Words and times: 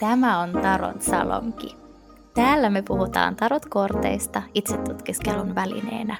Tämä 0.00 0.40
on 0.40 0.52
Tarot 0.52 1.02
Salonki. 1.02 1.76
Täällä 2.34 2.70
me 2.70 2.82
puhutaan 2.82 3.36
tarotkorteista 3.36 4.42
itsetutkiskelun 4.54 5.54
välineenä. 5.54 6.16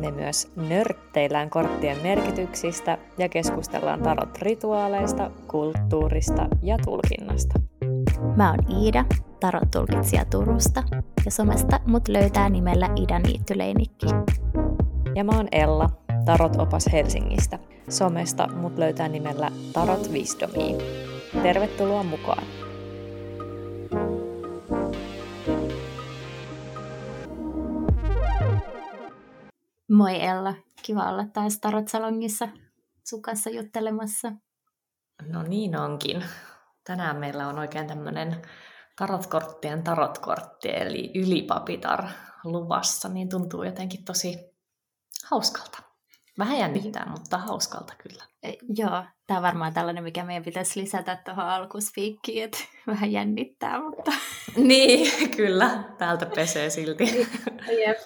Me 0.00 0.10
myös 0.10 0.52
nörtteillään 0.56 1.50
korttien 1.50 1.96
merkityksistä 2.02 2.98
ja 3.18 3.28
keskustellaan 3.28 4.00
tarot-rituaaleista, 4.00 5.30
kulttuurista 5.48 6.46
ja 6.62 6.78
tulkinnasta. 6.84 7.60
Mä 8.36 8.50
oon 8.50 8.82
Iida, 8.82 9.04
tarot-tulkitsija 9.40 10.24
Turusta, 10.24 10.82
ja 11.24 11.30
somesta 11.30 11.80
mut 11.86 12.08
löytää 12.08 12.48
nimellä 12.48 12.88
Ida 12.96 13.18
Niittyleinikki. 13.18 14.06
Ja 15.14 15.24
mä 15.24 15.32
oon 15.36 15.48
Ella, 15.52 15.90
tarot-opas 16.24 16.92
Helsingistä. 16.92 17.58
Somesta 17.88 18.46
mut 18.46 18.78
löytää 18.78 19.08
nimellä 19.08 19.50
Tarot 19.72 20.10
Wisdomia. 20.10 20.76
Tervetuloa 21.42 22.02
mukaan! 22.02 22.44
Moi 29.90 30.22
Ella, 30.22 30.54
kiva 30.82 31.08
olla 31.08 31.24
taas 31.32 31.58
Tarot-salongissa 31.58 32.48
sun 33.04 33.22
kanssa 33.22 33.50
juttelemassa. 33.50 34.32
No 35.28 35.42
niin 35.42 35.76
onkin. 35.76 36.24
Tänään 36.84 37.16
meillä 37.16 37.48
on 37.48 37.58
oikein 37.58 37.86
tämmöinen 37.86 38.42
tarotkorttien 38.96 39.82
tarotkortti, 39.82 40.68
eli 40.68 41.10
ylipapitar 41.14 42.04
luvassa, 42.44 43.08
niin 43.08 43.28
tuntuu 43.28 43.62
jotenkin 43.62 44.04
tosi 44.04 44.38
hauskalta. 45.30 45.83
Vähän 46.38 46.58
jännittää, 46.58 47.10
mutta 47.10 47.38
hauskalta 47.38 47.94
kyllä. 48.02 48.24
E, 48.42 48.52
joo, 48.76 49.04
tämä 49.26 49.38
on 49.38 49.42
varmaan 49.42 49.74
tällainen, 49.74 50.04
mikä 50.04 50.24
meidän 50.24 50.44
pitäisi 50.44 50.80
lisätä 50.80 51.16
tuohon 51.24 51.44
alkuspiikkiin, 51.44 52.44
että 52.44 52.58
vähän 52.86 53.12
jännittää, 53.12 53.80
mutta... 53.80 54.12
Niin, 54.56 55.30
kyllä. 55.36 55.84
Täältä 55.98 56.26
pesee 56.26 56.70
silti. 56.70 57.04
Jep. 57.86 57.98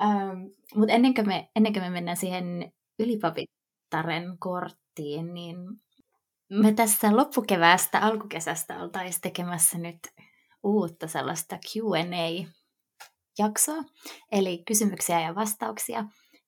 Um, 0.00 0.50
mutta 0.74 0.92
ennen, 0.92 1.14
kuin 1.14 1.26
me, 1.26 1.50
ennen 1.56 1.72
kuin 1.72 1.82
me 1.82 1.90
mennään 1.90 2.16
siihen 2.16 2.72
ylipapittaren 2.98 4.38
korttiin, 4.38 5.34
niin 5.34 5.56
me 6.50 6.72
tässä 6.72 7.16
loppukeväästä, 7.16 7.98
alkukesästä 7.98 8.82
oltaisiin 8.82 9.20
tekemässä 9.20 9.78
nyt 9.78 9.98
uutta 10.62 11.06
sellaista 11.06 11.58
Q&A-jaksoa, 11.72 12.64
eli 14.32 14.62
kysymyksiä 14.66 15.20
ja 15.20 15.34
vastauksia, 15.34 16.04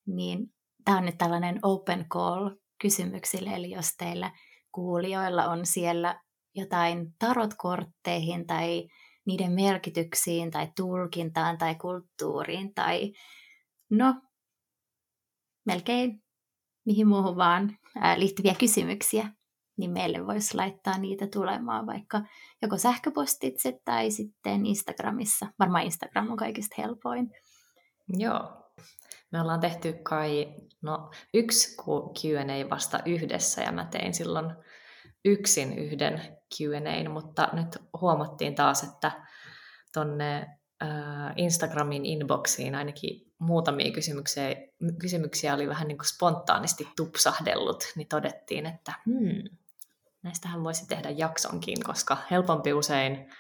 niin 0.07 0.53
tämä 0.85 0.99
on 0.99 1.05
nyt 1.05 1.19
tällainen 1.19 1.59
open 1.63 2.07
call 2.09 2.51
kysymyksille, 2.83 3.51
eli 3.51 3.71
jos 3.71 3.95
teillä 3.99 4.33
kuulijoilla 4.73 5.47
on 5.47 5.67
siellä 5.67 6.21
jotain 6.55 7.15
tarotkortteihin 7.19 8.47
tai 8.47 8.89
niiden 9.27 9.53
merkityksiin 9.53 10.51
tai 10.51 10.69
tulkintaan 10.77 11.59
tai 11.59 11.75
kulttuuriin 11.75 12.75
tai 12.75 13.13
no, 13.91 14.15
melkein 15.67 16.23
mihin 16.87 17.09
muuhun 17.09 17.37
vaan 17.37 17.79
ää, 18.01 18.19
liittyviä 18.19 18.55
kysymyksiä, 18.55 19.33
niin 19.79 19.91
meille 19.91 20.27
voisi 20.27 20.57
laittaa 20.57 20.99
niitä 20.99 21.27
tulemaan 21.27 21.87
vaikka 21.87 22.23
joko 22.63 22.77
sähköpostitse 22.77 23.81
tai 23.85 24.11
sitten 24.11 24.67
Instagramissa. 24.67 25.47
Varmaan 25.59 25.85
Instagram 25.85 26.31
on 26.31 26.37
kaikista 26.37 26.75
helpoin. 26.79 27.31
Joo. 28.09 28.60
Me 29.33 29.41
ollaan 29.41 29.61
tehty 29.61 29.93
kai 29.93 30.55
no, 30.83 31.11
yksi 31.35 31.77
Q&A 32.21 32.71
vasta 32.71 33.01
yhdessä 33.05 33.63
ja 33.63 33.73
mä 33.73 33.85
tein 33.85 34.15
silloin 34.15 34.53
yksin 35.25 35.79
yhden 35.79 36.39
Q&A, 36.57 37.11
mutta 37.11 37.49
nyt 37.53 37.79
huomattiin 38.01 38.55
taas, 38.55 38.83
että 38.83 39.13
tonne 39.93 40.47
Instagramin 41.37 42.07
inboxiin 42.07 42.75
ainakin 42.75 43.33
muutamia 43.39 43.93
kysymyksiä, 43.93 44.57
kysymyksiä 44.99 45.55
oli 45.55 45.69
vähän 45.69 45.89
niin 45.89 45.99
kuin 45.99 46.07
spontaanisti 46.07 46.89
tupsahdellut, 46.97 47.85
niin 47.97 48.09
todettiin, 48.09 48.67
että 48.67 48.93
hmm, 49.07 49.57
näistähän 50.23 50.65
voisi 50.65 50.87
tehdä 50.89 51.11
jaksonkin, 51.11 51.85
koska 51.85 52.17
helpompi 52.31 52.73
usein 52.73 53.33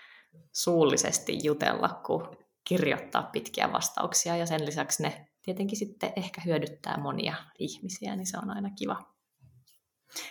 suullisesti 0.52 1.38
jutella 1.42 2.00
kuin 2.06 2.26
kirjoittaa 2.64 3.22
pitkiä 3.22 3.72
vastauksia, 3.72 4.36
ja 4.36 4.46
sen 4.46 4.66
lisäksi 4.66 5.02
ne 5.02 5.29
tietenkin 5.42 5.78
sitten 5.78 6.12
ehkä 6.16 6.40
hyödyttää 6.44 7.00
monia 7.00 7.34
ihmisiä, 7.58 8.16
niin 8.16 8.26
se 8.26 8.38
on 8.38 8.50
aina 8.50 8.70
kiva. 8.78 9.14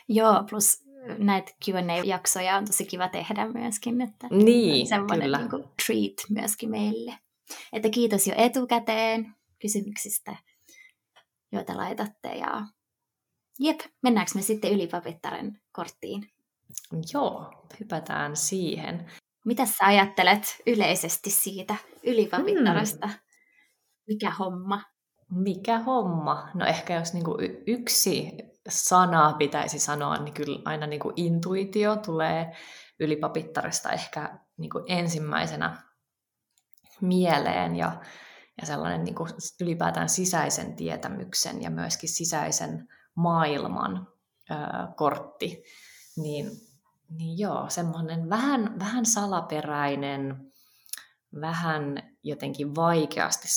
Joo, 0.08 0.44
plus 0.50 0.84
näitä 1.18 1.52
Q&A-jaksoja 1.66 2.58
on 2.58 2.66
tosi 2.66 2.86
kiva 2.86 3.08
tehdä 3.08 3.48
myöskin, 3.48 4.02
että 4.02 4.28
niin, 4.32 4.88
semmoinen 4.88 5.26
kyllä. 5.26 5.38
Niin 5.38 5.50
kuin 5.50 5.64
treat 5.86 6.42
myöskin 6.42 6.70
meille. 6.70 7.20
Että 7.74 7.90
kiitos 7.90 8.28
jo 8.28 8.34
etukäteen 8.38 9.36
kysymyksistä, 9.62 10.36
joita 11.52 11.78
laitatte. 11.78 12.30
Ja 12.30 12.66
jep, 13.60 13.80
mennäänkö 14.04 14.32
me 14.36 14.42
sitten 14.42 14.72
ylipapittaren 14.72 15.62
korttiin? 15.72 16.30
Joo, 17.14 17.54
hypätään 17.80 18.36
siihen. 18.36 19.12
Mitä 19.46 19.66
sä 19.66 19.86
ajattelet 19.86 20.62
yleisesti 20.68 21.30
siitä 21.30 21.76
ylipapittarasta? 22.04 23.08
Hmm. 23.08 23.20
Mikä 24.08 24.32
homma? 24.32 24.84
Mikä 25.32 25.80
homma? 25.80 26.50
No 26.54 26.66
ehkä 26.66 26.96
jos 26.96 27.14
niinku 27.14 27.38
yksi 27.68 28.32
sana 28.70 29.34
pitäisi 29.38 29.80
sanoa, 29.80 30.18
niin 30.18 30.34
kyllä 30.34 30.60
aina 30.66 30.88
niinku 30.88 31.14
intuitio 31.16 31.96
tulee 31.96 32.52
ylipapittarista 33.00 33.92
ehkä 33.92 34.40
niinku 34.58 34.84
ensimmäisenä 34.88 35.82
mieleen. 37.02 37.76
Ja 37.76 38.02
ja 38.62 38.66
sellainen 38.66 39.04
niin 39.04 39.16
kuin 39.16 39.30
ylipäätään 39.62 40.10
sisäisen 40.10 40.76
tietämyksen 40.76 41.62
ja 41.62 41.70
myöskin 41.70 42.10
sisäisen 42.10 42.88
maailman 43.16 44.08
ö, 44.52 44.56
kortti, 44.96 45.64
niin, 46.18 46.52
niin 47.10 47.40
joo, 47.40 47.70
semmoinen 47.70 48.30
vähän, 48.30 48.80
vähän 48.80 49.06
salaperäinen, 49.06 50.52
vähän 51.42 52.04
jotenkin 52.24 52.76
vaikeasti 52.76 53.48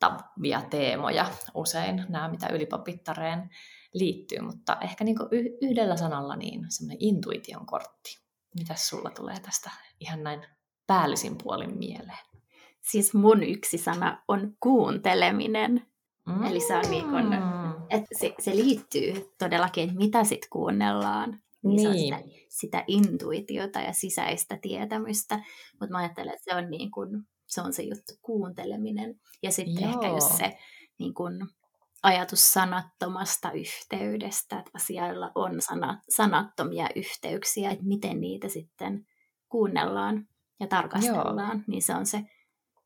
sanoitettavia 0.00 0.62
teemoja 0.70 1.30
usein, 1.54 2.04
nämä 2.08 2.28
mitä 2.28 2.48
ylipapittareen 2.52 3.50
liittyy, 3.94 4.40
mutta 4.40 4.76
ehkä 4.80 5.04
niin 5.04 5.16
yhdellä 5.60 5.96
sanalla 5.96 6.36
niin 6.36 6.66
semmoinen 6.68 6.96
intuition 7.00 7.66
kortti. 7.66 8.18
Mitäs 8.58 8.88
sulla 8.88 9.10
tulee 9.10 9.40
tästä 9.40 9.70
ihan 10.00 10.22
näin 10.22 10.46
päällisin 10.86 11.38
puolin 11.42 11.78
mieleen? 11.78 12.30
siis 12.80 13.14
mun 13.14 13.42
yksi 13.42 13.78
sana 13.78 14.22
on 14.28 14.56
kuunteleminen. 14.60 15.86
Mm. 16.26 16.42
Eli 16.46 16.60
se 16.60 16.76
on 16.76 16.90
niin 16.90 17.04
kun, 17.04 17.34
että 17.90 18.08
se, 18.18 18.34
se 18.38 18.56
liittyy 18.56 19.32
todellakin, 19.38 19.84
että 19.84 19.98
mitä 19.98 20.24
sitten 20.24 20.50
kuunnellaan. 20.50 21.30
Niin, 21.62 21.76
niin. 21.76 21.82
Se 21.82 21.88
on 21.88 21.94
niin. 21.94 22.14
sitä, 22.14 22.46
sitä 22.48 22.84
intuitiota 22.86 23.80
ja 23.80 23.92
sisäistä 23.92 24.58
tietämystä. 24.62 25.36
Mutta 25.80 25.92
mä 25.92 25.98
ajattelen, 25.98 26.34
että 26.34 26.44
se 26.44 26.56
on, 26.56 26.70
niin 26.70 26.90
kun, 26.90 27.26
se 27.50 27.60
on 27.60 27.72
se 27.72 27.82
juttu, 27.82 28.12
kuunteleminen. 28.22 29.20
Ja 29.42 29.52
sitten 29.52 29.84
ehkä 29.84 30.08
just 30.08 30.36
se 30.36 30.58
niin 30.98 31.14
kun, 31.14 31.48
ajatus 32.02 32.52
sanattomasta 32.52 33.52
yhteydestä, 33.52 34.58
että 34.58 34.70
asioilla 34.74 35.32
on 35.34 35.60
sana, 35.60 36.00
sanattomia 36.08 36.88
yhteyksiä, 36.96 37.70
että 37.70 37.84
miten 37.84 38.20
niitä 38.20 38.48
sitten 38.48 39.06
kuunnellaan 39.48 40.28
ja 40.60 40.66
tarkastellaan, 40.66 41.56
Joo. 41.56 41.64
niin 41.66 41.82
se 41.82 41.94
on 41.94 42.06
se 42.06 42.22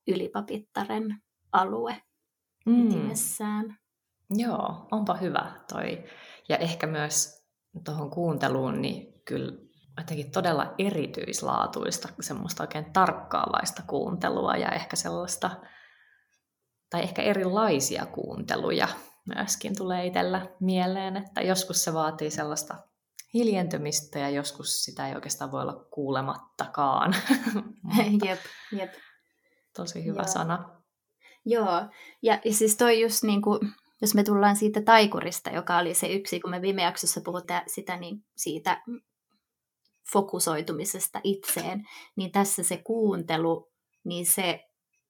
ylipapittaren 0.07 1.23
alue 1.53 2.03
mm. 2.67 2.87
ytimessään. 2.87 3.79
Joo, 4.31 4.89
onpa 4.91 5.15
hyvä 5.17 5.61
toi. 5.73 6.05
Ja 6.49 6.57
ehkä 6.57 6.87
myös 6.87 7.45
tuohon 7.85 8.11
kuunteluun, 8.11 8.83
niin 8.83 9.23
kyllä 9.25 9.64
jotenkin 9.99 10.31
todella 10.31 10.75
erityislaatuista, 10.79 12.09
semmoista 12.21 12.63
oikein 12.63 12.93
tarkkaavaista 12.93 13.83
kuuntelua 13.87 14.57
ja 14.57 14.69
ehkä 14.69 14.97
sellaista, 14.97 15.51
tai 16.91 17.03
ehkä 17.03 17.23
erilaisia 17.23 18.07
kuunteluja 18.07 18.89
myöskin 19.35 19.77
tulee 19.77 20.07
itsellä 20.07 20.47
mieleen, 20.61 21.17
että 21.17 21.41
joskus 21.41 21.85
se 21.85 21.95
vaatii 21.95 22.31
sellaista 22.31 22.75
hiljentymistä 23.35 24.19
ja 24.19 24.31
joskus 24.31 24.85
sitä 24.85 25.09
ei 25.09 25.15
oikeastaan 25.15 25.53
voi 25.53 25.63
olla 25.63 25.87
kuulemattakaan. 25.91 27.15
jep, 28.25 28.41
jep. 28.73 28.93
Tosi 29.77 30.05
hyvä 30.05 30.23
Joo. 30.23 30.33
sana. 30.33 30.81
Joo, 31.45 31.89
ja, 32.23 32.41
ja 32.45 32.55
siis 32.55 32.77
toi 32.77 33.01
just 33.01 33.23
niin 33.23 33.43
kuin, 33.43 33.61
jos 34.03 34.15
me 34.15 34.25
tullaan 34.25 34.57
siitä 34.57 34.83
taikurista, 34.83 35.51
joka 35.51 35.79
oli 35.79 35.95
se 35.95 36.07
yksi, 36.07 36.41
kun 36.41 36.51
me 36.51 36.63
viime 36.63 36.83
jaksossa 36.83 37.21
puhutaan 37.21 37.63
sitä, 37.67 37.97
niin 37.97 38.25
siitä 38.37 38.83
fokusoitumisesta 40.13 41.21
itseen, 41.25 41.85
niin 42.17 42.33
tässä 42.33 42.63
se 42.63 42.77
kuuntelu, 42.77 43.73
niin 44.05 44.27
se, 44.27 44.65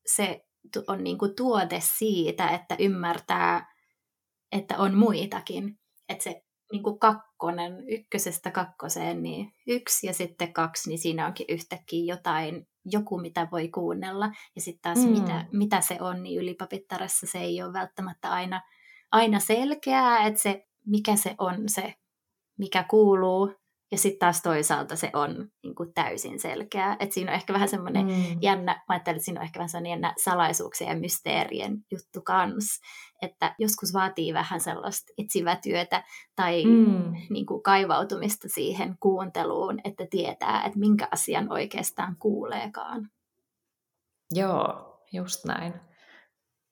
se 0.06 0.44
on 0.88 1.04
niin 1.04 1.18
kuin 1.18 1.36
tuote 1.36 1.80
siitä, 1.80 2.48
että 2.48 2.76
ymmärtää, 2.78 3.74
että 4.52 4.78
on 4.78 4.94
muitakin. 4.94 5.78
Että 6.08 6.24
se 6.24 6.42
niin 6.72 6.82
kuin 6.82 6.98
kakkonen, 6.98 7.84
ykkösestä 7.88 8.50
kakkoseen, 8.50 9.22
niin 9.22 9.52
yksi 9.66 10.06
ja 10.06 10.14
sitten 10.14 10.52
kaksi, 10.52 10.88
niin 10.88 10.98
siinä 10.98 11.26
onkin 11.26 11.46
yhtäkkiä 11.48 12.14
jotain, 12.14 12.66
joku 12.84 13.18
mitä 13.18 13.48
voi 13.52 13.68
kuunnella. 13.68 14.30
Ja 14.54 14.60
sitten 14.60 14.82
taas 14.82 15.06
mm. 15.06 15.12
mitä, 15.12 15.46
mitä 15.52 15.80
se 15.80 15.96
on, 16.00 16.22
niin 16.22 16.40
ylipapittarassa 16.40 17.26
se 17.26 17.38
ei 17.38 17.62
ole 17.62 17.72
välttämättä 17.72 18.30
aina, 18.30 18.62
aina 19.12 19.40
selkeää, 19.40 20.26
että 20.26 20.40
se, 20.40 20.66
mikä 20.86 21.16
se 21.16 21.34
on 21.38 21.54
se, 21.66 21.94
mikä 22.58 22.84
kuuluu 22.90 23.54
ja 23.94 23.98
sitten 23.98 24.18
taas 24.18 24.42
toisaalta 24.42 24.96
se 24.96 25.10
on 25.12 25.48
niin 25.62 25.74
kuin 25.74 25.94
täysin 25.94 26.40
selkeää. 26.40 26.96
Että 27.00 27.14
siinä 27.14 27.30
on 27.30 27.34
ehkä 27.34 27.52
vähän 27.52 27.68
semmoinen 27.68 28.06
mm. 28.06 28.38
jännä, 28.40 28.72
mä 28.72 28.84
ajattelin, 28.88 29.16
että 29.16 29.24
siinä 29.24 29.40
on 29.40 29.44
ehkä 29.44 29.58
vähän 29.58 29.68
semmoinen 29.68 29.90
jännä 29.90 30.14
salaisuuksien 30.24 30.90
ja 30.90 31.00
mysteerien 31.00 31.78
juttu 31.92 32.22
kans. 32.22 32.80
Että 33.22 33.54
joskus 33.58 33.94
vaatii 33.94 34.34
vähän 34.34 34.60
sellaista 34.60 35.12
etsivätyötä 35.18 36.04
tai 36.36 36.64
mm. 36.64 37.12
niin 37.30 37.46
kuin 37.46 37.62
kaivautumista 37.62 38.48
siihen 38.48 38.96
kuunteluun, 39.00 39.80
että 39.84 40.06
tietää, 40.10 40.64
että 40.64 40.78
minkä 40.78 41.08
asian 41.10 41.52
oikeastaan 41.52 42.16
kuuleekaan. 42.18 43.08
Joo, 44.30 44.98
just 45.12 45.44
näin. 45.44 45.72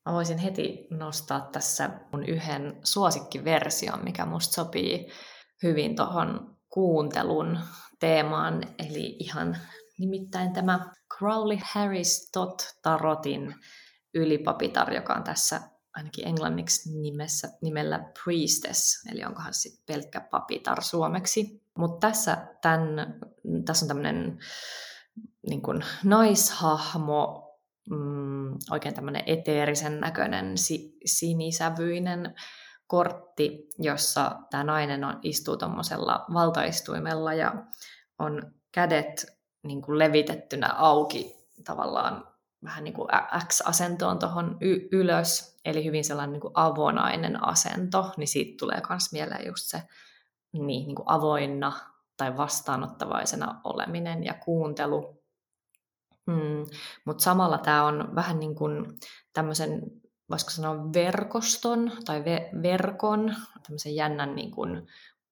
Mä 0.06 0.12
voisin 0.12 0.38
heti 0.38 0.86
nostaa 0.90 1.40
tässä 1.40 1.90
mun 2.12 2.25
yhden 2.25 2.80
suosikkiversion, 2.84 4.04
mikä 4.04 4.26
musta 4.26 4.52
sopii 4.52 5.08
hyvin 5.62 5.96
tuohon 5.96 6.51
kuuntelun 6.72 7.58
teemaan, 8.00 8.62
eli 8.78 9.16
ihan 9.19 9.56
nimittäin 9.98 10.52
tämä 10.52 10.92
Crowley 11.19 11.58
Harris 11.62 12.30
Tot 12.32 12.62
Tarotin 12.82 13.54
ylipapitar, 14.14 14.92
joka 14.92 15.14
on 15.14 15.24
tässä 15.24 15.60
ainakin 15.94 16.28
englanniksi 16.28 17.00
nimessä, 17.00 17.48
nimellä 17.62 18.10
Priestess, 18.24 19.06
eli 19.12 19.24
onkohan 19.24 19.54
sitten 19.54 19.84
pelkkä 19.86 20.20
papitar 20.20 20.82
suomeksi. 20.82 21.62
Mutta 21.78 22.08
tässä, 22.08 22.46
tämän, 22.62 23.20
tässä 23.64 23.84
on 23.84 23.88
tämmöinen 23.88 24.38
niin 25.48 25.62
naishahmo, 26.04 27.50
mm, 27.90 28.56
oikein 28.70 28.94
tämmöinen 28.94 29.22
eteerisen 29.26 30.00
näköinen, 30.00 30.58
si, 30.58 30.96
sinisävyinen 31.04 32.34
kortti, 32.87 33.69
jossa 33.79 34.37
tämä 34.50 34.64
nainen 34.64 35.05
on, 35.05 35.19
istuu 35.23 35.56
tuommoisella 35.56 36.25
valtaistuimella 36.34 37.34
ja 37.34 37.55
on 38.19 38.52
kädet 38.73 39.26
niin 39.62 39.82
kuin 39.82 39.99
levitettynä 39.99 40.73
auki 40.76 41.37
tavallaan 41.64 42.29
vähän 42.64 42.84
niin 42.84 42.94
kuin 42.94 43.08
X-asentoon 43.49 44.19
tuohon 44.19 44.56
y- 44.61 44.88
ylös, 44.93 45.56
eli 45.64 45.84
hyvin 45.84 46.05
sellainen 46.05 46.32
niin 46.32 46.40
kuin 46.40 46.52
avonainen 46.55 47.49
asento, 47.49 48.12
niin 48.17 48.29
siitä 48.29 48.56
tulee 48.58 48.82
myös 48.88 49.12
mieleen 49.12 49.46
just 49.46 49.67
se 49.67 49.82
niin, 50.52 50.67
niin 50.67 50.94
kuin 50.94 51.06
avoinna 51.08 51.73
tai 52.17 52.37
vastaanottavaisena 52.37 53.61
oleminen 53.64 54.25
ja 54.25 54.35
kuuntelu. 54.35 55.23
Mm, 56.26 56.67
Mutta 57.05 57.23
samalla 57.25 57.58
tämä 57.58 57.85
on 57.85 58.14
vähän 58.14 58.40
niin 58.40 58.55
kuin 58.55 58.87
tämmöisen 59.32 59.82
voisiko 60.32 60.50
sanoa 60.50 60.93
verkoston 60.93 61.93
tai 62.05 62.20
ve- 62.20 62.62
verkon, 62.62 63.34
tämmöisen 63.62 63.94
jännän 63.94 64.34
niin 64.34 64.50
kuin 64.50 64.87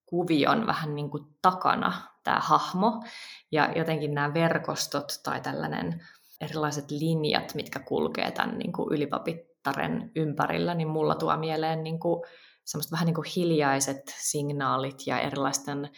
kuvion 0.06 0.66
vähän 0.66 0.94
niin 0.94 1.10
kuin 1.10 1.24
takana 1.42 1.92
tämä 2.24 2.40
hahmo. 2.40 3.04
Ja 3.52 3.72
jotenkin 3.76 4.14
nämä 4.14 4.34
verkostot 4.34 5.20
tai 5.22 5.40
tällainen 5.40 6.02
erilaiset 6.40 6.90
linjat, 6.90 7.54
mitkä 7.54 7.78
kulkee 7.78 8.30
tämän 8.30 8.58
niin 8.58 8.72
kuin 8.72 8.94
ylipapittaren 8.94 10.12
ympärillä, 10.16 10.74
niin 10.74 10.88
mulla 10.88 11.14
tuo 11.14 11.36
mieleen 11.36 11.82
niin 11.82 12.00
kuin 12.00 12.22
semmoista 12.64 12.92
vähän 12.92 13.06
niin 13.06 13.14
kuin 13.14 13.28
hiljaiset 13.36 14.14
signaalit 14.18 15.06
ja 15.06 15.20
erilaisten 15.20 15.90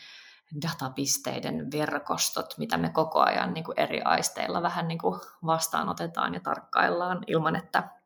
datapisteiden 0.63 1.71
verkostot, 1.73 2.55
mitä 2.59 2.79
me 2.79 2.91
koko 2.91 3.21
ajan 3.21 3.55
niin 3.55 3.65
kuin 3.65 3.81
eri 3.81 4.03
aisteilla 4.03 4.63
vähän 4.63 4.89
niin 4.89 4.99
kuin 4.99 5.21
vastaanotetaan 5.47 6.35
ja 6.35 6.41
tarkkaillaan 6.41 7.25
ilman, 7.27 7.57
että 7.57 8.02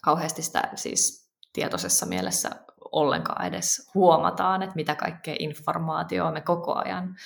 kauheasti 0.00 0.42
sitä 0.42 0.62
siis 0.74 1.30
tietoisessa 1.52 2.06
mielessä 2.06 2.50
ollenkaan 2.92 3.46
edes 3.46 3.90
huomataan, 3.94 4.62
että 4.62 4.76
mitä 4.76 4.94
kaikkea 4.94 5.36
informaatiota 5.38 6.32
me 6.32 6.40
koko 6.40 6.74
ajan 6.74 7.16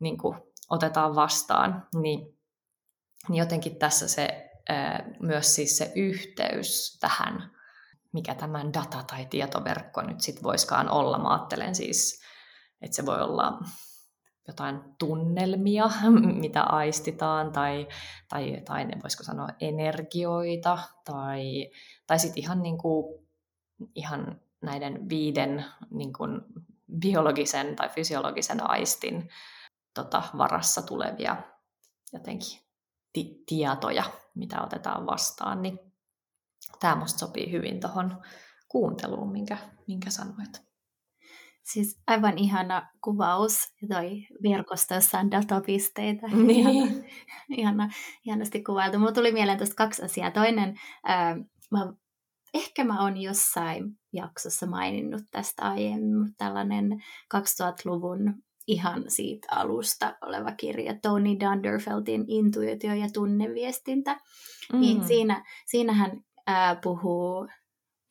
niin 0.00 0.18
kuin, 0.18 0.38
otetaan 0.70 1.14
vastaan, 1.14 1.86
niin, 1.94 2.38
niin 3.28 3.38
jotenkin 3.38 3.76
tässä 3.78 4.08
se 4.08 4.50
myös 5.20 5.54
siis 5.54 5.78
se 5.78 5.92
yhteys 5.94 6.98
tähän, 7.00 7.50
mikä 8.12 8.34
tämän 8.34 8.74
data- 8.74 9.04
tai 9.06 9.26
tietoverkko 9.26 10.02
nyt 10.02 10.20
sitten 10.20 10.42
voiskaan 10.42 10.90
olla. 10.90 11.18
Mä 11.18 11.34
ajattelen 11.34 11.74
siis, 11.74 12.22
että 12.82 12.96
se 12.96 13.06
voi 13.06 13.20
olla 13.22 13.58
jotain 14.48 14.80
tunnelmia, 14.98 15.90
mitä 16.40 16.62
aistitaan, 16.62 17.52
tai, 17.52 17.88
tai, 18.28 18.62
tai 18.64 18.86
voisiko 19.02 19.22
sanoa 19.22 19.48
energioita, 19.60 20.78
tai, 21.04 21.70
tai 22.06 22.18
sitten 22.18 22.42
ihan, 22.42 22.62
niin 22.62 22.78
kuin, 22.78 23.26
ihan 23.94 24.40
näiden 24.62 25.08
viiden 25.08 25.64
niin 25.90 26.12
kuin 26.12 26.40
biologisen 26.98 27.76
tai 27.76 27.88
fysiologisen 27.88 28.70
aistin 28.70 29.28
tota, 29.94 30.22
varassa 30.38 30.82
tulevia 30.82 31.36
jotenkin 32.12 32.60
ti- 33.12 33.42
tietoja, 33.46 34.04
mitä 34.34 34.62
otetaan 34.62 35.06
vastaan, 35.06 35.62
niin 35.62 35.78
tämä 36.80 36.96
musta 36.96 37.18
sopii 37.18 37.52
hyvin 37.52 37.80
tuohon 37.80 38.22
kuunteluun, 38.68 39.32
minkä, 39.32 39.58
minkä 39.86 40.10
sanoit. 40.10 40.73
Siis 41.64 42.00
aivan 42.06 42.38
ihana 42.38 42.88
kuvaus, 43.04 43.74
toi 43.88 44.26
verkostossa 44.42 45.18
on 45.18 45.30
datapisteitä. 45.30 46.26
Niin. 46.26 46.66
Ihana, 46.66 46.90
ihana, 47.56 47.88
ihanasti 48.24 48.64
kuvailtu. 48.64 48.98
Mulla 48.98 49.12
tuli 49.12 49.32
mieleen 49.32 49.58
tuosta 49.58 49.74
kaksi 49.74 50.02
asiaa. 50.02 50.30
Toinen, 50.30 50.80
ää, 51.04 51.36
mä, 51.70 51.92
ehkä 52.54 52.84
mä 52.84 53.02
oon 53.02 53.16
jossain 53.16 53.98
jaksossa 54.12 54.66
maininnut 54.66 55.22
tästä 55.30 55.62
aiemmin, 55.62 56.18
mutta 56.18 56.34
tällainen 56.38 57.02
2000-luvun 57.34 58.34
ihan 58.66 59.04
siitä 59.08 59.46
alusta 59.50 60.16
oleva 60.22 60.52
kirja, 60.52 60.94
Tony 61.02 61.40
Dunderfeltin 61.40 62.24
Intuitio 62.28 62.94
ja 62.94 63.06
tunneviestintä. 63.12 64.12
Niin 64.12 64.20
mm. 64.72 64.80
Niin 64.80 65.04
siinä, 65.04 65.44
siinähän 65.66 66.20
ää, 66.46 66.76
puhuu 66.82 67.48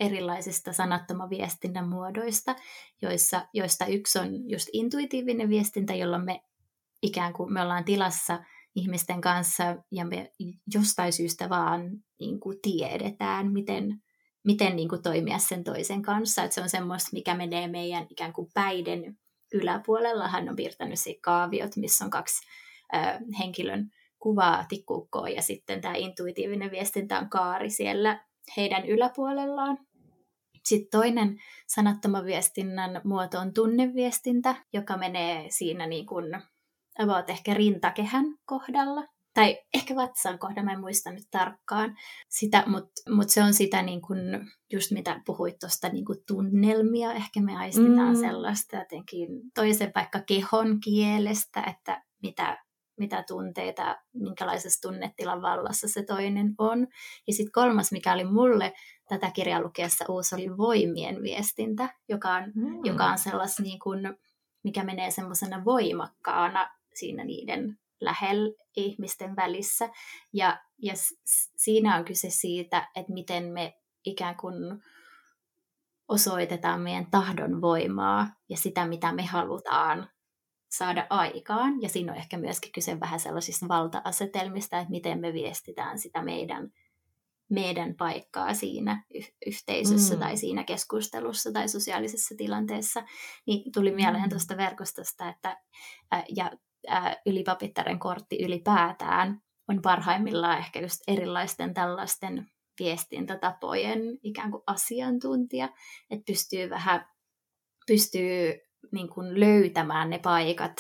erilaisista 0.06 0.74
sanattoman 0.74 1.30
viestinnän 1.30 1.90
muodoista, 1.90 2.56
joissa, 3.02 3.48
joista 3.54 3.86
yksi 3.86 4.20
on 4.20 4.50
just 4.50 4.70
intuitiivinen 4.74 5.50
viestintä, 5.50 5.95
jolloin 5.95 6.26
me 6.26 6.44
ikään 7.02 7.33
kuin 7.33 7.54
me 7.54 7.62
ollaan 7.62 7.86
tilassa 7.86 8.44
ihmisten 8.76 9.22
kanssa 9.22 9.64
ja 9.92 10.06
me 10.06 10.31
jostain 10.74 11.14
syystä 11.14 11.50
vaan 11.50 11.92
niin 12.19 12.40
kuin 12.40 12.57
tiedetään, 12.62 13.52
miten, 13.52 14.02
miten 14.44 14.76
niin 14.76 14.90
kuin 14.90 15.04
toimia 15.04 15.38
sen 15.38 15.64
toisen 15.64 16.02
kanssa. 16.02 16.44
Että 16.44 16.56
se 16.56 16.62
on 16.62 16.69
semmoista, 16.69 17.10
mikä 17.14 17.36
menee 17.36 17.68
meidän 17.68 18.07
ikään 18.10 18.33
kuin 18.33 18.50
päiden 18.54 19.18
yläpuolella. 19.54 20.28
Hän 20.28 20.50
on 20.50 20.56
piirtänyt 20.56 21.00
kaaviot, 21.22 21.76
missä 21.76 22.06
on 22.06 22.12
kaksi 22.12 22.48
ö, 22.95 22.98
henkilön 23.40 23.92
kuvaa 24.19 24.66
tikkuukkoa 24.69 25.30
ja 25.30 25.42
sitten 25.42 25.81
tämä 25.81 25.95
intuitiivinen 25.95 26.72
viestintä 26.72 27.19
on 27.19 27.30
kaari 27.30 27.69
siellä 27.69 28.26
heidän 28.57 28.86
yläpuolellaan. 28.86 29.78
Sitten 30.66 31.00
toinen 31.00 31.38
sanattoman 31.68 32.26
viestinnän 32.26 33.02
muoto 33.04 33.40
on 33.40 33.54
tunneviestintä, 33.54 34.56
joka 34.74 34.98
menee 34.98 35.46
siinä 35.50 35.88
niin 35.88 36.06
kuin 36.06 36.26
about 37.00 37.30
ehkä 37.30 37.54
rintakehän 37.54 38.26
kohdalla. 38.46 39.08
Tai 39.34 39.60
ehkä 39.74 39.96
vatsan 39.96 40.40
kohdalla, 40.40 40.66
mä 40.66 40.74
en 40.74 40.80
muista 40.80 41.12
nyt 41.12 41.28
tarkkaan 41.32 41.96
sitä, 42.30 42.64
mutta 42.68 42.92
mut 43.10 43.30
se 43.30 43.44
on 43.44 43.54
sitä 43.54 43.82
niin 43.82 44.02
kuin, 44.02 44.20
just 44.74 44.92
mitä 44.92 45.22
puhuit 45.26 45.60
tuosta 45.60 45.90
niin 45.90 46.06
tunnelmia. 46.28 47.14
Ehkä 47.14 47.42
me 47.42 47.58
aistitaan 47.58 48.16
mm. 48.16 48.20
sellaista 48.20 48.76
jotenkin 48.76 49.30
toisen 49.56 49.92
vaikka 49.96 50.20
kehon 50.28 50.80
kielestä, 50.80 51.64
että 51.68 52.04
mitä 52.24 52.64
mitä 53.04 53.24
tunteita, 53.28 53.98
minkälaisessa 54.14 54.88
tunnetilan 54.88 55.42
vallassa 55.42 55.88
se 55.88 56.04
toinen 56.04 56.56
on. 56.57 56.88
Ja 57.28 57.33
sitten 57.33 57.52
kolmas, 57.52 57.92
mikä 57.92 58.14
oli 58.14 58.24
mulle 58.24 58.74
tätä 59.10 59.31
kirjaa 59.31 59.62
lukiessa 59.62 60.06
uusi, 60.10 60.36
oli 60.36 60.57
voimien 60.57 61.24
viestintä, 61.24 61.90
joka 62.10 62.33
on, 62.33 62.44
mm. 62.56 62.86
joka 62.86 63.06
on 63.06 63.18
sellas 63.18 63.60
niin 63.60 63.80
kuin, 63.80 64.18
mikä 64.64 64.83
menee 64.83 65.12
semmoisena 65.12 65.66
voimakkaana 65.66 66.69
siinä 66.94 67.24
niiden 67.24 67.80
lähellä 68.02 68.54
ihmisten 68.76 69.36
välissä. 69.36 69.90
Ja, 70.33 70.62
ja 70.81 70.94
siinä 71.56 71.98
on 71.98 72.06
kyse 72.06 72.30
siitä, 72.30 72.90
että 72.95 73.14
miten 73.14 73.44
me 73.44 73.74
ikään 74.06 74.36
kuin 74.38 74.56
osoitetaan 76.07 76.81
meidän 76.81 77.07
tahdon 77.12 77.62
voimaa 77.62 78.28
ja 78.50 78.57
sitä, 78.57 78.88
mitä 78.88 79.12
me 79.12 79.26
halutaan 79.26 80.10
saada 80.77 81.07
aikaan. 81.09 81.81
Ja 81.81 81.89
siinä 81.89 82.11
on 82.11 82.18
ehkä 82.18 82.37
myöskin 82.37 82.71
kyse 82.71 82.99
vähän 82.99 83.19
sellaisista 83.19 83.68
valta-asetelmista, 83.68 84.80
että 84.80 84.92
miten 84.92 85.19
me 85.19 85.33
viestitään 85.33 85.99
sitä 85.99 86.21
meidän 86.21 86.71
meidän 87.49 87.95
paikkaa 87.95 88.53
siinä 88.53 89.03
yhteisössä 89.45 90.13
mm. 90.13 90.19
tai 90.19 90.37
siinä 90.37 90.63
keskustelussa 90.63 91.51
tai 91.51 91.69
sosiaalisessa 91.69 92.35
tilanteessa, 92.37 93.03
niin 93.47 93.71
tuli 93.71 93.92
mieleen 93.92 94.23
mm. 94.23 94.30
tuosta 94.30 94.57
verkostosta, 94.57 95.30
että 95.30 95.57
ää, 96.11 96.23
ja 96.35 96.51
ää, 96.87 97.15
ylipapittaren 97.25 97.99
kortti 97.99 98.44
ylipäätään 98.44 99.42
on 99.69 99.81
parhaimmillaan 99.81 100.57
ehkä 100.57 100.81
just 100.81 100.99
erilaisten 101.07 101.73
tällaisten 101.73 102.45
viestintätapojen 102.80 104.01
ikään 104.23 104.51
kuin 104.51 104.63
asiantuntija, 104.68 105.69
että 106.09 106.23
pystyy 106.27 106.69
vähän 106.69 107.06
pystyy 107.87 108.53
niin 108.92 109.09
kuin 109.09 109.40
löytämään 109.40 110.09
ne 110.09 110.19
paikat 110.19 110.73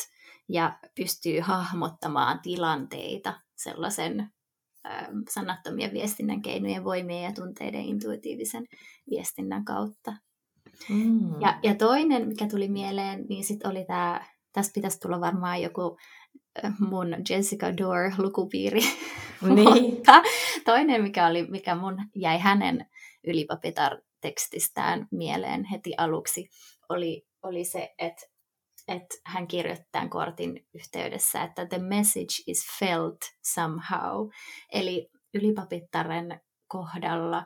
ja 0.49 0.79
pystyy 0.95 1.39
hahmottamaan 1.39 2.39
tilanteita 2.39 3.33
sellaisen 3.55 4.31
sanattomien 5.29 5.93
viestinnän 5.93 6.41
keinojen, 6.41 6.83
voimien 6.83 7.23
ja 7.23 7.33
tunteiden 7.33 7.81
intuitiivisen 7.81 8.65
viestinnän 9.09 9.65
kautta. 9.65 10.13
Mm. 10.89 11.41
Ja, 11.41 11.59
ja 11.63 11.75
toinen, 11.75 12.27
mikä 12.27 12.47
tuli 12.47 12.67
mieleen, 12.67 13.25
niin 13.29 13.43
sitten 13.43 13.71
oli 13.71 13.85
tämä, 13.85 14.25
tästä 14.53 14.73
pitäisi 14.73 14.99
tulla 14.99 15.19
varmaan 15.19 15.61
joku 15.61 15.97
mun 16.79 17.15
Jessica 17.29 17.77
Dore 17.77 18.13
lukupiiri. 18.17 18.81
Niin. 19.55 19.93
Mutta 19.95 20.21
toinen, 20.65 21.03
mikä, 21.03 21.27
oli, 21.27 21.47
mikä 21.47 21.75
mun 21.75 21.97
jäi 22.15 22.39
hänen 22.39 22.85
ylipapitar 23.27 23.97
tekstistään 24.21 25.07
mieleen 25.11 25.65
heti 25.65 25.93
aluksi, 25.97 26.49
oli, 26.89 27.25
oli 27.43 27.65
se, 27.65 27.95
että 27.97 28.33
että 28.87 29.15
hän 29.25 29.47
kirjoittaa 29.47 30.07
kortin 30.07 30.67
yhteydessä, 30.73 31.43
että 31.43 31.65
the 31.65 31.77
message 31.77 32.43
is 32.47 32.65
felt 32.79 33.17
somehow. 33.53 34.29
Eli 34.71 35.09
ylipapittaren 35.33 36.41
kohdalla 36.67 37.45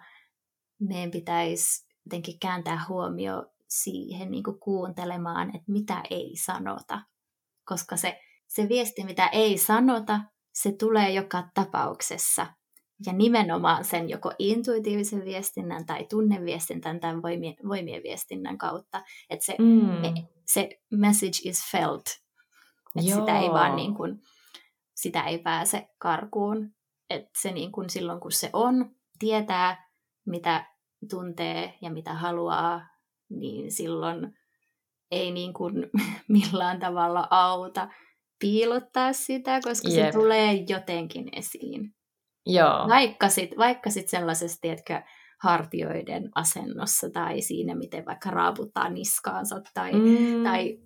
meidän 0.79 1.11
pitäisi 1.11 1.87
jotenkin 2.05 2.39
kääntää 2.39 2.85
huomio 2.89 3.45
siihen 3.67 4.31
niin 4.31 4.43
kuin 4.43 4.59
kuuntelemaan, 4.59 5.55
että 5.55 5.71
mitä 5.71 6.03
ei 6.09 6.35
sanota. 6.35 7.01
Koska 7.65 7.97
se, 7.97 8.19
se 8.47 8.69
viesti, 8.69 9.03
mitä 9.03 9.27
ei 9.27 9.57
sanota, 9.57 10.19
se 10.53 10.71
tulee 10.71 11.11
joka 11.11 11.49
tapauksessa 11.53 12.47
ja 13.05 13.13
nimenomaan 13.13 13.85
sen 13.85 14.09
joko 14.09 14.31
intuitiivisen 14.39 15.25
viestinnän 15.25 15.85
tai 15.85 16.05
tunneviestinnän 16.09 16.99
tai 16.99 17.21
voimien, 17.21 17.55
voimien 17.67 18.03
viestinnän 18.03 18.57
kautta, 18.57 19.03
että 19.29 19.45
se, 19.45 19.55
mm. 19.59 20.27
se 20.45 20.69
message 20.91 21.39
is 21.43 21.71
felt, 21.71 22.05
että 22.95 23.15
sitä 23.19 23.39
ei 23.39 23.49
vaan 23.49 23.75
niin 23.75 23.95
kuin, 23.95 24.21
sitä 24.95 25.23
ei 25.23 25.37
pääse 25.37 25.87
karkuun, 25.97 26.71
että 27.09 27.29
se 27.41 27.51
niin 27.51 27.71
kuin 27.71 27.89
silloin 27.89 28.19
kun 28.19 28.31
se 28.31 28.49
on, 28.53 28.95
tietää 29.19 29.87
mitä 30.25 30.65
tuntee 31.09 31.73
ja 31.81 31.91
mitä 31.91 32.13
haluaa, 32.13 32.81
niin 33.29 33.71
silloin 33.71 34.37
ei 35.11 35.31
niin 35.31 35.53
kuin 35.53 35.73
millään 36.27 36.79
tavalla 36.79 37.27
auta 37.29 37.89
piilottaa 38.39 39.13
sitä, 39.13 39.59
koska 39.63 39.89
Jep. 39.89 40.05
se 40.05 40.11
tulee 40.11 40.53
jotenkin 40.53 41.29
esiin. 41.31 41.96
Joo. 42.47 42.87
Vaikka 42.87 43.29
sitten 43.29 43.57
vaikka 43.57 43.89
sit 43.89 44.07
sellaisessa, 44.09 44.61
tiedätkö, 44.61 45.01
hartioiden 45.37 46.29
asennossa 46.35 47.09
tai 47.09 47.41
siinä, 47.41 47.75
miten 47.75 48.05
vaikka 48.05 48.29
raaputtaa 48.29 48.89
niskaansa 48.89 49.61
tai, 49.73 49.93
mm. 49.93 50.43
tai 50.43 50.79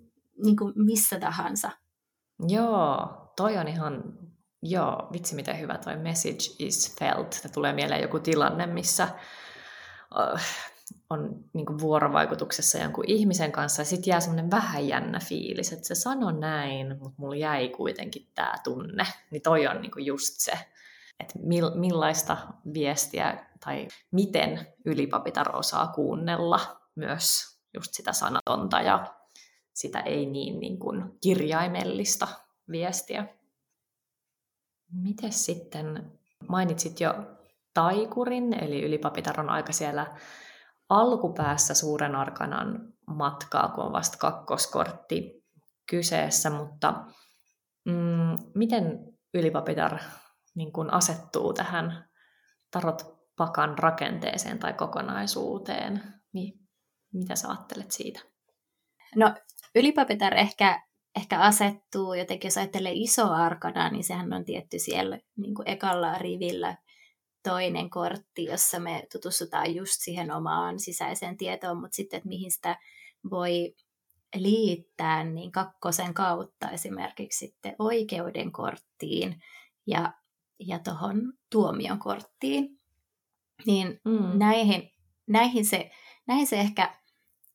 niin 0.44 0.56
kuin 0.56 0.72
missä 0.76 1.20
tahansa. 1.20 1.70
Joo, 2.48 3.08
toi 3.36 3.58
on 3.58 3.68
ihan, 3.68 4.02
joo, 4.62 5.08
vitsi 5.12 5.34
miten 5.34 5.60
hyvä 5.60 5.78
toi 5.78 5.96
message 5.96 6.56
is 6.58 6.96
felt. 6.98 7.38
Tämä 7.42 7.52
tulee 7.52 7.72
mieleen 7.72 8.02
joku 8.02 8.18
tilanne, 8.18 8.66
missä 8.66 9.08
uh, 10.16 10.40
on 11.10 11.44
niin 11.52 11.66
kuin 11.66 11.78
vuorovaikutuksessa 11.78 12.78
jonkun 12.78 13.04
ihmisen 13.06 13.52
kanssa 13.52 13.82
ja 13.82 13.86
sitten 13.86 14.10
jää 14.10 14.20
semmoinen 14.20 14.50
vähän 14.50 14.88
jännä 14.88 15.20
fiilis, 15.28 15.72
että 15.72 15.88
se 15.88 15.94
sano 15.94 16.30
näin, 16.30 16.98
mutta 16.98 17.14
mulla 17.16 17.36
jäi 17.36 17.68
kuitenkin 17.68 18.28
tämä 18.34 18.54
tunne. 18.64 19.06
Niin 19.30 19.42
toi 19.42 19.66
on 19.66 19.82
niin 19.82 19.90
kuin 19.90 20.06
just 20.06 20.34
se, 20.36 20.52
että 21.22 21.38
millaista 21.74 22.36
viestiä 22.74 23.46
tai 23.64 23.88
miten 24.10 24.66
ylipapitar 24.84 25.56
osaa 25.56 25.86
kuunnella 25.86 26.60
myös 26.94 27.58
just 27.74 27.94
sitä 27.94 28.12
sanatonta 28.12 28.80
ja 28.80 29.14
sitä 29.72 30.00
ei 30.00 30.26
niin, 30.26 30.60
niin 30.60 30.78
kuin 30.78 31.18
kirjaimellista 31.20 32.28
viestiä. 32.70 33.26
Miten 34.92 35.32
sitten, 35.32 36.12
mainitsit 36.48 37.00
jo 37.00 37.14
taikurin, 37.74 38.64
eli 38.64 38.82
ylipapitar 38.82 39.40
on 39.40 39.50
aika 39.50 39.72
siellä 39.72 40.16
alkupäässä 40.88 41.74
suuren 41.74 42.14
arkanan 42.14 42.92
matkaa, 43.06 43.68
kun 43.68 43.84
on 43.84 43.92
vasta 43.92 44.18
kakkoskortti 44.18 45.44
kyseessä, 45.90 46.50
mutta 46.50 47.04
mm, 47.84 48.38
miten 48.54 49.14
ylipapitar 49.34 49.98
niin 50.54 50.72
kuin 50.72 50.92
asettuu 50.92 51.52
tähän 51.52 52.08
tarot-pakan 52.70 53.78
rakenteeseen 53.78 54.58
tai 54.58 54.72
kokonaisuuteen, 54.72 56.02
niin 56.32 56.60
mitä 57.12 57.36
sä 57.36 57.48
ajattelet 57.48 57.90
siitä? 57.90 58.20
No 59.16 59.34
ylipapitar 59.74 60.34
ehkä, 60.34 60.82
ehkä 61.16 61.40
asettuu 61.40 62.14
jotenkin, 62.14 62.48
jos 62.48 62.58
ajattelee 62.58 62.92
iso 62.94 63.32
arkana, 63.32 63.90
niin 63.90 64.04
sehän 64.04 64.32
on 64.32 64.44
tietty 64.44 64.78
siellä 64.78 65.18
niin 65.36 65.54
kuin 65.54 65.68
ekalla 65.68 66.18
rivillä 66.18 66.76
toinen 67.42 67.90
kortti, 67.90 68.44
jossa 68.44 68.80
me 68.80 69.06
tutustutaan 69.12 69.74
just 69.74 69.94
siihen 69.98 70.32
omaan 70.32 70.80
sisäiseen 70.80 71.36
tietoon, 71.36 71.80
mutta 71.80 71.94
sitten, 71.94 72.16
että 72.16 72.28
mihin 72.28 72.52
sitä 72.52 72.78
voi 73.30 73.74
liittää, 74.34 75.24
niin 75.24 75.52
kakkosen 75.52 76.14
kautta 76.14 76.70
esimerkiksi 76.70 77.46
sitten 77.46 77.76
oikeuden 77.78 78.52
korttiin 78.52 79.42
ja 79.86 80.12
ja 80.66 80.78
tuohon 80.78 81.32
tuomion 81.50 81.98
korttiin. 81.98 82.80
Niin 83.66 84.00
mm. 84.04 84.38
näihin, 84.38 84.90
näihin, 85.26 85.66
se, 85.66 85.90
näihin 86.26 86.46
se 86.46 86.60
ehkä, 86.60 86.94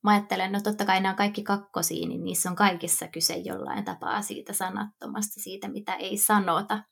mä 0.04 0.12
ajattelen, 0.12 0.52
no 0.52 0.62
totta 0.62 0.86
kai 0.86 1.02
nämä 1.02 1.12
on 1.12 1.18
kaikki 1.18 1.44
kakkosia, 1.44 2.08
niin 2.08 2.24
niissä 2.24 2.50
on 2.50 2.56
kaikissa 2.56 3.08
kyse 3.08 3.34
jollain 3.34 3.86
tapaa 3.86 4.22
siitä 4.22 4.54
sanattomasta, 4.54 5.42
siitä 5.42 5.68
mitä 5.68 5.94
ei 5.96 6.18
sanota. 6.18 6.84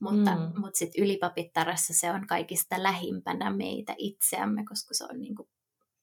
Mutta, 0.00 0.36
mm. 0.36 0.60
mutta 0.60 0.78
sitten 0.78 1.04
ylipapittarassa 1.04 1.94
se 1.94 2.10
on 2.10 2.26
kaikista 2.26 2.82
lähimpänä 2.82 3.50
meitä 3.50 3.94
itseämme, 3.98 4.64
koska 4.64 4.94
se 4.94 5.04
on 5.04 5.20
niin 5.20 5.34
kuin, 5.34 5.48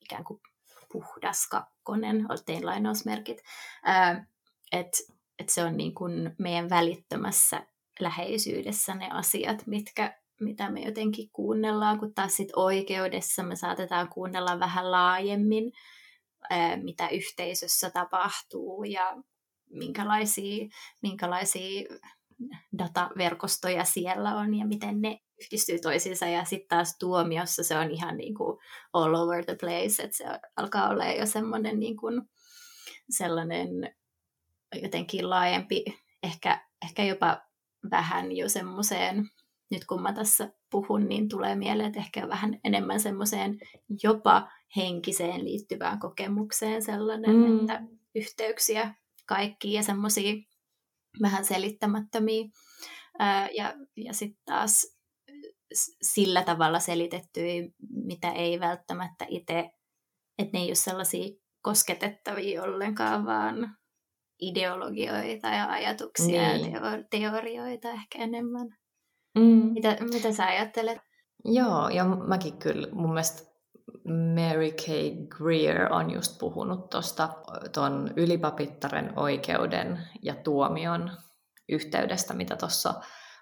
ikään 0.02 0.24
kuin 0.24 0.42
puhdas 0.92 1.48
kakkonen, 1.48 2.26
tein 2.46 2.66
lainausmerkit. 2.66 3.38
Että 4.72 4.98
et 5.40 5.50
se 5.50 5.64
on 5.64 5.78
niin 5.78 5.96
kuin 5.96 6.36
meidän 6.40 6.70
välittömässä 6.70 7.68
läheisyydessä 8.00 8.96
ne 8.96 9.10
asiat, 9.12 9.68
mitkä, 9.68 10.20
mitä 10.40 10.72
me 10.72 10.82
jotenkin 10.82 11.30
kuunnellaan, 11.34 12.00
kun 12.00 12.14
taas 12.14 12.36
sit 12.36 12.50
oikeudessa 12.56 13.44
me 13.44 13.56
saatetaan 13.56 14.10
kuunnella 14.10 14.60
vähän 14.60 14.92
laajemmin, 14.92 15.72
mitä 16.84 17.10
yhteisössä 17.10 17.90
tapahtuu 17.90 18.84
ja 18.84 19.18
minkälaisia, 19.70 20.68
minkälaisia 21.02 21.88
dataverkostoja 22.78 23.84
siellä 23.84 24.36
on 24.36 24.56
ja 24.56 24.66
miten 24.68 25.02
ne 25.02 25.20
yhdistyy 25.42 25.80
toisiinsa. 25.80 26.26
Ja 26.26 26.46
sitten 26.46 26.68
taas 26.68 26.98
tuomiossa 27.00 27.64
se 27.64 27.78
on 27.78 27.92
ihan 27.92 28.18
niin 28.18 28.36
kuin 28.36 28.60
all 28.94 29.16
over 29.16 29.46
the 29.46 29.56
place, 29.60 30.04
että 30.04 30.18
se 30.18 30.26
alkaa 30.56 30.90
olla 30.90 31.06
jo 31.06 31.26
semmoinen 31.26 31.80
niin 31.80 31.98
kuin 31.98 32.22
sellainen 33.10 33.70
jotenkin 34.82 35.30
laajempi, 35.30 35.86
ehkä, 36.24 36.66
ehkä 36.86 37.04
jopa 37.04 37.47
vähän 37.92 38.32
jo 38.32 38.50
semmoiseen, 38.50 39.30
nyt 39.72 39.86
kun 39.86 40.02
mä 40.02 40.14
tässä 40.14 40.50
puhun, 40.72 41.08
niin 41.08 41.30
tulee 41.30 41.56
mieleen, 41.56 41.88
että 41.88 42.00
ehkä 42.00 42.28
vähän 42.28 42.60
enemmän 42.64 43.00
semmoiseen 43.00 43.58
jopa 44.04 44.52
henkiseen 44.76 45.46
liittyvään 45.46 46.00
kokemukseen 46.00 46.82
sellainen, 46.82 47.36
mm. 47.36 47.60
että 47.60 47.82
yhteyksiä 48.16 48.96
kaikkiin 49.26 49.74
ja 49.74 49.84
semmoisia 49.84 50.34
vähän 51.22 51.46
selittämättömiä. 51.46 52.46
Ää, 53.20 53.50
ja 53.50 53.74
ja 53.96 54.14
sitten 54.14 54.42
taas 54.46 54.98
sillä 56.02 56.44
tavalla 56.44 56.80
selitettyjä, 56.80 57.70
mitä 57.90 58.32
ei 58.32 58.60
välttämättä 58.60 59.26
itse, 59.30 59.70
että 60.38 60.58
ne 60.58 60.60
ei 60.64 60.68
ole 60.68 60.76
sellaisia 60.76 61.36
kosketettavia 61.62 62.64
ollenkaan, 62.64 63.26
vaan 63.26 63.78
ideologioita 64.42 65.48
ja 65.48 65.70
ajatuksia 65.70 66.54
niin. 66.54 66.72
ja 66.72 66.80
teo- 66.80 67.04
teorioita 67.10 67.90
ehkä 67.90 68.20
enemmän. 68.20 68.78
Mm. 69.36 69.72
Mitä, 69.74 69.98
mitä 70.14 70.34
sä 70.34 70.46
ajattelet? 70.46 70.98
Joo, 71.46 71.90
ja 71.90 72.06
mäkin 72.06 72.58
kyllä 72.58 72.88
mun 72.92 73.10
mielestä 73.10 73.58
Mary 74.08 74.72
Kay 74.72 75.28
Greer 75.30 75.94
on 75.94 76.12
just 76.12 76.40
puhunut 76.40 76.90
tuosta 76.90 77.30
ton 77.74 78.14
ylipapittaren 78.16 79.14
oikeuden 79.20 80.00
ja 80.22 80.36
tuomion 80.36 81.12
yhteydestä, 81.70 82.34
mitä 82.34 82.56
tuossa 82.56 82.94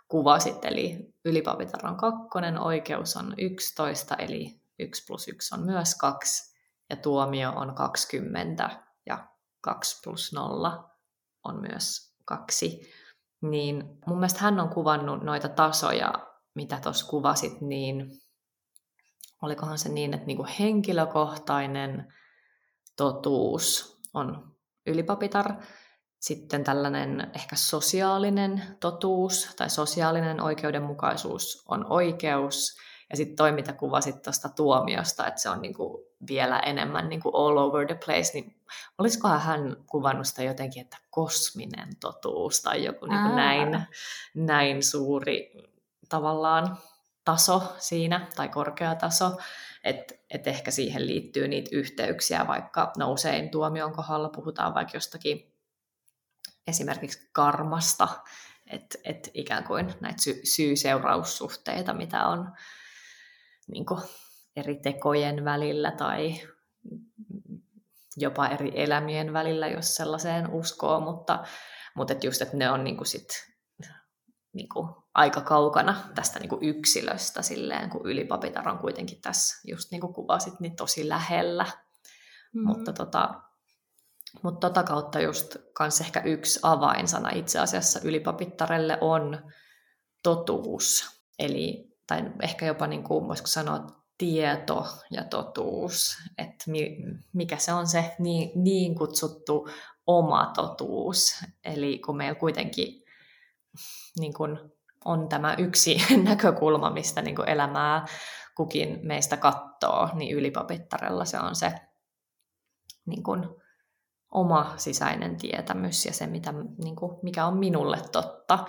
kuvasit. 0.07 0.65
Eli 0.65 1.13
ylipapitar 1.25 1.87
on 1.87 1.97
kakkonen, 1.97 2.59
oikeus 2.59 3.15
on 3.15 3.33
11, 3.37 4.15
eli 4.15 4.59
1 4.79 5.03
plus 5.07 5.27
1 5.27 5.55
on 5.55 5.65
myös 5.65 5.95
2, 5.95 6.55
ja 6.89 6.95
tuomio 6.95 7.51
on 7.51 7.75
20, 7.75 8.63
ja 8.63 8.69
2 9.65 10.01
plus 10.03 10.33
0 10.33 10.89
on 11.43 11.61
myös 11.61 12.15
2. 12.25 12.93
Niin 13.41 13.83
mun 14.05 14.17
mielestä 14.17 14.39
hän 14.39 14.59
on 14.59 14.69
kuvannut 14.69 15.23
noita 15.23 15.49
tasoja, 15.49 16.13
mitä 16.55 16.79
tuossa 16.83 17.07
kuvasit, 17.07 17.61
niin 17.61 18.11
olikohan 19.41 19.77
se 19.77 19.89
niin, 19.89 20.13
että 20.13 20.25
niinku 20.25 20.47
henkilökohtainen 20.59 22.13
totuus 22.97 23.97
on 24.13 24.55
ylipapitar, 24.85 25.53
sitten 26.19 26.63
tällainen 26.63 27.31
ehkä 27.35 27.55
sosiaalinen 27.55 28.63
totuus 28.79 29.49
tai 29.57 29.69
sosiaalinen 29.69 30.41
oikeudenmukaisuus 30.41 31.63
on 31.67 31.85
oikeus, 31.89 32.77
ja 33.09 33.17
sitten 33.17 33.35
toi, 33.35 33.51
mitä 33.51 33.73
kuvasit 33.73 34.21
tuosta 34.21 34.49
tuomiosta, 34.49 35.27
että 35.27 35.41
se 35.41 35.49
on 35.49 35.61
niinku 35.61 36.05
vielä 36.27 36.59
enemmän 36.59 37.09
niinku 37.09 37.29
all 37.29 37.57
over 37.57 37.87
the 37.87 37.99
place, 38.05 38.33
niin 38.33 38.54
olisikohan 38.97 39.41
hän 39.41 39.75
kuvannut 39.85 40.27
sitä 40.27 40.43
jotenkin, 40.43 40.81
että 40.81 40.97
kosminen 41.09 41.89
totuus 41.99 42.61
tai 42.61 42.83
joku 42.83 43.05
niinku 43.05 43.35
näin, 43.35 43.81
näin 44.35 44.83
suuri 44.83 45.53
tavallaan 46.09 46.77
taso 47.25 47.75
siinä, 47.77 48.27
tai 48.35 48.49
korkea 48.49 48.95
taso, 48.95 49.37
että 49.83 50.13
et 50.29 50.47
ehkä 50.47 50.71
siihen 50.71 51.07
liittyy 51.07 51.47
niitä 51.47 51.69
yhteyksiä, 51.73 52.47
vaikka 52.47 52.91
no 52.97 53.11
usein 53.11 53.49
tuomion 53.49 53.93
kohdalla 53.93 54.29
puhutaan 54.29 54.73
vaikka 54.73 54.97
jostakin 54.97 55.53
esimerkiksi 56.67 57.29
karmasta, 57.31 58.07
että 58.67 58.97
et 59.03 59.31
ikään 59.33 59.63
kuin 59.63 59.93
näitä 60.01 60.21
sy- 60.21 60.41
syy-seuraussuhteita, 60.43 61.93
mitä 61.93 62.27
on 62.27 62.51
niin 63.67 63.85
eri 64.55 64.75
tekojen 64.75 65.45
välillä 65.45 65.91
tai 65.91 66.41
jopa 68.17 68.47
eri 68.47 68.71
elämien 68.75 69.33
välillä, 69.33 69.67
jos 69.67 69.95
sellaiseen 69.95 70.51
uskoo, 70.51 70.99
mutta, 70.99 71.43
mutta 71.95 72.13
et 72.13 72.23
just, 72.23 72.41
että 72.41 72.57
ne 72.57 72.71
on 72.71 72.83
niin 72.83 72.97
kuin 72.97 73.07
sit, 73.07 73.27
niin 74.53 74.69
kuin 74.69 74.89
aika 75.13 75.41
kaukana 75.41 76.03
tästä 76.15 76.39
niin 76.39 76.49
kuin 76.49 76.63
yksilöstä 76.63 77.41
silleen, 77.41 77.89
kun 77.89 78.05
ylipapitar 78.05 78.69
on 78.69 78.79
kuitenkin 78.79 79.21
tässä, 79.21 79.61
just 79.71 79.91
niin 79.91 80.01
kuin 80.01 80.13
kuvasit, 80.13 80.59
niin 80.59 80.75
tosi 80.75 81.09
lähellä. 81.09 81.65
Mm. 82.53 82.67
Mutta 82.67 82.93
tota, 82.93 83.41
mutta 84.43 84.69
tota 84.69 84.83
kautta 84.83 85.19
just 85.19 85.55
kans 85.73 86.01
ehkä 86.01 86.21
yksi 86.21 86.59
avainsana 86.63 87.29
itse 87.29 87.59
asiassa 87.59 87.99
ylipapittarelle 88.03 88.97
on 89.01 89.51
totuus. 90.23 91.05
Eli, 91.39 91.95
tai 92.07 92.23
ehkä 92.41 92.65
jopa 92.65 92.87
niin 92.87 93.03
kuin, 93.03 93.27
voisiko 93.27 93.47
sanoa, 93.47 93.87
tieto 94.17 94.87
ja 95.11 95.23
totuus, 95.23 96.17
että 96.37 96.65
mikä 97.33 97.57
se 97.57 97.73
on 97.73 97.87
se 97.87 98.15
niin, 98.19 98.51
niin 98.55 98.95
kutsuttu 98.95 99.69
oma 100.07 100.51
totuus. 100.55 101.43
Eli 101.63 101.99
kun 101.99 102.17
meillä 102.17 102.39
kuitenkin 102.39 103.03
niin 104.19 104.33
kuin 104.33 104.59
on 105.05 105.29
tämä 105.29 105.55
yksi 105.57 105.97
näkökulma, 106.29 106.89
mistä 106.89 107.21
niin 107.21 107.35
kuin 107.35 107.49
elämää 107.49 108.05
kukin 108.57 108.99
meistä 109.03 109.37
katsoo, 109.37 110.09
niin 110.13 110.35
ylipapittarella 110.35 111.25
se 111.25 111.39
on 111.39 111.55
se 111.55 111.73
niin 113.05 113.23
kuin, 113.23 113.49
oma 114.35 114.73
sisäinen 114.77 115.37
tietämys 115.37 116.05
ja 116.05 116.13
se, 116.13 116.27
mitä, 116.27 116.53
niin 116.83 116.95
kuin, 116.95 117.17
mikä 117.23 117.45
on 117.45 117.57
minulle 117.57 117.97
totta. 118.11 118.65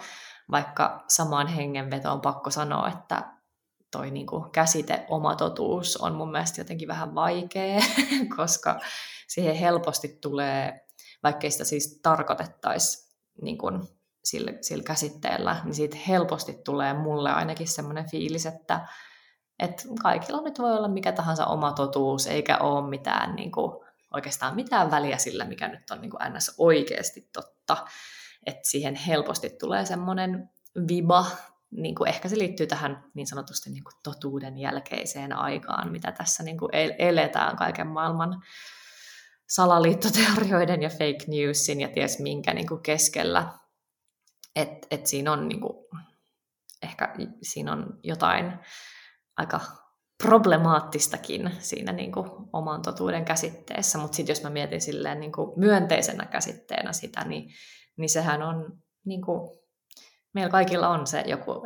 Vaikka 0.50 1.04
samaan 1.08 1.46
hengenvetoon 1.46 2.14
on 2.14 2.20
pakko 2.20 2.50
sanoa, 2.50 2.88
että 2.88 3.35
toi 3.90 4.10
niin 4.10 4.26
kuin, 4.26 4.50
käsite 4.50 5.06
oma 5.08 5.36
totuus 5.36 5.96
on 5.96 6.14
mun 6.14 6.32
mielestä 6.32 6.60
jotenkin 6.60 6.88
vähän 6.88 7.14
vaikea, 7.14 7.80
koska 8.36 8.80
siihen 9.28 9.56
helposti 9.56 10.18
tulee, 10.20 10.86
vaikkei 11.22 11.50
sitä 11.50 11.64
siis 11.64 12.00
tarkoitettaisi 12.02 13.16
niin 13.42 13.58
kuin, 13.58 13.82
sillä, 14.24 14.52
sillä 14.60 14.84
käsitteellä, 14.84 15.56
niin 15.64 15.74
siitä 15.74 15.96
helposti 16.08 16.58
tulee 16.64 16.94
mulle 16.94 17.32
ainakin 17.32 17.68
semmoinen 17.68 18.10
fiilis, 18.10 18.46
että, 18.46 18.88
että 19.58 19.82
kaikilla 20.02 20.42
nyt 20.42 20.58
voi 20.58 20.72
olla 20.72 20.88
mikä 20.88 21.12
tahansa 21.12 21.46
oma 21.46 21.72
totuus, 21.72 22.26
eikä 22.26 22.58
ole 22.58 22.88
mitään 22.88 23.36
niin 23.36 23.52
kuin, 23.52 23.72
oikeastaan 24.14 24.54
mitään 24.54 24.90
väliä 24.90 25.18
sillä, 25.18 25.44
mikä 25.44 25.68
nyt 25.68 25.90
on 25.90 26.00
niin 26.00 26.10
kuin 26.10 26.20
ns. 26.32 26.54
oikeasti 26.58 27.28
totta. 27.32 27.76
Että 28.46 28.68
siihen 28.68 28.94
helposti 28.94 29.50
tulee 29.50 29.84
semmoinen 29.84 30.50
viba, 30.88 31.26
niin 31.76 31.94
kuin 31.94 32.08
ehkä 32.08 32.28
se 32.28 32.38
liittyy 32.38 32.66
tähän 32.66 33.04
niin 33.14 33.26
sanotusti 33.26 33.70
niin 33.70 33.84
kuin 33.84 33.94
totuuden 34.02 34.58
jälkeiseen 34.58 35.32
aikaan, 35.32 35.92
mitä 35.92 36.12
tässä 36.12 36.42
niin 36.42 36.58
kuin 36.58 36.70
eletään 36.98 37.56
kaiken 37.56 37.86
maailman 37.86 38.42
salaliittoteorioiden 39.48 40.82
ja 40.82 40.88
fake 40.88 41.24
newsin 41.28 41.80
ja 41.80 41.88
ties 41.88 42.18
minkä 42.18 42.54
niin 42.54 42.66
kuin 42.66 42.82
keskellä. 42.82 43.48
Että 44.56 44.86
et 44.90 45.06
siinä 45.06 45.32
on 45.32 45.48
niin 45.48 45.60
kuin, 45.60 45.86
ehkä 46.82 47.14
siinä 47.42 47.72
on 47.72 47.98
jotain 48.02 48.52
aika 49.36 49.60
problemaattistakin 50.22 51.50
siinä 51.58 51.92
niin 51.92 52.12
kuin 52.12 52.30
oman 52.52 52.82
totuuden 52.82 53.24
käsitteessä, 53.24 53.98
mutta 53.98 54.16
sitten 54.16 54.34
jos 54.34 54.42
mä 54.42 54.50
mietin 54.50 54.80
silleen 54.80 55.20
niin 55.20 55.32
kuin 55.32 55.60
myönteisenä 55.60 56.26
käsitteenä 56.26 56.92
sitä, 56.92 57.24
niin, 57.24 57.50
niin 57.96 58.08
sehän 58.08 58.42
on, 58.42 58.78
niin 59.04 59.22
kuin, 59.22 59.58
meillä 60.36 60.50
kaikilla 60.50 60.88
on 60.88 61.06
se 61.06 61.24
joku 61.26 61.62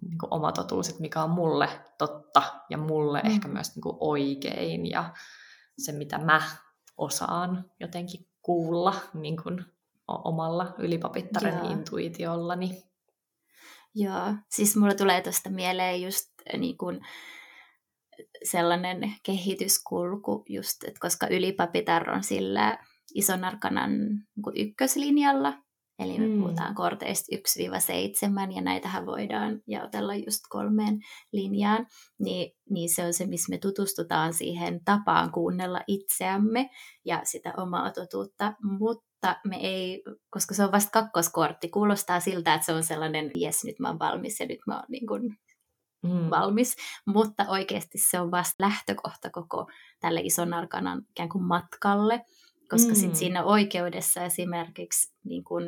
niin 0.00 0.18
kuin 0.20 0.34
oma 0.34 0.52
totuus, 0.52 0.88
että 0.88 1.00
mikä 1.00 1.22
on 1.22 1.30
mulle 1.30 1.68
totta 1.98 2.42
ja 2.70 2.78
mulle 2.78 3.20
mm. 3.20 3.30
ehkä 3.30 3.48
myös 3.48 3.74
niin 3.74 3.82
kuin 3.82 3.96
oikein 4.00 4.90
ja 4.90 5.14
se, 5.78 5.92
mitä 5.92 6.18
mä 6.18 6.42
osaan 6.96 7.70
jotenkin 7.80 8.28
kuulla 8.42 8.94
niin 9.14 9.42
kuin 9.42 9.64
omalla 10.08 10.74
ylipapittaren 10.78 11.58
Joo. 11.58 11.70
intuitiollani. 11.72 12.82
Joo, 13.94 14.34
siis 14.50 14.76
mulle 14.76 14.94
tulee 14.94 15.20
tuosta 15.20 15.50
mieleen 15.50 16.02
just 16.02 16.26
niin 16.58 16.78
kuin, 16.78 17.00
sellainen 18.44 19.14
kehityskulku, 19.22 20.44
just, 20.48 20.84
että 20.84 21.00
koska 21.00 21.26
ylipapitar 21.26 22.10
on 22.10 22.22
sillä 22.22 22.78
ison 23.14 23.44
arkanan 23.44 23.90
niin 23.98 24.68
ykköslinjalla, 24.68 25.62
eli 25.98 26.18
me 26.18 26.26
mm. 26.26 26.40
puhutaan 26.40 26.74
korteista 26.74 27.36
1-7, 27.36 28.52
ja 28.56 28.62
näitähän 28.62 29.06
voidaan 29.06 29.60
jaotella 29.66 30.14
just 30.14 30.40
kolmeen 30.48 30.98
linjaan, 31.32 31.86
niin, 32.18 32.52
niin 32.70 32.94
se 32.94 33.04
on 33.04 33.14
se, 33.14 33.26
missä 33.26 33.50
me 33.50 33.58
tutustutaan 33.58 34.34
siihen 34.34 34.80
tapaan 34.84 35.32
kuunnella 35.32 35.80
itseämme 35.86 36.70
ja 37.04 37.20
sitä 37.24 37.54
omaa 37.56 37.90
totuutta, 37.90 38.54
mutta 38.78 39.36
me 39.44 39.56
ei, 39.56 40.02
koska 40.30 40.54
se 40.54 40.64
on 40.64 40.72
vasta 40.72 40.90
kakkoskortti, 40.90 41.68
kuulostaa 41.68 42.20
siltä, 42.20 42.54
että 42.54 42.66
se 42.66 42.72
on 42.72 42.84
sellainen, 42.84 43.30
jes, 43.36 43.64
nyt 43.64 43.78
mä 43.78 43.88
oon 43.88 43.98
valmis 43.98 44.40
ja 44.40 44.46
nyt 44.46 44.60
mä 44.66 44.76
oon 44.76 44.86
niin 44.88 45.06
kuin 45.06 45.38
mm. 46.02 46.30
valmis, 46.30 46.76
mutta 47.06 47.44
oikeasti 47.48 47.98
se 47.98 48.20
on 48.20 48.30
vasta 48.30 48.54
lähtökohta 48.64 49.30
koko 49.30 49.70
tälle 50.00 50.20
ison 50.20 50.54
arkanan 50.54 51.02
ikään 51.10 51.28
kuin 51.28 51.44
matkalle, 51.44 52.24
koska 52.70 52.88
mm. 52.88 52.94
sitten 52.94 53.16
siinä 53.16 53.44
oikeudessa 53.44 54.24
esimerkiksi 54.24 55.14
niin 55.24 55.44
kun 55.44 55.62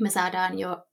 me 0.00 0.10
saadaan 0.10 0.58
jo 0.58 0.84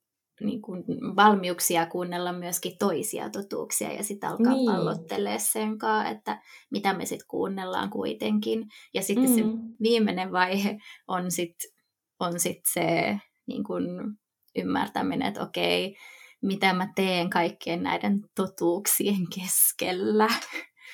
niin 0.42 0.62
kun 0.62 0.84
valmiuksia 1.16 1.86
kuunnella 1.86 2.34
myöskin 2.34 2.78
toisia 2.80 3.30
totuuksia 3.30 3.94
ja 3.94 4.04
sitten 4.04 4.30
alkaa 4.30 4.54
niin. 4.54 4.72
pallottelee 4.72 5.40
sen 5.40 5.78
kanssa, 5.78 6.10
että 6.10 6.42
mitä 6.72 6.94
me 6.94 7.06
sitten 7.06 7.28
kuunnellaan 7.28 7.90
kuitenkin. 7.90 8.68
Ja 8.94 9.02
sitten 9.02 9.30
mm. 9.30 9.36
se 9.36 9.42
viimeinen 9.82 10.32
vaihe 10.32 10.78
on 11.08 11.32
sitten 11.32 11.76
on 12.20 12.40
sit 12.40 12.62
se 12.74 13.18
niin 13.46 13.64
kun 13.64 14.18
ymmärtäminen, 14.56 15.28
että 15.28 15.44
okei, 15.44 15.96
mitä 16.42 16.74
mä 16.74 16.90
teen 16.96 17.30
kaikkien 17.30 17.84
näiden 17.84 18.22
totuuksien 18.36 19.28
keskellä. 19.36 20.28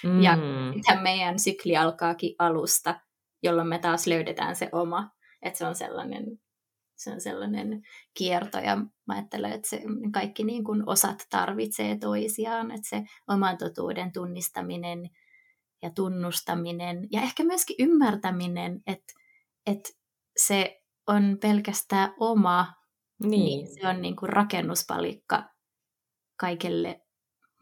Mm. 0.04 0.22
Ja 0.22 0.38
että 0.76 1.02
meidän 1.02 1.40
sykli 1.40 1.78
alkaakin 1.78 2.36
alusta, 2.40 3.00
jolloin 3.44 3.68
me 3.68 3.80
taas 3.80 4.08
löydetään 4.08 4.56
se 4.56 4.70
oma. 4.72 5.10
Että 5.42 5.58
se 5.58 5.66
on 5.66 5.76
sellainen, 5.76 6.24
se 6.96 7.12
on 7.12 7.22
sellainen 7.22 7.82
kierto 8.18 8.58
ja 8.58 8.76
mä 8.76 9.14
ajattelen, 9.14 9.52
että 9.52 9.70
se 9.70 9.82
kaikki 10.14 10.44
niin 10.44 10.64
kuin 10.64 10.90
osat 10.90 11.28
tarvitsee 11.30 11.98
toisiaan. 11.98 12.72
Että 12.72 12.90
se 12.90 13.04
oman 13.28 13.58
totuuden 13.58 14.12
tunnistaminen 14.12 15.10
ja 15.82 15.90
tunnustaminen 15.96 17.08
ja 17.12 17.22
ehkä 17.22 17.44
myöskin 17.44 17.76
ymmärtäminen, 17.80 18.82
että, 18.88 19.14
että 19.68 19.90
se 20.38 20.82
on 21.08 21.38
pelkästään 21.42 22.14
oma 22.20 22.74
niin. 23.24 23.46
niin 23.46 23.68
se 23.68 23.88
on 23.88 24.02
niin 24.02 24.16
kuin 24.16 24.30
rakennuspalikka 24.30 25.44
kaikelle 26.38 27.02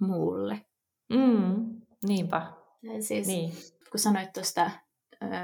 muulle. 0.01 0.65
Mm, 1.09 1.81
niinpä. 2.07 2.51
Siis, 2.99 3.27
niin. 3.27 3.51
Kun 3.91 3.99
sanoit 3.99 4.33
tuosta 4.33 4.71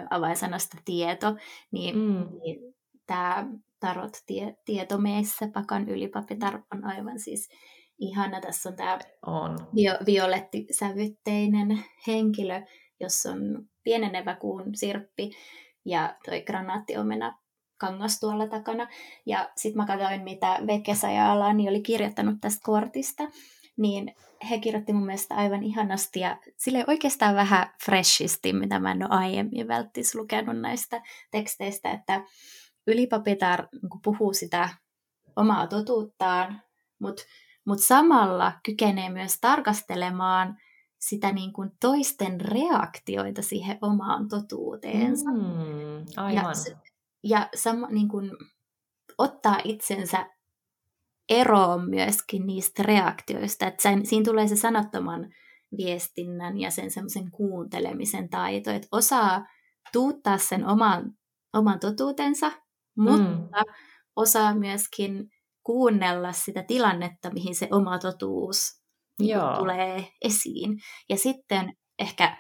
avainsanasta 0.10 0.78
tieto, 0.86 1.36
niin, 1.72 1.98
mm. 1.98 2.28
niin 2.40 2.76
tämä 3.08 3.48
tarot 3.80 4.18
tie, 4.26 4.56
tietomeissä. 4.66 5.50
Pakan 5.54 5.90
ylipapitar 5.90 6.62
on 6.74 6.86
aivan 6.86 7.20
siis 7.20 7.50
ihana. 8.00 8.42
Tässä 8.42 8.70
on 8.70 8.76
tämä 8.76 9.00
on. 9.26 9.58
Vio, 9.76 9.94
violettisävytteinen 10.06 11.84
henkilö, 12.08 12.62
jossa 13.00 13.32
on 13.32 13.66
pienenevä 13.84 14.36
kuun 14.36 14.76
sirppi 14.76 15.32
ja 15.86 16.16
toi 16.26 16.42
granaattiomena 16.42 17.38
kangas 17.78 18.20
tuolla 18.20 18.48
takana. 18.48 18.88
Ja 19.26 19.50
sitten 19.56 19.78
mä 19.78 19.86
katsoin, 19.86 20.22
mitä 20.22 20.60
Vekesa 20.68 21.12
ja 21.12 21.32
Alani 21.32 21.70
oli 21.70 21.82
kirjoittanut 21.82 22.36
tästä 22.42 22.62
kortista, 22.64 23.24
niin 23.78 24.16
he 24.50 24.60
kirjoitti 24.60 24.94
mun 24.94 25.06
mielestä 25.06 25.36
aivan 25.36 25.64
ihanasti 25.64 26.20
ja 26.20 26.38
sille 26.58 26.86
oikeastaan 26.88 27.36
vähän 27.36 27.74
freshisti, 27.86 28.54
mitä 28.54 28.80
mä 28.80 28.92
en 28.92 29.04
ole 29.04 29.20
aiemmin 29.20 29.68
välttis 29.68 30.16
lukenut 30.16 30.60
näistä 30.60 31.02
teksteistä, 31.32 31.92
että 31.92 32.24
ylipapitar 32.88 33.68
niin 33.72 34.02
puhuu 34.04 34.34
sitä 34.34 34.70
omaa 35.36 35.68
totuuttaan, 35.68 36.62
mutta 37.00 37.24
mut 37.66 37.80
samalla 37.80 38.54
kykenee 38.64 39.10
myös 39.10 39.38
tarkastelemaan 39.42 40.58
sitä 41.00 41.32
niin 41.32 41.54
kuin 41.54 41.72
toisten 41.82 42.42
reaktioita 42.42 43.42
siihen 43.42 43.78
omaan 43.82 44.28
totuuteensa. 44.28 45.32
Mm, 45.32 46.06
aivan. 46.18 46.56
Ja, 46.56 46.78
ja 47.24 47.50
sama, 47.56 47.88
niin 47.88 48.08
kuin, 48.08 48.32
ottaa 49.18 49.58
itsensä 49.64 50.30
eroon 51.30 51.90
myöskin 51.90 52.48
niistä 52.48 52.84
reaktioista. 52.84 53.68
Että 53.68 53.82
sen, 53.82 54.06
siinä 54.06 54.26
tulee 54.26 54.48
se 54.48 54.56
sanottoman 54.56 55.30
viestinnän 55.78 56.58
ja 56.60 56.72
sen 56.72 56.92
semmoisen 56.92 57.32
kuuntelemisen 57.32 58.30
taito, 58.30 58.72
että 58.72 58.88
osaa 58.92 59.46
tuuttaa 59.94 60.38
sen 60.38 60.68
oman, 60.68 61.12
oman 61.54 61.80
totuutensa, 61.80 62.52
mutta 62.98 63.30
mm. 63.30 63.50
osaa 64.16 64.56
myöskin 64.56 65.30
kuunnella 65.64 66.32
sitä 66.32 66.64
tilannetta, 66.64 67.30
mihin 67.34 67.56
se 67.56 67.68
oma 67.72 68.00
totuus 68.00 68.86
niin 69.20 69.30
Joo. 69.30 69.58
tulee 69.58 70.08
esiin. 70.22 70.78
Ja 71.10 71.18
sitten 71.18 71.74
ehkä 72.00 72.38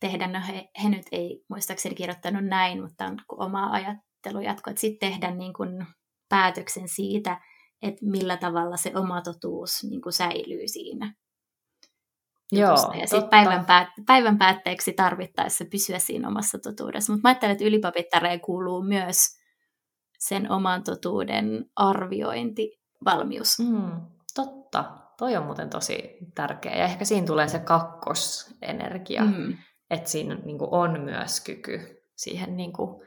tehdä, 0.00 0.26
no 0.26 0.40
he, 0.48 0.68
he 0.82 0.88
nyt 0.88 1.06
ei 1.12 1.44
muistaakseni 1.50 1.94
kirjoittanut 1.94 2.44
näin, 2.44 2.82
mutta 2.82 3.04
on 3.04 3.18
oma 3.28 3.70
ajattelujatko, 3.70 4.70
että 4.70 4.80
sitten 4.80 5.10
tehdä 5.10 5.30
niin 5.30 5.52
kuin 5.52 5.86
päätöksen 6.28 6.88
siitä, 6.88 7.40
että 7.82 8.06
millä 8.06 8.36
tavalla 8.36 8.76
se 8.76 8.92
oma 8.94 9.22
totuus 9.22 9.84
niin 9.90 10.02
kuin 10.02 10.12
säilyy 10.12 10.68
siinä. 10.68 11.14
Joo, 12.52 12.92
ja 13.00 13.06
sitten 13.06 13.30
päivän, 13.30 13.66
päät- 13.66 14.06
päivän 14.06 14.38
päätteeksi 14.38 14.92
tarvittaessa 14.92 15.64
pysyä 15.70 15.98
siinä 15.98 16.28
omassa 16.28 16.58
totuudessa. 16.58 17.12
Mutta 17.12 17.28
mä 17.28 17.30
ajattelen, 17.30 17.52
että 17.52 17.64
ylipapittareen 17.64 18.40
kuuluu 18.40 18.82
myös 18.82 19.38
sen 20.18 20.50
oman 20.50 20.82
totuuden 20.82 21.70
arviointivalmius. 21.76 23.58
Mm, 23.58 24.00
totta. 24.34 24.84
Toi 25.18 25.36
on 25.36 25.44
muuten 25.44 25.70
tosi 25.70 26.18
tärkeä. 26.34 26.76
Ja 26.76 26.84
ehkä 26.84 27.04
siinä 27.04 27.26
tulee 27.26 27.48
se 27.48 27.58
kakkosenergia, 27.58 29.24
mm. 29.24 29.56
että 29.90 30.10
siinä 30.10 30.34
niin 30.34 30.58
kuin 30.58 30.70
on 30.72 31.00
myös 31.00 31.40
kyky 31.40 32.02
siihen 32.16 32.56
niin 32.56 32.72
kuin 32.72 33.06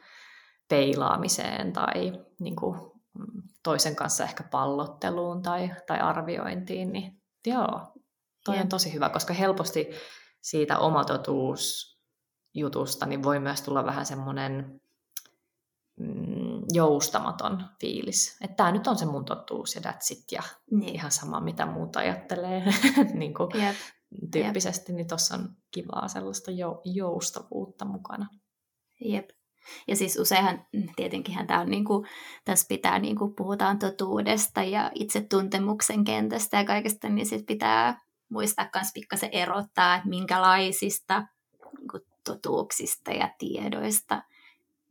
peilaamiseen 0.69 1.73
tai 1.73 2.13
niin 2.39 2.55
kuin 2.55 2.79
toisen 3.69 3.95
kanssa 3.95 4.23
ehkä 4.23 4.43
pallotteluun 4.43 5.41
tai, 5.41 5.71
tai 5.87 5.99
arviointiin, 5.99 6.93
niin 6.93 7.21
joo, 7.45 7.93
toi 8.45 8.55
yeah. 8.55 8.65
on 8.65 8.69
tosi 8.69 8.93
hyvä, 8.93 9.09
koska 9.09 9.33
helposti 9.33 9.89
siitä 10.41 10.79
omatotuusjutusta 10.79 13.05
niin 13.05 13.23
voi 13.23 13.39
myös 13.39 13.61
tulla 13.61 13.85
vähän 13.85 14.05
semmoinen 14.05 14.81
mm, 15.99 16.61
joustamaton 16.73 17.65
fiilis. 17.81 18.37
Että 18.41 18.55
tämä 18.55 18.71
nyt 18.71 18.87
on 18.87 18.97
se 18.97 19.05
mun 19.05 19.25
totuus 19.25 19.75
ja 19.75 19.81
that's 19.81 20.11
it, 20.11 20.31
ja 20.31 20.43
niin. 20.71 20.95
ihan 20.95 21.11
sama 21.11 21.39
mitä 21.39 21.65
muuta 21.65 21.99
ajattelee 21.99 22.63
niin 23.13 23.33
kuin 23.33 23.49
yep. 23.55 23.75
tyyppisesti, 24.31 24.91
yep. 24.91 24.97
niin 24.97 25.07
tuossa 25.07 25.35
on 25.35 25.49
kivaa 25.71 26.07
sellaista 26.07 26.51
jou- 26.51 26.81
joustavuutta 26.83 27.85
mukana. 27.85 28.27
Jep. 29.05 29.29
Ja 29.87 29.95
siis 29.95 30.19
useinhan, 30.19 30.65
tietenkin 30.95 31.47
tämä 31.47 31.61
on 31.61 31.69
niin 31.69 31.85
kuin, 31.85 32.07
tässä 32.45 32.65
pitää, 32.69 32.99
niin 32.99 33.15
kuin 33.15 33.35
puhutaan 33.35 33.79
totuudesta 33.79 34.63
ja 34.63 34.91
itsetuntemuksen 34.95 36.03
kentästä 36.03 36.57
ja 36.57 36.65
kaikesta, 36.65 37.09
niin 37.09 37.25
sitten 37.25 37.45
pitää 37.45 38.01
muistaa 38.29 38.69
myös 38.75 38.87
pikkasen 38.93 39.29
erottaa, 39.31 39.95
että 39.95 40.09
minkälaisista 40.09 41.23
niin 41.77 41.87
kuin 41.87 42.03
totuuksista 42.23 43.11
ja 43.11 43.29
tiedoista 43.37 44.21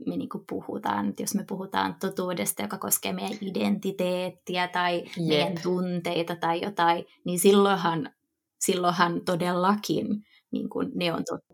me 0.07 0.17
niin 0.17 0.29
kuin 0.29 0.45
puhutaan. 0.49 1.09
Et 1.09 1.21
jos 1.21 1.35
me 1.35 1.45
puhutaan 1.49 1.97
totuudesta, 2.01 2.63
joka 2.63 2.79
koskee 2.79 3.13
meidän 3.13 3.39
identiteettiä 3.41 4.69
tai 4.69 4.99
Jep. 4.99 5.29
meidän 5.29 5.63
tunteita 5.63 6.37
tai 6.37 6.61
jotain, 6.63 7.05
niin 7.25 7.39
silloinhan, 7.39 8.11
silloinhan 8.59 9.21
todellakin 9.25 10.07
niin 10.51 10.69
kuin 10.69 10.91
ne 10.95 11.13
on 11.13 11.25
totta 11.31 11.48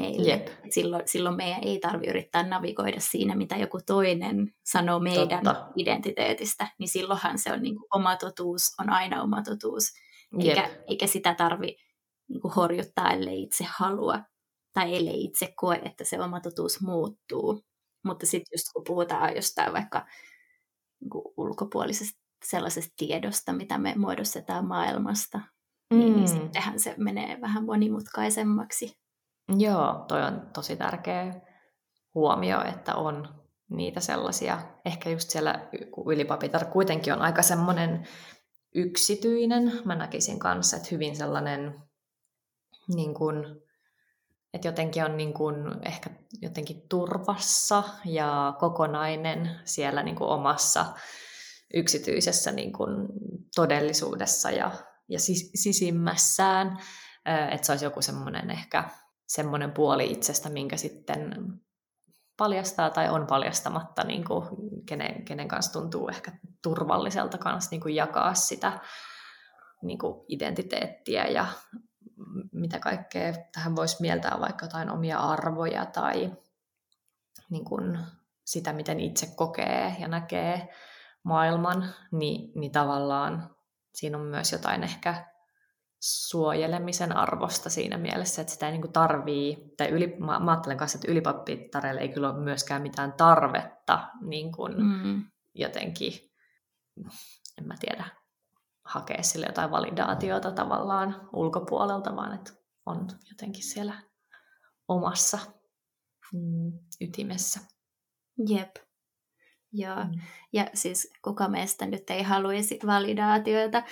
meille. 0.00 0.30
Jep. 0.30 0.48
Silloin, 0.70 1.02
silloin 1.06 1.36
meidän 1.36 1.64
ei 1.64 1.78
tarvitse 1.78 2.10
yrittää 2.10 2.42
navigoida 2.42 3.00
siinä, 3.00 3.36
mitä 3.36 3.56
joku 3.56 3.78
toinen 3.86 4.54
sanoo 4.64 5.00
meidän 5.00 5.44
Totta. 5.44 5.68
identiteetistä, 5.76 6.68
niin 6.78 6.88
silloinhan 6.88 7.38
se 7.38 7.52
on 7.52 7.62
niin 7.62 7.76
kuin, 7.76 7.88
oma 7.94 8.16
totuus, 8.16 8.62
on 8.80 8.90
aina 8.90 9.22
oma 9.22 9.42
totuus, 9.42 9.84
eikä, 10.40 10.70
eikä 10.88 11.06
sitä 11.06 11.34
tarvi 11.34 11.76
niin 12.28 12.40
kuin, 12.40 12.54
horjuttaa, 12.54 13.12
ellei 13.12 13.42
itse 13.42 13.66
halua 13.68 14.20
tai 14.72 14.96
ellei 14.96 15.24
itse 15.24 15.52
koe, 15.56 15.80
että 15.84 16.04
se 16.04 16.20
oma 16.20 16.40
totuus 16.40 16.80
muuttuu. 16.80 17.64
Mutta 18.04 18.26
sitten 18.26 18.56
just 18.56 18.66
kun 18.72 18.84
puhutaan 18.86 19.36
jostain 19.36 19.72
vaikka 19.72 20.06
niin 21.00 21.10
kuin, 21.10 21.24
ulkopuolisesta 21.36 22.18
sellaisesta 22.44 22.94
tiedosta, 22.96 23.52
mitä 23.52 23.78
me 23.78 23.94
muodostetaan 23.96 24.66
maailmasta, 24.66 25.40
niin 25.90 26.08
mm. 26.08 26.16
niin 26.16 26.28
sittenhän 26.28 26.80
se 26.80 26.94
menee 26.98 27.40
vähän 27.40 27.64
monimutkaisemmaksi. 27.64 28.92
Joo, 29.56 30.04
toi 30.08 30.22
on 30.22 30.50
tosi 30.54 30.76
tärkeä 30.76 31.40
huomio, 32.14 32.64
että 32.64 32.94
on 32.94 33.38
niitä 33.70 34.00
sellaisia, 34.00 34.58
ehkä 34.84 35.10
just 35.10 35.30
siellä 35.30 35.68
ylipapitar 36.06 36.64
kuitenkin 36.64 37.12
on 37.12 37.22
aika 37.22 37.42
semmoinen 37.42 38.08
yksityinen, 38.74 39.72
mä 39.84 39.94
näkisin 39.94 40.38
kanssa, 40.38 40.76
että 40.76 40.88
hyvin 40.90 41.16
sellainen 41.16 41.82
niin 42.94 43.14
kuin, 43.14 43.44
että 44.54 44.68
jotenkin 44.68 45.04
on 45.04 45.16
niin 45.16 45.34
kuin 45.34 45.56
ehkä 45.86 46.10
jotenkin 46.42 46.88
turvassa 46.88 47.82
ja 48.04 48.54
kokonainen 48.58 49.60
siellä 49.64 50.02
niin 50.02 50.22
omassa 50.22 50.86
yksityisessä 51.74 52.52
niin 52.52 52.72
kuin 52.72 53.08
todellisuudessa 53.54 54.50
ja, 54.50 54.70
ja 55.08 55.18
sisimmässään, 55.54 56.78
että 57.50 57.66
se 57.66 57.72
olisi 57.72 57.84
joku 57.84 58.02
semmoinen 58.02 58.50
ehkä 58.50 58.84
semmoinen 59.28 59.72
puoli 59.72 60.12
itsestä, 60.12 60.50
minkä 60.50 60.76
sitten 60.76 61.34
paljastaa 62.36 62.90
tai 62.90 63.08
on 63.08 63.26
paljastamatta, 63.26 64.04
niin 64.04 64.24
kuin 64.24 64.44
kenen, 64.86 65.24
kenen 65.24 65.48
kanssa 65.48 65.72
tuntuu 65.72 66.08
ehkä 66.08 66.32
turvalliselta 66.62 67.38
kanssa 67.38 67.70
niin 67.70 67.80
kuin 67.80 67.94
jakaa 67.94 68.34
sitä 68.34 68.80
niin 69.82 69.98
kuin 69.98 70.24
identiteettiä 70.28 71.26
ja 71.26 71.46
mitä 72.52 72.78
kaikkea 72.78 73.32
tähän 73.52 73.76
voisi 73.76 73.96
mieltää 74.00 74.36
vaikka 74.40 74.64
jotain 74.64 74.90
omia 74.90 75.18
arvoja 75.18 75.86
tai 75.86 76.32
niin 77.50 77.64
kuin 77.64 77.98
sitä, 78.44 78.72
miten 78.72 79.00
itse 79.00 79.26
kokee 79.36 79.96
ja 79.98 80.08
näkee 80.08 80.68
maailman, 81.22 81.94
niin, 82.12 82.52
niin 82.54 82.72
tavallaan 82.72 83.56
siinä 83.94 84.18
on 84.18 84.24
myös 84.24 84.52
jotain 84.52 84.84
ehkä 84.84 85.26
suojelemisen 86.00 87.16
arvosta 87.16 87.70
siinä 87.70 87.98
mielessä, 87.98 88.40
että 88.42 88.52
sitä 88.52 88.68
ei 88.68 88.78
niin 88.78 88.92
tarvii, 88.92 89.74
tai 89.76 89.88
yli, 89.88 90.16
mä, 90.18 90.38
mä 90.38 90.50
ajattelen 90.50 90.76
kanssa, 90.76 90.98
että 90.98 91.12
ylipappittareille 91.12 92.00
ei 92.00 92.08
kyllä 92.08 92.30
ole 92.30 92.44
myöskään 92.44 92.82
mitään 92.82 93.12
tarvetta 93.12 94.08
niin 94.20 94.52
kuin 94.52 94.72
mm. 94.82 95.24
jotenkin, 95.54 96.12
en 97.58 97.66
mä 97.66 97.74
tiedä, 97.80 98.04
hakea 98.84 99.22
sille 99.22 99.46
jotain 99.46 99.70
validaatiota 99.70 100.52
tavallaan 100.52 101.28
ulkopuolelta, 101.32 102.16
vaan 102.16 102.34
että 102.34 102.52
on 102.86 103.08
jotenkin 103.30 103.64
siellä 103.64 104.02
omassa 104.88 105.38
mm, 106.32 106.72
ytimessä. 107.00 107.60
Jep. 108.48 108.76
Joo. 109.72 110.04
Mm. 110.04 110.20
Ja 110.52 110.66
siis 110.74 111.12
kuka 111.24 111.48
meistä 111.48 111.86
nyt 111.86 112.10
ei 112.10 112.22
haluaisi 112.22 112.78
validaatioita, 112.86 113.82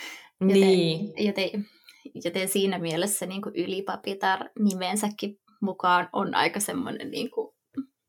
joten, 0.41 0.61
niin. 0.61 1.13
joten 1.27 1.67
joten 2.25 2.49
siinä 2.49 2.79
mielessä 2.79 3.27
niin 3.27 3.43
kuin 3.43 3.57
ylipapitar 3.57 4.51
nimensäkin 4.59 5.39
mukaan 5.61 6.09
on 6.13 6.35
aika 6.35 6.61
semmoinen 6.61 7.11
niin 7.11 7.31
kuin, 7.31 7.55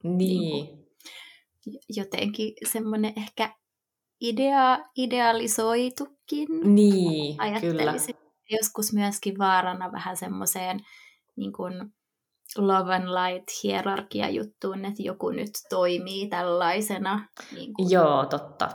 niin. 0.03 0.17
Niin 0.17 0.67
kuin, 0.67 0.87
jotenkin 1.89 2.53
semmoinen 2.71 3.13
ehkä 3.17 3.55
idea, 4.21 4.77
idealisoitukin. 4.97 6.47
Niin, 6.63 7.37
kyllä. 7.61 7.93
Joskus 8.49 8.93
myöskin 8.93 9.37
vaarana 9.37 9.91
vähän 9.91 10.17
semmoiseen 10.17 10.79
niin 11.35 11.53
kuin, 11.53 11.73
love 12.57 12.95
and 12.95 13.05
light 13.05 13.47
hierarkia 13.63 14.29
juttuun, 14.29 14.85
että 14.85 15.03
joku 15.03 15.29
nyt 15.29 15.51
toimii 15.69 16.27
tällaisena 16.27 17.27
niin 17.55 17.73
kuin 17.73 17.91
Joo, 17.91 18.25
totta. 18.25 18.69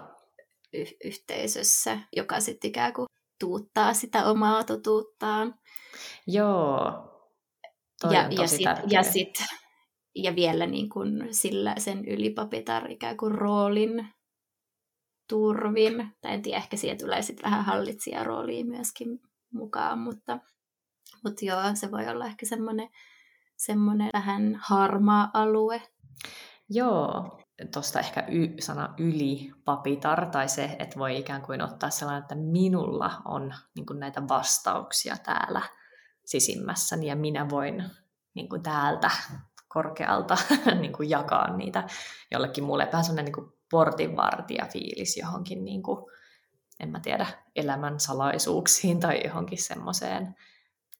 Y- 0.72 0.96
yhteisössä, 1.04 1.98
joka 2.16 2.40
sitten 2.40 2.68
ikään 2.68 2.92
kuin 2.92 3.06
tuuttaa 3.42 3.94
sitä 3.94 4.24
omaa 4.24 4.64
totuuttaan. 4.64 5.54
Joo, 6.26 6.82
Toi 8.00 8.14
ja, 8.14 8.28
ja, 8.30 8.46
sit, 8.46 8.66
ja, 8.90 9.02
sit, 9.02 9.44
ja 10.14 10.36
vielä 10.36 10.66
niin 10.66 10.88
kuin 10.88 11.28
sillä 11.30 11.74
sen 11.78 12.04
ylipapitar 12.08 12.90
ikään 12.90 13.16
kuin 13.16 13.34
roolin 13.34 14.08
turvin. 15.28 16.12
Tai 16.20 16.34
en 16.34 16.42
tiedä, 16.42 16.58
ehkä 16.58 16.76
siihen 16.76 16.98
tulee 16.98 17.22
sitten 17.22 17.50
vähän 17.50 17.64
hallitsijarooliin 17.64 18.66
myöskin 18.66 19.20
mukaan, 19.52 19.98
mutta, 19.98 20.38
mutta 21.24 21.44
joo, 21.44 21.60
se 21.74 21.90
voi 21.90 22.08
olla 22.08 22.26
ehkä 22.26 22.46
semmoinen 22.46 22.88
semmoinen 23.56 24.10
vähän 24.12 24.60
harmaa 24.62 25.30
alue. 25.34 25.82
Joo, 26.68 27.41
tuosta 27.72 28.00
ehkä 28.00 28.24
y- 28.28 28.54
sana 28.60 28.94
ylipapitar, 28.98 30.26
tai 30.26 30.48
se, 30.48 30.76
että 30.78 30.98
voi 30.98 31.18
ikään 31.18 31.42
kuin 31.42 31.62
ottaa 31.62 31.90
sellainen, 31.90 32.22
että 32.22 32.34
minulla 32.34 33.22
on 33.24 33.54
niin 33.74 33.86
kuin 33.86 34.00
näitä 34.00 34.28
vastauksia 34.28 35.16
täällä 35.16 35.62
sisimmässäni, 36.24 37.06
ja 37.06 37.16
minä 37.16 37.50
voin 37.50 37.84
niin 38.34 38.48
kuin 38.48 38.62
täältä 38.62 39.10
korkealta 39.68 40.36
niin 40.80 40.92
kuin 40.92 41.10
jakaa 41.10 41.56
niitä 41.56 41.86
jollekin 42.30 42.64
muulle. 42.64 42.88
Vähän 42.92 43.04
sellainen 43.04 43.32
niin 43.32 43.52
portinvartija 43.70 44.66
fiilis 44.72 45.16
johonkin, 45.16 45.64
niin 45.64 45.82
kuin, 45.82 46.10
en 46.80 46.88
mä 46.88 47.00
tiedä, 47.00 47.26
elämän 47.56 48.00
salaisuuksiin 48.00 49.00
tai 49.00 49.20
johonkin 49.24 49.62
semmoiseen 49.62 50.36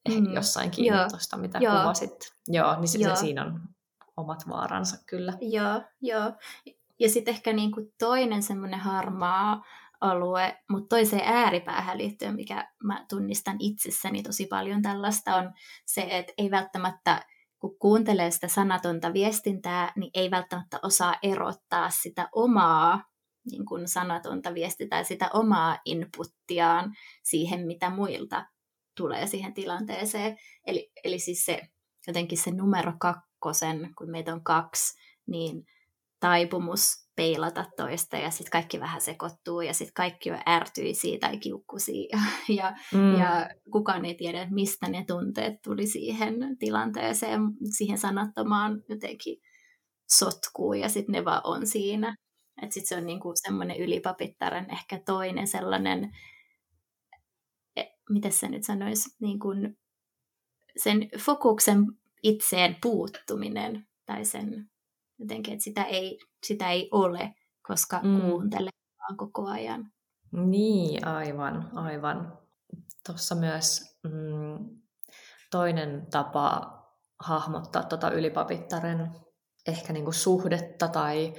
mm. 0.09 0.35
jossain 0.35 0.71
kiinni 0.71 1.09
tuosta, 1.11 1.37
mitä 1.37 1.59
joo. 1.59 1.81
kuvasit. 1.81 2.33
Joo, 2.49 2.81
niin 2.81 2.89
se, 2.89 2.99
joo. 2.99 3.17
Siinä 3.17 3.45
on 3.45 3.61
omat 4.17 4.49
vaaransa 4.49 4.97
kyllä. 5.07 5.33
Joo, 5.41 5.83
joo. 6.01 6.33
Ja 6.99 7.09
sitten 7.09 7.35
ehkä 7.35 7.53
niinku 7.53 7.93
toinen 7.99 8.43
semmoinen 8.43 8.81
harmaa 8.81 9.65
alue, 10.01 10.59
mutta 10.71 10.97
toiseen 10.97 11.23
ääripäähän 11.25 11.99
liittyen, 11.99 12.35
mikä 12.35 12.69
mä 12.85 13.05
tunnistan 13.09 13.57
itsessäni 13.59 14.23
tosi 14.23 14.47
paljon 14.47 14.83
tällaista, 14.83 15.37
on 15.37 15.53
se, 15.87 16.07
että 16.11 16.33
ei 16.39 16.51
välttämättä, 16.51 17.27
kun 17.59 17.79
kuuntelee 17.79 18.31
sitä 18.31 18.49
sanatonta 18.49 19.13
viestintää, 19.13 19.93
niin 19.97 20.11
ei 20.15 20.31
välttämättä 20.31 20.79
osaa 20.83 21.15
erottaa 21.23 21.91
sitä 21.91 22.29
omaa 22.33 23.13
niin 23.51 23.67
kuin 23.67 23.89
sanatonta 23.89 24.55
viestintää, 24.55 25.05
sitä 25.05 25.31
omaa 25.33 25.79
inputtiaan 25.85 26.93
siihen, 27.23 27.67
mitä 27.67 27.91
muilta 27.91 28.47
tulee 28.97 29.27
siihen 29.27 29.55
tilanteeseen. 29.55 30.37
Eli, 30.67 30.93
eli 31.05 31.19
siis 31.19 31.45
se 31.45 31.61
jotenkin 32.07 32.39
se 32.39 32.51
numero 32.51 32.93
kakkosen, 33.43 33.95
kun 33.99 34.11
meitä 34.11 34.33
on 34.33 34.45
kaksi, 34.45 34.99
niin 35.27 35.67
taipumus 36.21 37.09
peilata 37.17 37.65
toista 37.77 38.17
ja 38.17 38.31
sitten 38.31 38.51
kaikki 38.51 38.81
vähän 38.81 39.01
sekoittuu 39.01 39.61
ja 39.61 39.75
sitten 39.75 39.95
kaikki 39.95 40.31
on 40.31 40.39
ärtyisiä 40.49 41.19
tai 41.19 41.39
kiukkuisia 41.39 42.09
ja, 42.13 42.19
ja, 42.63 42.77
mm. 42.95 43.19
ja 43.19 43.51
kukaan 43.73 44.05
ei 44.05 44.15
tiedä, 44.15 44.47
mistä 44.51 44.89
ne 44.89 45.05
tunteet 45.07 45.63
tuli 45.65 45.87
siihen 45.87 46.35
tilanteeseen, 46.59 47.41
siihen 47.77 47.99
sanattomaan 47.99 48.83
jotenkin 48.89 49.37
sotkuun 50.11 50.81
ja 50.81 50.89
sitten 50.89 51.13
ne 51.13 51.25
vaan 51.25 51.41
on 51.45 51.67
siinä. 51.67 52.17
Että 52.63 52.75
sitten 52.75 52.89
se 52.89 52.97
on 52.97 53.07
niinku 53.07 53.33
semmoinen 53.35 53.77
ylipapittaren 53.77 54.71
ehkä 54.71 55.01
toinen 55.07 55.47
sellainen 55.47 56.11
miten 58.11 58.33
se 58.33 58.49
nyt 58.49 58.65
sanoisi, 58.65 59.17
niin 59.21 59.39
kuin 59.39 59.79
sen 60.77 61.09
fokuksen 61.19 61.87
itseen 62.23 62.77
puuttuminen 62.83 63.87
tai 64.07 64.25
sen 64.25 64.71
jotenkin, 65.19 65.53
että 65.55 65.65
sitä 65.65 65.85
ei, 65.85 66.19
sitä 66.47 66.71
ei 66.71 66.89
ole, 66.93 67.35
koska 67.69 68.01
mm. 68.03 68.21
kuuntelee 68.21 68.71
vaan 68.99 69.17
koko 69.17 69.47
ajan. 69.47 69.93
Niin, 70.33 71.07
aivan, 71.07 71.71
aivan. 71.75 72.39
Tuossa 73.07 73.35
myös 73.35 73.97
mm, 74.03 74.81
toinen 75.51 76.07
tapa 76.11 76.83
hahmottaa 77.21 77.83
tuota 77.83 78.11
ylipapittaren 78.11 79.11
ehkä 79.69 79.93
niinku 79.93 80.13
suhdetta 80.13 80.89
tai 80.89 81.33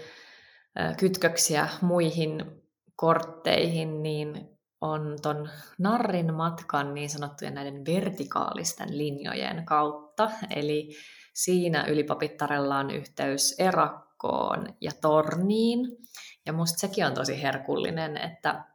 ö, 0.80 0.96
kytköksiä 1.00 1.70
muihin 1.82 2.62
kortteihin, 2.96 4.04
niin 4.04 4.53
on 4.84 5.18
ton 5.22 5.50
narrin 5.78 6.34
matkan 6.34 6.94
niin 6.94 7.10
sanottujen 7.10 7.54
näiden 7.54 7.86
vertikaalisten 7.86 8.98
linjojen 8.98 9.66
kautta. 9.66 10.32
Eli 10.56 10.96
siinä 11.34 11.86
ylipapittarella 11.88 12.78
on 12.78 12.92
yhteys 12.92 13.56
erakkoon 13.60 14.76
ja 14.82 14.92
torniin. 15.02 15.80
Ja 16.46 16.54
musta 16.54 16.80
sekin 16.80 17.06
on 17.06 17.14
tosi 17.14 17.42
herkullinen, 17.42 18.18
että 18.18 18.66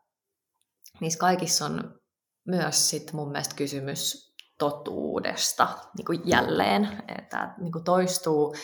niissä 1.00 1.18
kaikissa 1.18 1.64
on 1.64 2.00
myös 2.46 2.90
sit 2.90 3.12
mun 3.12 3.30
mielestä 3.30 3.54
kysymys 3.54 4.34
totuudesta 4.58 5.68
niin 5.96 6.04
kuin 6.04 6.20
jälleen. 6.24 6.88
Että 7.18 7.54
niin 7.58 7.72
kuin 7.72 7.84
toistuu 7.84 8.54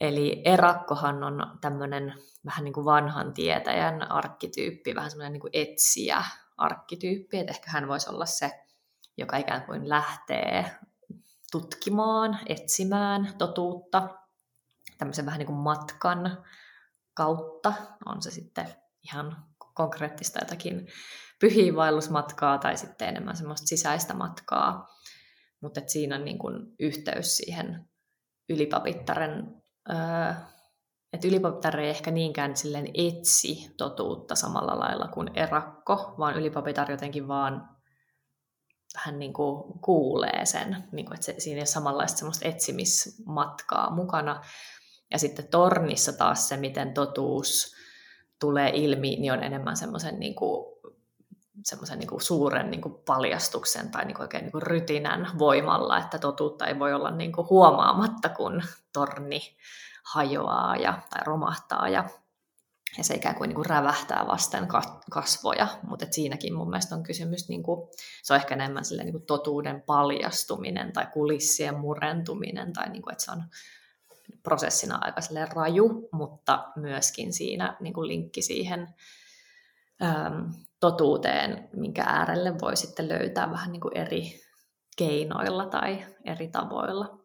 Eli 0.00 0.42
erakkohan 0.44 1.24
on 1.24 1.58
tämmöinen 1.60 2.14
vähän 2.44 2.64
niin 2.64 2.72
kuin 2.72 2.84
vanhan 2.84 3.34
tietäjän 3.34 4.10
arkkityyppi, 4.10 4.94
vähän 4.94 5.10
semmoinen 5.10 5.32
niin 5.32 5.40
kuin 5.40 5.50
etsijä, 5.52 6.24
arkkityyppi, 6.58 7.38
että 7.38 7.52
ehkä 7.52 7.70
hän 7.70 7.88
voisi 7.88 8.10
olla 8.10 8.26
se, 8.26 8.64
joka 9.16 9.36
ikään 9.36 9.62
kuin 9.62 9.88
lähtee 9.88 10.70
tutkimaan, 11.52 12.38
etsimään 12.46 13.34
totuutta 13.38 14.08
tämmöisen 14.98 15.26
vähän 15.26 15.38
niin 15.38 15.46
kuin 15.46 15.58
matkan 15.58 16.44
kautta. 17.14 17.72
On 18.06 18.22
se 18.22 18.30
sitten 18.30 18.68
ihan 19.02 19.44
konkreettista 19.74 20.38
jotakin 20.38 20.86
pyhiinvaellusmatkaa 21.40 22.58
tai 22.58 22.76
sitten 22.76 23.08
enemmän 23.08 23.36
semmoista 23.36 23.66
sisäistä 23.66 24.14
matkaa. 24.14 24.88
Mutta 25.60 25.80
siinä 25.86 26.16
on 26.16 26.24
niin 26.24 26.38
kuin 26.38 26.74
yhteys 26.78 27.36
siihen 27.36 27.88
ylipapittaren 28.48 29.62
öö, 29.90 30.34
että 31.12 31.28
ylipapitar 31.28 31.80
ei 31.80 31.88
ehkä 31.88 32.10
niinkään 32.10 32.56
silleen 32.56 32.90
etsi 32.94 33.74
totuutta 33.76 34.34
samalla 34.34 34.78
lailla 34.78 35.08
kuin 35.08 35.30
erakko, 35.34 36.14
vaan 36.18 36.36
ylipapitar 36.36 36.90
jotenkin 36.90 37.28
vaan 37.28 37.68
vähän 38.94 39.18
niin 39.18 39.32
kuin 39.32 39.80
kuulee 39.80 40.46
sen, 40.46 40.84
niin 40.92 41.06
kuin, 41.06 41.14
että 41.14 41.26
se, 41.26 41.34
siinä 41.38 41.56
ei 41.56 41.60
ole 41.60 41.66
samanlaista 41.66 42.18
semmoista 42.18 42.48
etsimismatkaa 42.48 43.94
mukana. 43.94 44.42
Ja 45.10 45.18
sitten 45.18 45.48
tornissa 45.48 46.12
taas 46.12 46.48
se, 46.48 46.56
miten 46.56 46.94
totuus 46.94 47.74
tulee 48.40 48.70
ilmi, 48.74 49.16
niin 49.16 49.32
on 49.32 49.42
enemmän 49.42 49.76
semmoisen 49.76 50.18
niin 50.18 50.34
kuin, 50.34 50.78
semmoisen 51.64 51.98
niin 51.98 52.08
kuin 52.08 52.20
suuren 52.20 52.70
niin 52.70 52.80
kuin 52.80 52.94
paljastuksen 53.06 53.90
tai 53.90 54.04
niin 54.04 54.14
kuin 54.14 54.22
oikein 54.22 54.42
niin 54.42 54.52
kuin 54.52 54.62
rytinän 54.62 55.30
voimalla, 55.38 55.98
että 55.98 56.18
totuutta 56.18 56.66
ei 56.66 56.78
voi 56.78 56.92
olla 56.92 57.10
niin 57.10 57.32
kuin 57.32 57.48
huomaamatta, 57.50 58.28
kun 58.28 58.62
torni 58.92 59.40
hajoaa 60.12 60.76
ja, 60.76 61.02
tai 61.10 61.20
romahtaa 61.24 61.88
ja, 61.88 62.04
ja 62.98 63.04
se 63.04 63.14
ikään 63.14 63.34
kuin, 63.34 63.48
niin 63.48 63.54
kuin 63.54 63.66
rävähtää 63.66 64.26
vasten 64.26 64.68
kasvoja, 65.10 65.68
mutta 65.88 66.06
siinäkin 66.10 66.54
mun 66.54 66.70
mielestä 66.70 66.94
on 66.94 67.02
kysymys, 67.02 67.48
niin 67.48 67.62
kuin, 67.62 67.88
se 68.22 68.32
on 68.34 68.40
ehkä 68.40 68.54
enemmän 68.54 68.84
sille, 68.84 69.04
niin 69.04 69.12
kuin 69.12 69.26
totuuden 69.26 69.82
paljastuminen 69.82 70.92
tai 70.92 71.06
kulissien 71.06 71.78
murentuminen 71.78 72.72
tai 72.72 72.88
niin 72.88 73.02
kuin, 73.02 73.12
että 73.12 73.24
se 73.24 73.30
on 73.30 73.42
prosessina 74.42 74.98
aika 75.00 75.20
raju, 75.54 76.08
mutta 76.12 76.72
myöskin 76.76 77.32
siinä 77.32 77.76
niin 77.80 77.94
kuin 77.94 78.08
linkki 78.08 78.42
siihen 78.42 78.88
äm, 80.02 80.52
totuuteen, 80.80 81.68
minkä 81.72 82.02
äärelle 82.02 82.54
voi 82.60 82.76
sitten 82.76 83.08
löytää 83.08 83.50
vähän 83.50 83.72
niin 83.72 83.80
kuin 83.80 83.96
eri 83.96 84.40
keinoilla 84.96 85.66
tai 85.66 86.06
eri 86.24 86.48
tavoilla. 86.48 87.17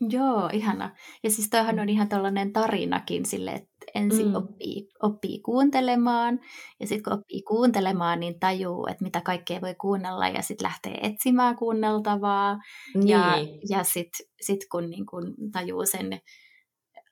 Joo, 0.00 0.50
ihana. 0.52 0.96
Ja 1.24 1.30
siis 1.30 1.50
toihan 1.50 1.74
mm. 1.74 1.80
on 1.80 1.88
ihan 1.88 2.08
tällainen 2.08 2.52
tarinakin 2.52 3.26
sille, 3.26 3.50
että 3.50 3.86
ensin 3.94 4.28
mm. 4.28 4.34
oppii, 4.34 4.88
oppii 5.02 5.40
kuuntelemaan, 5.40 6.40
ja 6.80 6.86
sitten 6.86 7.02
kun 7.02 7.12
oppii 7.12 7.42
kuuntelemaan, 7.42 8.20
niin 8.20 8.40
tajuu, 8.40 8.86
että 8.90 9.04
mitä 9.04 9.20
kaikkea 9.20 9.60
voi 9.60 9.74
kuunnella, 9.74 10.28
ja 10.28 10.42
sitten 10.42 10.64
lähtee 10.64 10.98
etsimään 11.02 11.56
kuunneltavaa. 11.56 12.58
Niin. 12.94 13.08
Ja, 13.08 13.36
ja 13.70 13.84
sitten 13.84 14.26
sit 14.40 14.60
kun 14.72 14.90
niin 14.90 15.06
kun 15.06 15.34
tajuu 15.52 15.86
sen, 15.86 16.20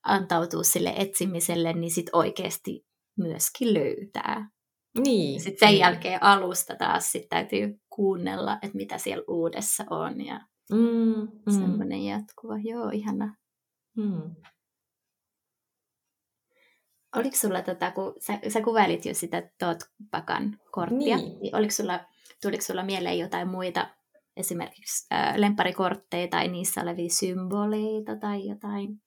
antautuu 0.03 0.64
sille 0.64 0.94
etsimiselle, 0.96 1.72
niin 1.72 1.90
sitten 1.90 2.16
oikeasti 2.16 2.87
myöskin 3.18 3.75
löytää. 3.75 4.51
Niin. 4.99 5.40
Sitten 5.40 5.68
sen 5.68 5.68
niin. 5.68 5.81
jälkeen 5.81 6.22
alusta 6.22 6.77
taas 6.79 7.12
sit 7.12 7.29
täytyy 7.29 7.81
kuunnella, 7.88 8.59
että 8.62 8.77
mitä 8.77 8.99
siellä 8.99 9.25
uudessa 9.29 9.85
on, 9.90 10.25
ja 10.25 10.40
Mm, 10.73 11.29
mm. 11.47 11.53
Semmoinen 11.53 12.05
jatkuva, 12.05 12.59
joo, 12.59 12.91
ihana. 12.91 13.37
Mm. 13.97 14.37
Oliko 17.17 17.37
sulla, 17.37 17.63
tota, 17.63 17.91
kun 17.91 18.15
sä, 18.21 18.39
sä 18.49 18.61
kuvailit 18.61 19.05
jo 19.07 19.15
sitä 19.15 19.51
Pakan 20.11 20.61
korttia, 20.71 21.17
niin. 21.17 21.41
niin 21.41 21.57
oliko 21.57 21.71
sulla, 21.71 22.01
tuliko 22.43 22.63
sulla 22.63 22.83
mieleen 22.83 23.19
jotain 23.19 23.49
muita 23.49 23.89
esimerkiksi 24.37 25.07
äh, 25.13 25.37
lempparikortteja 25.37 26.29
tai 26.29 26.49
niissä 26.49 26.81
olevia 26.81 27.11
symboleita 27.11 28.17
tai 28.17 28.49
jotain? 28.49 29.03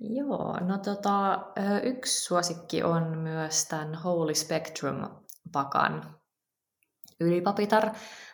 Joo, 0.00 0.60
no 0.60 0.78
tota, 0.78 1.46
yksi 1.82 2.24
suosikki 2.24 2.82
on 2.82 3.18
myös 3.18 3.64
tämän 3.64 3.94
Holy 3.94 4.32
Spectrum-pakan 4.34 6.18
ylipapitar. 7.20 7.90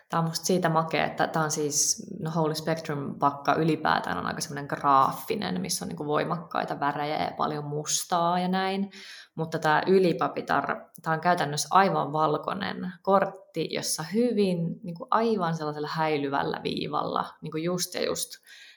Tämä 0.09 0.21
on 0.21 0.27
musta 0.29 0.45
siitä 0.45 0.69
makea, 0.69 1.05
että 1.05 1.27
tämä 1.27 1.45
on 1.45 1.51
siis, 1.51 2.07
no 2.19 2.31
Holy 2.31 2.55
Spectrum-pakka 2.55 3.55
ylipäätään 3.55 4.17
on 4.17 4.25
aika 4.25 4.41
semmoinen 4.41 4.65
graafinen, 4.65 5.61
missä 5.61 5.85
on 5.85 5.89
niin 5.89 6.07
voimakkaita 6.07 6.79
värejä 6.79 7.23
ja 7.23 7.31
paljon 7.37 7.65
mustaa 7.65 8.39
ja 8.39 8.47
näin. 8.47 8.91
Mutta 9.35 9.59
tämä 9.59 9.83
ylipapitar, 9.87 10.81
tämä 11.01 11.13
on 11.13 11.21
käytännössä 11.21 11.67
aivan 11.71 12.13
valkoinen 12.13 12.93
kortti, 13.01 13.67
jossa 13.71 14.03
hyvin 14.03 14.79
niin 14.83 14.95
kuin 14.95 15.07
aivan 15.11 15.55
sellaisella 15.55 15.89
häilyvällä 15.91 16.59
viivalla, 16.63 17.33
niin 17.41 17.51
kuin 17.51 17.63
just 17.63 17.93
ja 17.93 18.05
just 18.05 18.29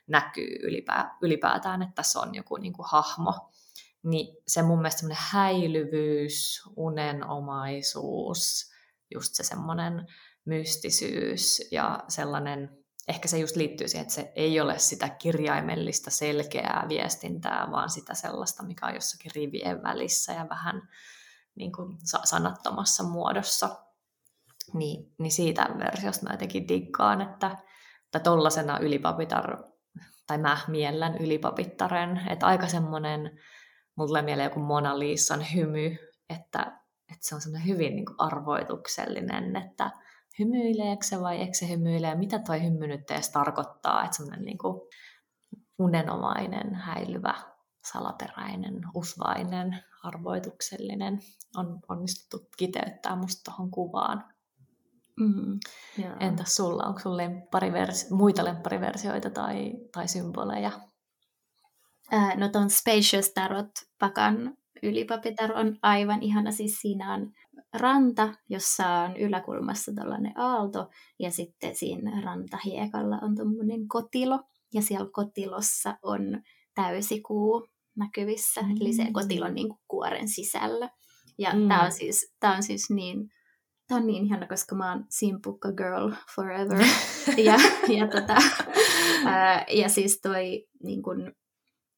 näkyy 0.07 0.59
ylipää, 0.63 1.17
ylipäätään, 1.23 1.83
että 1.83 1.95
tässä 1.95 2.21
on 2.21 2.35
joku 2.35 2.57
niin 2.57 2.73
kuin 2.73 2.87
hahmo. 2.91 3.51
Niin 4.03 4.37
se 4.47 4.63
mun 4.63 4.79
mielestä 4.79 5.01
semmoinen 5.01 5.25
häilyvyys, 5.31 6.63
unenomaisuus, 6.77 8.71
just 9.15 9.35
se 9.35 9.43
semmoinen 9.43 10.07
mystisyys 10.49 11.69
ja 11.71 12.05
sellainen, 12.09 12.79
ehkä 13.09 13.29
se 13.29 13.39
just 13.39 13.57
liittyy 13.57 13.89
siihen, 13.89 14.03
että 14.03 14.15
se 14.15 14.33
ei 14.37 14.61
ole 14.61 14.79
sitä 14.79 15.09
kirjaimellista 15.09 16.11
selkeää 16.11 16.87
viestintää, 16.89 17.69
vaan 17.71 17.91
sitä 17.91 18.15
sellaista, 18.15 18.63
mikä 18.63 18.87
on 18.87 18.95
jossakin 18.95 19.31
rivien 19.35 19.83
välissä 19.83 20.33
ja 20.33 20.47
vähän 20.49 20.89
niin 21.55 21.73
kuin 21.73 21.99
sanattomassa 22.25 23.05
muodossa. 23.05 23.85
Niin, 24.75 25.15
niin 25.19 25.33
siitä 25.33 25.69
versiosta 25.79 26.27
mä 26.27 26.33
jotenkin 26.33 26.69
diggaan, 26.69 27.21
että, 27.21 27.57
että 28.05 28.21
tollasena 28.21 28.79
ylipapitar, 28.79 29.65
tai 30.27 30.39
mä 30.39 30.59
miellän 30.69 31.17
ylipapittaren, 31.17 32.21
että 32.31 32.47
aika 32.47 32.67
semmoinen, 32.67 33.41
mulle 33.97 34.23
mieleen 34.23 34.47
joku 34.47 34.61
Mona 34.61 34.99
Lisan 34.99 35.47
hymy, 35.55 35.97
että, 36.31 36.61
että 37.13 37.29
se 37.29 37.35
on 37.35 37.41
semmoinen 37.41 37.69
hyvin 37.69 37.97
niin 37.97 38.07
kuin 38.07 38.17
arvoituksellinen, 38.19 39.57
että 39.57 39.91
hymyileekö 40.39 41.05
se 41.05 41.21
vai 41.21 41.37
eikö 41.37 41.55
se 41.55 41.69
hymyile, 41.69 42.15
mitä 42.15 42.39
toi 42.39 42.63
hymy 42.63 42.87
nyt 42.87 43.11
edes 43.11 43.31
tarkoittaa, 43.31 44.05
että 44.05 44.17
semmoinen 44.17 44.45
niin 44.45 44.59
kuin 44.59 44.81
unenomainen, 45.79 46.75
häilyvä, 46.75 47.35
salaperäinen, 47.93 48.81
usvainen, 48.95 49.85
arvoituksellinen 50.03 51.21
on 51.57 51.81
onnistuttu 51.89 52.49
kiteyttää 52.57 53.17
musta 53.17 53.41
tuohon 53.45 53.71
kuvaan. 53.71 54.25
Mm, 55.21 55.59
Entäs 56.21 56.57
sulla, 56.57 56.83
onko 56.83 57.01
sulla 57.01 57.23
lemppariversi- 57.23 58.15
muita 58.15 58.45
lemppariversioita 58.45 59.31
tai, 59.31 59.73
tai 59.93 60.09
symboleja? 60.09 60.71
Ää, 62.11 62.37
no 62.37 62.49
ton 62.49 62.71
Spacious 62.71 63.33
Tarot-pakan 63.35 64.57
ylipapitar 64.83 65.53
on 65.53 65.77
aivan 65.83 66.23
ihana. 66.23 66.53
Siis 66.53 66.81
siinä 66.81 67.15
on 67.15 67.33
ranta, 67.73 68.35
jossa 68.49 68.89
on 68.89 69.17
yläkulmassa 69.17 69.93
tällainen 69.95 70.33
aalto, 70.37 70.89
ja 71.19 71.31
sitten 71.31 71.77
siinä 71.77 72.21
rantahiekalla 72.21 73.19
on 73.23 73.37
tuommoinen 73.37 73.89
kotilo, 73.89 74.41
ja 74.75 74.83
siellä 74.83 75.11
kotilossa 75.13 75.99
on 76.03 76.43
täysikuu 76.75 77.69
näkyvissä, 77.97 78.63
mm. 78.63 78.71
eli 78.81 78.93
se 78.93 79.05
mm. 79.05 79.13
kotilo 79.13 79.47
on 79.47 79.55
niin 79.55 79.69
kuin 79.69 79.81
kuoren 79.89 80.29
sisällä. 80.29 80.91
Ja 81.39 81.53
mm. 81.55 81.69
tämä 81.69 81.85
on, 81.85 81.93
siis, 81.93 82.35
tää 82.41 82.57
on 82.57 82.63
siis 82.63 82.91
niin, 82.91 83.29
tää 83.89 83.99
on 83.99 84.07
niin 84.07 84.25
ihana, 84.25 84.47
koska 84.47 84.75
mä 84.75 84.93
oon 84.93 85.05
simpukka 85.11 85.73
girl 85.73 86.13
forever. 86.35 86.87
ja, 87.47 87.55
ja, 87.89 88.09
tota, 88.09 88.37
ää, 89.25 89.65
ja 89.73 89.89
siis 89.89 90.21
toi 90.21 90.67
niin 90.83 91.03
kun, 91.03 91.33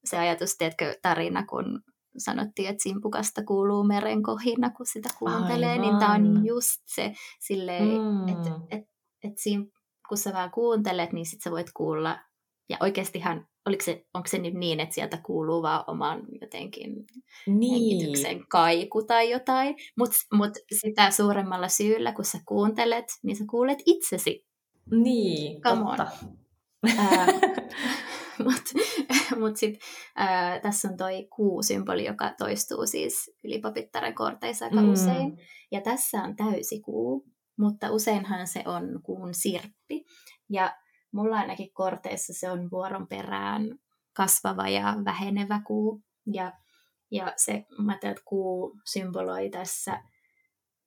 se 0.04 0.18
ajatus, 0.18 0.56
teetkö, 0.56 0.98
tarina, 1.02 1.46
kun 1.46 1.82
sanottiin, 2.20 2.68
että 2.68 2.82
simpukasta 2.82 3.44
kuuluu 3.44 3.84
meren 3.84 4.22
kohina, 4.22 4.70
kun 4.70 4.86
sitä 4.86 5.08
kuuntelee, 5.18 5.70
Aivan. 5.70 5.86
niin 5.86 5.98
tämä 5.98 6.14
on 6.14 6.46
just 6.46 6.82
se, 6.86 7.12
silleen, 7.40 7.84
mm. 7.84 8.28
että 8.28 8.50
et, 8.70 8.84
et 9.24 9.38
siinä, 9.38 9.64
kun 10.08 10.18
sä 10.18 10.32
vaan 10.32 10.50
kuuntelet, 10.50 11.12
niin 11.12 11.26
sit 11.26 11.42
sä 11.42 11.50
voit 11.50 11.70
kuulla, 11.76 12.18
ja 12.68 12.76
oikeastihan, 12.80 13.46
oliko 13.66 13.84
se, 13.84 14.04
onko 14.14 14.28
se 14.28 14.38
nyt 14.38 14.54
niin, 14.54 14.80
että 14.80 14.94
sieltä 14.94 15.18
kuuluu 15.26 15.62
vaan 15.62 15.84
oman 15.86 16.22
jotenkin 16.40 17.06
niin. 17.46 17.72
hengityksen 17.72 18.48
kaiku 18.48 19.02
tai 19.02 19.30
jotain, 19.30 19.76
mutta 19.98 20.16
mut 20.34 20.52
sitä 20.80 21.10
suuremmalla 21.10 21.68
syyllä, 21.68 22.12
kun 22.12 22.24
sä 22.24 22.38
kuuntelet, 22.48 23.04
niin 23.22 23.36
sä 23.36 23.44
kuulet 23.50 23.78
itsesi. 23.86 24.46
Niin, 24.90 25.60
Come 25.62 25.84
totta. 25.84 26.06
Mutta 28.44 28.70
mut 29.40 29.56
sitten 29.56 29.82
tässä 30.62 30.88
on 30.88 30.96
toi 30.96 31.26
kuu-symboli, 31.36 32.04
joka 32.04 32.34
toistuu 32.38 32.86
siis 32.86 33.30
ylipapittaren 33.44 34.14
korteissa 34.14 34.64
aika 34.64 34.80
mm. 34.80 34.92
usein. 34.92 35.38
Ja 35.72 35.80
tässä 35.80 36.22
on 36.22 36.36
täysi 36.36 36.80
kuu, 36.80 37.24
mutta 37.58 37.90
useinhan 37.90 38.46
se 38.46 38.62
on 38.66 39.00
kuun 39.02 39.34
sirppi. 39.34 40.04
Ja 40.50 40.76
mulla 41.12 41.36
ainakin 41.36 41.72
korteissa 41.72 42.32
se 42.32 42.50
on 42.50 42.70
vuoron 42.70 43.06
perään 43.08 43.78
kasvava 44.16 44.68
ja 44.68 44.96
vähenevä 45.04 45.60
kuu. 45.66 46.02
Ja, 46.32 46.52
ja 47.10 47.32
se, 47.36 47.64
mä 47.78 47.94
että 47.94 48.22
kuu 48.24 48.80
symboloi 48.92 49.50
tässä 49.50 50.02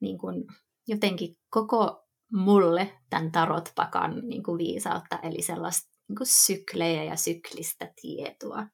niin 0.03 0.17
kun 0.17 0.45
jotenkin 0.87 1.37
koko 1.49 2.03
mulle 2.33 2.99
tämän 3.09 3.31
tarotpakan 3.31 4.21
niin 4.23 4.43
kuin 4.43 4.57
viisautta, 4.57 5.19
eli 5.23 5.41
sellaista 5.41 5.92
niin 6.07 6.17
kuin 6.17 6.27
syklejä 6.27 7.03
ja 7.03 7.15
syklistä 7.15 7.93
tietoa. 8.01 8.67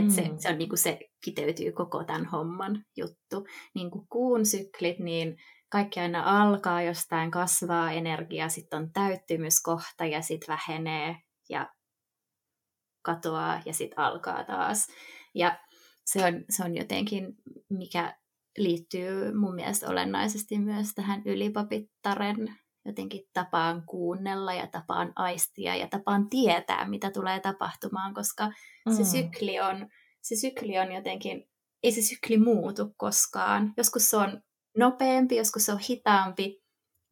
Mm. 0.00 0.10
se, 0.10 0.30
se, 0.38 0.48
on, 0.48 0.58
niin 0.58 0.68
kuin 0.68 0.78
se 0.78 0.98
kiteytyy 1.24 1.72
koko 1.72 2.04
tämän 2.04 2.26
homman 2.26 2.84
juttu. 2.96 3.46
Niin 3.74 3.90
kuin 3.90 4.06
kuun 4.08 4.46
syklit, 4.46 4.98
niin 4.98 5.36
kaikki 5.72 6.00
aina 6.00 6.42
alkaa 6.42 6.82
jostain, 6.82 7.30
kasvaa 7.30 7.92
energia, 7.92 8.48
sitten 8.48 8.78
on 8.78 8.92
täyttymyskohta 8.92 10.04
ja 10.04 10.22
sitten 10.22 10.48
vähenee 10.48 11.16
ja 11.48 11.70
katoaa 13.02 13.62
ja 13.64 13.74
sitten 13.74 13.98
alkaa 13.98 14.44
taas. 14.44 14.86
Ja 15.34 15.58
se 16.06 16.24
on, 16.24 16.44
se 16.50 16.64
on 16.64 16.76
jotenkin, 16.76 17.34
mikä 17.70 18.16
liittyy 18.58 19.34
mun 19.34 19.54
mielestä 19.54 19.88
olennaisesti 19.88 20.58
myös 20.58 20.92
tähän 20.94 21.22
ylipapittaren 21.24 22.56
jotenkin 22.86 23.22
tapaan 23.32 23.82
kuunnella 23.86 24.54
ja 24.54 24.66
tapaan 24.66 25.12
aistia 25.16 25.76
ja 25.76 25.88
tapaan 25.88 26.28
tietää, 26.28 26.88
mitä 26.88 27.10
tulee 27.10 27.40
tapahtumaan, 27.40 28.14
koska 28.14 28.46
mm. 28.86 28.96
se 28.96 29.04
sykli 29.04 29.60
on, 29.60 29.88
se 30.22 30.36
sykli 30.36 30.78
on 30.78 30.92
jotenkin, 30.92 31.48
ei 31.82 31.92
se 31.92 32.02
sykli 32.02 32.38
muutu 32.38 32.94
koskaan. 32.96 33.72
Joskus 33.76 34.10
se 34.10 34.16
on 34.16 34.42
nopeampi, 34.76 35.36
joskus 35.36 35.66
se 35.66 35.72
on 35.72 35.78
hitaampi, 35.78 36.62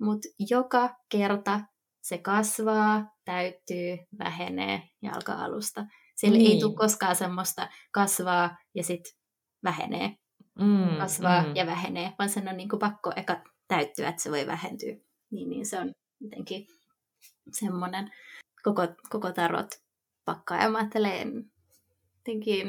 mutta 0.00 0.28
joka 0.50 0.96
kerta 1.08 1.60
se 2.02 2.18
kasvaa, 2.18 3.12
täyttyy, 3.24 3.98
vähenee 4.18 4.82
ja 5.02 5.12
alkaa 5.14 5.44
alusta. 5.44 5.86
Siellä 6.16 6.38
niin. 6.38 6.52
ei 6.52 6.60
tule 6.60 6.76
koskaan 6.76 7.16
semmoista 7.16 7.68
kasvaa 7.92 8.56
ja 8.74 8.84
sitten 8.84 9.12
vähenee. 9.64 10.16
Mm, 10.58 10.96
kasvaa 10.98 11.42
mm. 11.42 11.56
ja 11.56 11.66
vähenee, 11.66 12.12
vaan 12.18 12.30
sen 12.30 12.48
on 12.48 12.56
niinku 12.56 12.78
pakko 12.78 13.12
eka 13.16 13.42
täyttyä, 13.68 14.08
että 14.08 14.22
se 14.22 14.30
voi 14.30 14.46
vähentyä 14.46 14.94
niin, 15.30 15.50
niin 15.50 15.66
se 15.66 15.78
on 15.78 15.92
jotenkin 16.20 16.66
semmoinen 17.52 18.10
koko, 18.62 18.82
koko 19.10 19.32
tarot 19.32 19.70
pakka. 20.24 20.54
Ja 20.54 20.68
mä 20.68 20.78
ajattelen 20.78 21.50
jotenkin 22.16 22.68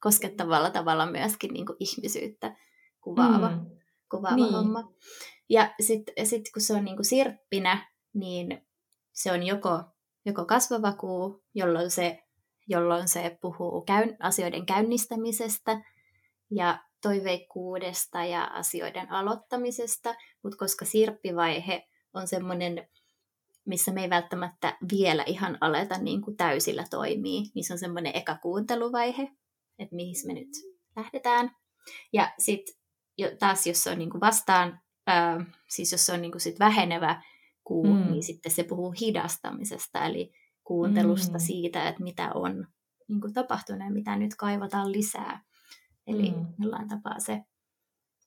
koskettavalla 0.00 0.70
tavalla 0.70 1.06
myöskin 1.06 1.52
niin 1.52 1.66
kuin 1.66 1.76
ihmisyyttä 1.80 2.56
kuvaava, 3.00 3.50
mm. 3.50 3.66
kuvaava 4.10 4.36
niin. 4.36 4.54
homma. 4.54 4.92
Ja 5.48 5.74
sitten 5.80 6.26
sit, 6.26 6.42
kun 6.54 6.62
se 6.62 6.74
on 6.74 6.84
niin 6.84 6.96
kuin 6.96 7.06
sirppinä, 7.06 7.90
niin 8.14 8.66
se 9.12 9.32
on 9.32 9.42
joko, 9.42 9.82
joko 10.26 10.44
kasvava 10.44 10.92
kuu, 10.92 11.42
jolloin 11.54 11.90
se, 11.90 12.22
jolloin 12.66 13.08
se 13.08 13.38
puhuu 13.40 13.84
käyn, 13.84 14.16
asioiden 14.20 14.66
käynnistämisestä, 14.66 15.80
ja 16.50 16.78
toiveikkuudesta 17.02 18.24
ja 18.24 18.44
asioiden 18.44 19.10
aloittamisesta, 19.12 20.14
mutta 20.42 20.58
koska 20.58 20.84
sirppivaihe 20.84 21.88
on 22.14 22.28
semmoinen, 22.28 22.88
missä 23.64 23.92
me 23.92 24.02
ei 24.02 24.10
välttämättä 24.10 24.78
vielä 24.92 25.24
ihan 25.26 25.58
aleta 25.60 25.98
niin 25.98 26.22
kuin 26.22 26.36
täysillä 26.36 26.84
toimii, 26.90 27.42
niin 27.54 27.64
se 27.64 27.72
on 27.72 27.78
semmoinen 27.78 28.16
eka 28.16 28.36
kuunteluvaihe, 28.36 29.22
että 29.78 29.96
mihin 29.96 30.14
me 30.26 30.32
nyt 30.32 30.48
lähdetään. 30.96 31.50
Ja 32.12 32.32
sitten 32.38 32.74
taas, 33.38 33.66
jos 33.66 33.82
se 33.82 33.90
on 33.90 33.98
niin 33.98 34.10
kuin 34.10 34.20
vastaan, 34.20 34.80
ää, 35.06 35.44
siis 35.68 35.92
jos 35.92 36.06
se 36.06 36.12
on 36.12 36.22
niin 36.22 36.32
kuin 36.32 36.40
sit 36.40 36.58
vähenevä 36.58 37.22
kuu, 37.64 37.94
mm. 37.94 38.10
niin 38.10 38.22
sitten 38.22 38.52
se 38.52 38.64
puhuu 38.64 38.94
hidastamisesta, 39.00 40.04
eli 40.04 40.32
kuuntelusta 40.64 41.38
mm. 41.38 41.44
siitä, 41.44 41.88
että 41.88 42.02
mitä 42.02 42.30
on 42.34 42.66
niin 43.08 43.20
kuin 43.20 43.34
tapahtunut 43.34 43.84
ja 43.84 43.90
mitä 43.90 44.16
nyt 44.16 44.34
kaivataan 44.34 44.92
lisää. 44.92 45.44
Eli 46.10 46.30
mm. 46.30 46.46
jollain 46.58 46.88
tapaa 46.88 47.18
se, 47.18 47.42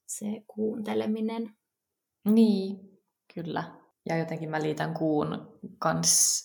se 0.08 0.26
kuunteleminen. 0.48 1.56
Niin, 2.26 2.80
kyllä. 3.34 3.64
ja 4.10 4.18
jotenkin 4.18 4.50
mä 4.50 4.62
liitän 4.62 4.94
kuun 4.94 5.60
kans 5.80 6.44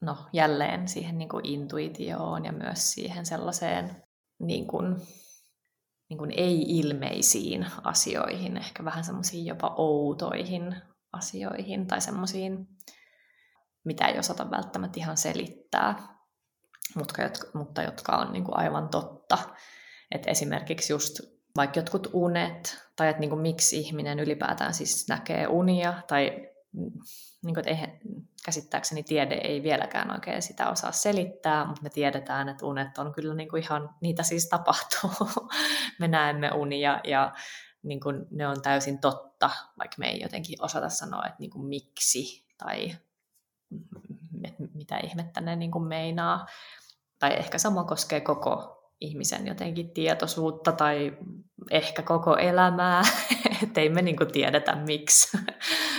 no, 0.00 0.16
jälleen 0.32 0.88
siihen 0.88 1.18
niin 1.18 1.28
kuin 1.28 1.46
intuitioon 1.46 2.44
ja 2.44 2.52
myös 2.52 2.92
siihen 2.92 3.26
sellaiseen 3.26 4.02
niin 4.38 4.66
kuin, 4.66 4.96
niin 6.08 6.18
kuin 6.18 6.32
ei-ilmeisiin 6.36 7.66
asioihin, 7.84 8.56
ehkä 8.56 8.84
vähän 8.84 9.04
semmoisiin 9.04 9.46
jopa 9.46 9.74
outoihin 9.76 10.76
asioihin 11.12 11.86
tai 11.86 12.00
semmoisiin, 12.00 12.68
mitä 13.84 14.06
ei 14.06 14.18
osata 14.18 14.50
välttämättä 14.50 15.00
ihan 15.00 15.16
selittää, 15.16 16.18
mutta 16.94 17.22
jotka, 17.22 17.48
mutta 17.54 17.82
jotka 17.82 18.16
on 18.16 18.32
niin 18.32 18.44
kuin 18.44 18.56
aivan 18.56 18.88
totta. 18.88 19.38
Et 20.10 20.26
esimerkiksi 20.26 20.92
just 20.92 21.20
vaikka 21.56 21.78
jotkut 21.78 22.10
unet, 22.12 22.78
tai 22.96 23.08
että 23.08 23.20
niin 23.20 23.30
kuin 23.30 23.40
miksi 23.40 23.78
ihminen 23.78 24.20
ylipäätään 24.20 24.74
siis 24.74 25.08
näkee 25.08 25.46
unia, 25.46 25.94
tai 26.08 26.48
niin 27.42 27.54
kuin, 27.54 27.58
että 27.58 27.70
eihän, 27.70 27.98
käsittääkseni 28.44 29.02
tiede 29.02 29.34
ei 29.34 29.62
vieläkään 29.62 30.10
oikein 30.10 30.42
sitä 30.42 30.70
osaa 30.70 30.92
selittää, 30.92 31.66
mutta 31.66 31.82
me 31.82 31.90
tiedetään, 31.90 32.48
että 32.48 32.66
unet 32.66 32.98
on 32.98 33.12
kyllä 33.12 33.34
niin 33.34 33.48
kuin 33.48 33.62
ihan, 33.62 33.94
niitä 34.00 34.22
siis 34.22 34.48
tapahtuu. 34.48 35.10
me 36.00 36.08
näemme 36.08 36.50
unia 36.50 37.00
ja 37.04 37.32
niin 37.82 38.00
kuin 38.00 38.26
ne 38.30 38.48
on 38.48 38.62
täysin 38.62 38.98
totta, 38.98 39.50
vaikka 39.78 39.94
me 39.98 40.08
ei 40.10 40.20
jotenkin 40.20 40.64
osata 40.64 40.88
sanoa, 40.88 41.26
että 41.26 41.38
niin 41.38 41.50
kuin 41.50 41.66
miksi 41.66 42.46
tai 42.58 42.96
mitä 44.74 44.98
ihmettä 44.98 45.40
ne 45.40 45.56
niin 45.56 45.70
kuin 45.70 45.84
meinaa. 45.84 46.46
Tai 47.18 47.32
ehkä 47.38 47.58
sama 47.58 47.84
koskee 47.84 48.20
koko 48.20 48.77
ihmisen 49.00 49.46
jotenkin 49.46 49.90
tietoisuutta 49.90 50.72
tai 50.72 51.18
ehkä 51.70 52.02
koko 52.02 52.36
elämää, 52.36 53.02
ettei 53.62 53.88
me 53.88 54.02
niinku 54.02 54.26
tiedetä 54.26 54.76
miksi. 54.76 55.38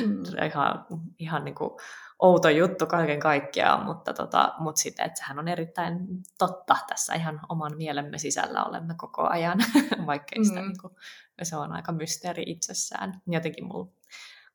Mm. 0.05 0.23
ihan 0.45 0.85
ihan 1.19 1.45
niinku 1.45 1.77
outo 2.19 2.49
juttu 2.49 2.87
kaiken 2.87 3.19
kaikkiaan, 3.19 3.85
mutta, 3.85 4.13
tota, 4.13 4.53
mutta 4.59 4.81
sitten, 4.81 5.05
että 5.05 5.19
sehän 5.19 5.39
on 5.39 5.47
erittäin 5.47 6.07
totta 6.37 6.75
tässä 6.89 7.13
ihan 7.13 7.39
oman 7.49 7.77
mielemme 7.77 8.17
sisällä 8.17 8.63
olemme 8.63 8.95
koko 8.97 9.27
ajan, 9.27 9.59
vaikka 10.07 10.43
sitä 10.43 10.61
mm. 10.61 10.67
niinku, 10.67 10.95
se 11.43 11.55
on 11.55 11.71
aika 11.71 11.91
mysteeri 11.91 12.43
itsessään. 12.47 13.21
Jotenkin 13.27 13.65
mulla 13.67 13.91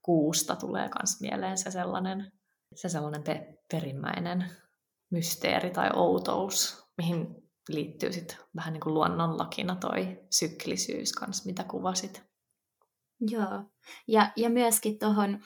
kuusta 0.02 0.56
tulee 0.56 0.82
myös 0.82 1.20
mieleen 1.20 1.58
se 1.58 1.70
sellainen, 1.70 2.32
se 2.74 2.88
sellainen 2.88 3.22
pe- 3.22 3.58
perimmäinen 3.70 4.44
mysteeri 5.10 5.70
tai 5.70 5.90
outous, 5.94 6.86
mihin 6.96 7.43
liittyy 7.68 8.12
sitten 8.12 8.36
vähän 8.56 8.72
niin 8.72 8.80
kuin 8.80 8.94
luonnonlakina 8.94 9.76
toi 9.76 10.20
syklisyys 10.30 11.12
kanssa, 11.12 11.46
mitä 11.46 11.64
kuvasit. 11.64 12.22
Joo, 13.20 13.64
ja, 14.08 14.32
ja 14.36 14.50
myöskin 14.50 14.98
tuohon 14.98 15.40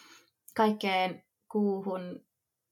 kaikkeen 0.57 1.23
kuuhun, 1.53 2.21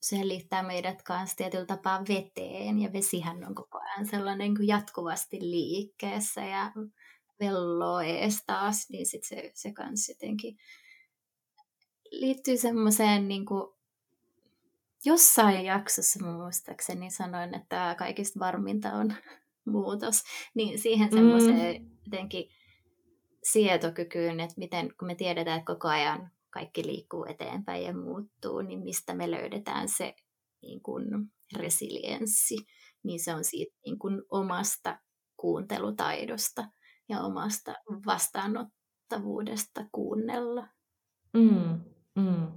se 0.00 0.28
liittää 0.28 0.62
meidät 0.62 1.02
kanssa 1.02 1.36
tietyllä 1.36 1.66
tapaa 1.66 2.04
veteen, 2.08 2.78
ja 2.78 2.92
vesihän 2.92 3.44
on 3.44 3.54
koko 3.54 3.78
ajan 3.78 4.06
sellainen 4.06 4.56
kuin 4.56 4.68
jatkuvasti 4.68 5.40
liikkeessä 5.40 6.40
ja 6.40 6.72
velloo 7.40 8.00
ees 8.00 8.42
taas, 8.46 8.90
niin 8.90 9.06
sitten 9.06 9.28
se, 9.28 9.50
se 9.54 9.72
kanssa 9.72 10.12
jotenkin 10.12 10.56
liittyy 12.10 12.56
semmoiseen 12.56 13.28
niin 13.28 13.46
kuin 13.46 13.75
jossain 15.06 15.64
jaksossa 15.64 16.26
muistaakseni 16.26 17.10
sanoin, 17.10 17.54
että 17.54 17.94
kaikista 17.98 18.40
varminta 18.40 18.92
on 18.92 19.14
muutos, 19.74 20.22
niin 20.54 20.78
siihen 20.78 21.10
semmoiseen 21.10 21.82
mm. 21.82 21.90
jotenkin 22.04 22.48
sietokykyyn, 23.42 24.40
että 24.40 24.54
miten, 24.56 24.94
kun 24.98 25.08
me 25.08 25.14
tiedetään, 25.14 25.58
että 25.58 25.72
koko 25.74 25.88
ajan 25.88 26.30
kaikki 26.50 26.86
liikkuu 26.86 27.24
eteenpäin 27.28 27.84
ja 27.84 27.94
muuttuu, 27.94 28.60
niin 28.60 28.80
mistä 28.80 29.14
me 29.14 29.30
löydetään 29.30 29.88
se 29.88 30.14
niin 30.62 30.82
kuin 30.82 31.04
resilienssi, 31.56 32.56
niin 33.02 33.20
se 33.20 33.34
on 33.34 33.44
siitä 33.44 33.76
niin 33.84 33.98
kuin 33.98 34.22
omasta 34.30 34.98
kuuntelutaidosta 35.36 36.64
ja 37.08 37.20
omasta 37.20 37.74
vastaanottavuudesta 38.06 39.86
kuunnella. 39.92 40.68
Mm, 41.34 41.80
mm. 42.14 42.48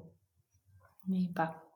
Niinpä. 1.07 1.68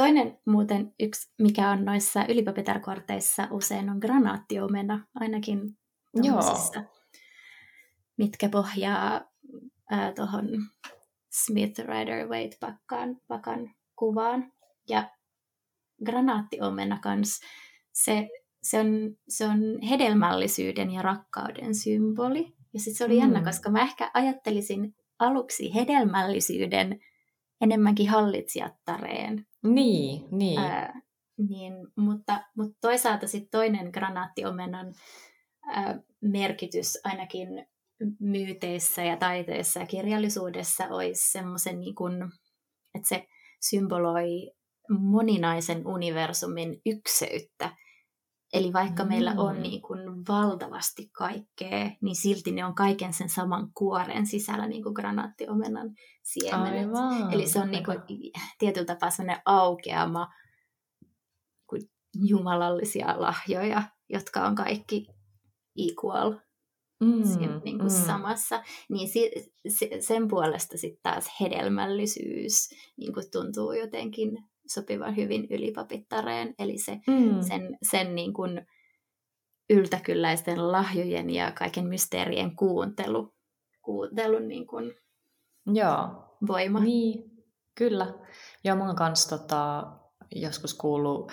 Toinen 0.00 0.38
muuten 0.46 0.94
yksi, 1.00 1.32
mikä 1.38 1.70
on 1.70 1.84
noissa 1.84 2.24
ylipapitarkorteissa 2.28 3.48
usein 3.50 3.90
on 3.90 3.98
granaattiomena, 3.98 5.06
ainakin 5.14 5.78
mitkä 8.16 8.48
pohjaa 8.48 9.20
tuohon 10.16 10.48
Smith 11.32 11.80
Rider 11.80 12.28
Waite 12.28 12.56
pakkaan, 12.60 13.16
pakan 13.28 13.74
kuvaan. 13.96 14.52
Ja 14.88 15.10
granaattiomena 16.04 16.98
kans, 17.02 17.40
se, 17.92 18.28
se, 18.62 18.80
on, 18.80 19.16
se 19.28 19.46
on 19.46 19.82
hedelmällisyyden 19.90 20.90
ja 20.90 21.02
rakkauden 21.02 21.74
symboli. 21.74 22.54
Ja 22.72 22.80
sitten 22.80 22.94
se 22.94 23.04
oli 23.04 23.14
mm. 23.14 23.20
jännä, 23.20 23.42
koska 23.44 23.70
mä 23.70 23.82
ehkä 23.82 24.10
ajattelisin 24.14 24.94
aluksi 25.18 25.74
hedelmällisyyden 25.74 27.00
enemmänkin 27.60 28.08
hallitsijattareen. 28.08 29.46
Niin, 29.62 30.24
niin. 30.30 30.58
Ää, 30.58 31.00
niin 31.48 31.72
mutta, 31.96 32.40
mutta 32.56 32.78
toisaalta 32.80 33.26
sitten 33.26 33.50
toinen 33.50 33.90
granaattiomenan 33.92 34.94
ää, 35.66 36.00
merkitys 36.20 36.98
ainakin 37.04 37.48
myyteissä 38.20 39.02
ja 39.02 39.16
taiteessa 39.16 39.80
ja 39.80 39.86
kirjallisuudessa 39.86 40.84
olisi 40.90 41.32
semmoisen, 41.32 41.80
niin 41.80 41.94
että 42.94 43.08
se 43.08 43.26
symboloi 43.60 44.52
moninaisen 44.98 45.86
universumin 45.86 46.80
ykseyttä. 46.86 47.76
Eli 48.52 48.72
vaikka 48.72 49.02
mm. 49.02 49.08
meillä 49.08 49.34
on 49.36 49.56
mm. 49.56 49.62
niin 49.62 49.82
kuin 49.82 50.00
valtavasti 50.28 51.08
kaikkea, 51.12 51.90
niin 52.02 52.16
silti 52.16 52.52
ne 52.52 52.64
on 52.64 52.74
kaiken 52.74 53.12
sen 53.12 53.28
saman 53.28 53.72
kuoren 53.74 54.26
sisällä, 54.26 54.68
niin 54.68 54.82
kuin 54.82 54.92
granaattiomenan 54.92 55.94
siemenet. 56.22 56.86
Aivan. 56.86 57.32
Eli 57.32 57.46
se 57.46 57.60
on 57.60 57.70
niin 57.70 57.84
kuin 57.84 57.98
tietyllä 58.58 58.86
tapaa 58.86 59.10
sellainen 59.10 59.42
aukeama 59.44 60.28
kuin 61.66 61.82
jumalallisia 62.14 63.14
lahjoja, 63.20 63.82
jotka 64.08 64.46
on 64.46 64.54
kaikki 64.54 65.06
equal 65.76 66.34
mm, 67.00 67.24
siinä 67.24 67.60
niin 67.64 67.78
kuin 67.78 67.92
mm. 67.92 68.06
samassa. 68.06 68.62
Niin 68.88 69.08
si, 69.08 69.30
se, 69.68 69.90
sen 70.00 70.28
puolesta 70.28 70.78
sitten 70.78 71.02
taas 71.02 71.30
hedelmällisyys 71.40 72.70
niin 72.96 73.14
kuin 73.14 73.30
tuntuu 73.32 73.72
jotenkin 73.72 74.50
sopivan 74.66 75.16
hyvin 75.16 75.46
ylipapittareen. 75.50 76.54
Eli 76.58 76.78
se, 76.78 77.00
mm. 77.06 77.40
sen, 77.40 77.78
sen 77.90 78.14
niin 78.14 78.32
kuin 78.32 78.66
yltäkylläisten 79.70 80.72
lahjojen 80.72 81.30
ja 81.30 81.52
kaiken 81.52 81.86
mysteerien 81.86 82.56
kuuntelu, 82.56 83.34
kuuntelun 83.82 84.48
niin 84.48 84.66
kuin 84.66 84.94
Joo. 85.66 86.36
voima. 86.46 86.80
Niin, 86.80 87.30
kyllä. 87.78 88.06
Joo, 88.64 88.76
mä 88.76 88.86
oon 88.86 88.96
kanssa 88.96 89.38
tota, 89.38 89.92
joskus 90.34 90.74
kuullut 90.74 91.32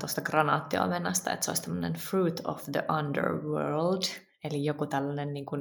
tuosta 0.00 0.22
granaattiomenasta, 0.22 1.32
että 1.32 1.44
se 1.44 1.50
olisi 1.50 1.62
tämmöinen 1.62 1.94
fruit 1.94 2.40
of 2.46 2.64
the 2.72 2.82
underworld, 2.98 4.02
eli 4.44 4.64
joku 4.64 4.86
tällainen 4.86 5.34
niin 5.34 5.46
kuin, 5.46 5.60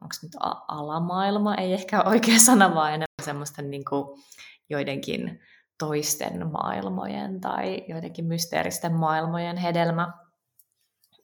onko 0.00 0.14
nyt 0.22 0.32
alamaailma, 0.68 1.54
ei 1.54 1.72
ehkä 1.72 2.02
oikea 2.02 2.38
sana, 2.38 2.74
vaan 2.74 2.88
enemmän 2.88 3.24
semmoisten 3.24 3.70
niin 3.70 3.84
kuin, 3.90 4.22
joidenkin 4.70 5.40
toisten 5.80 6.50
maailmojen 6.52 7.40
tai 7.40 7.84
joidenkin 7.88 8.24
mysteeristen 8.24 8.92
maailmojen 8.92 9.56
hedelmä. 9.56 10.12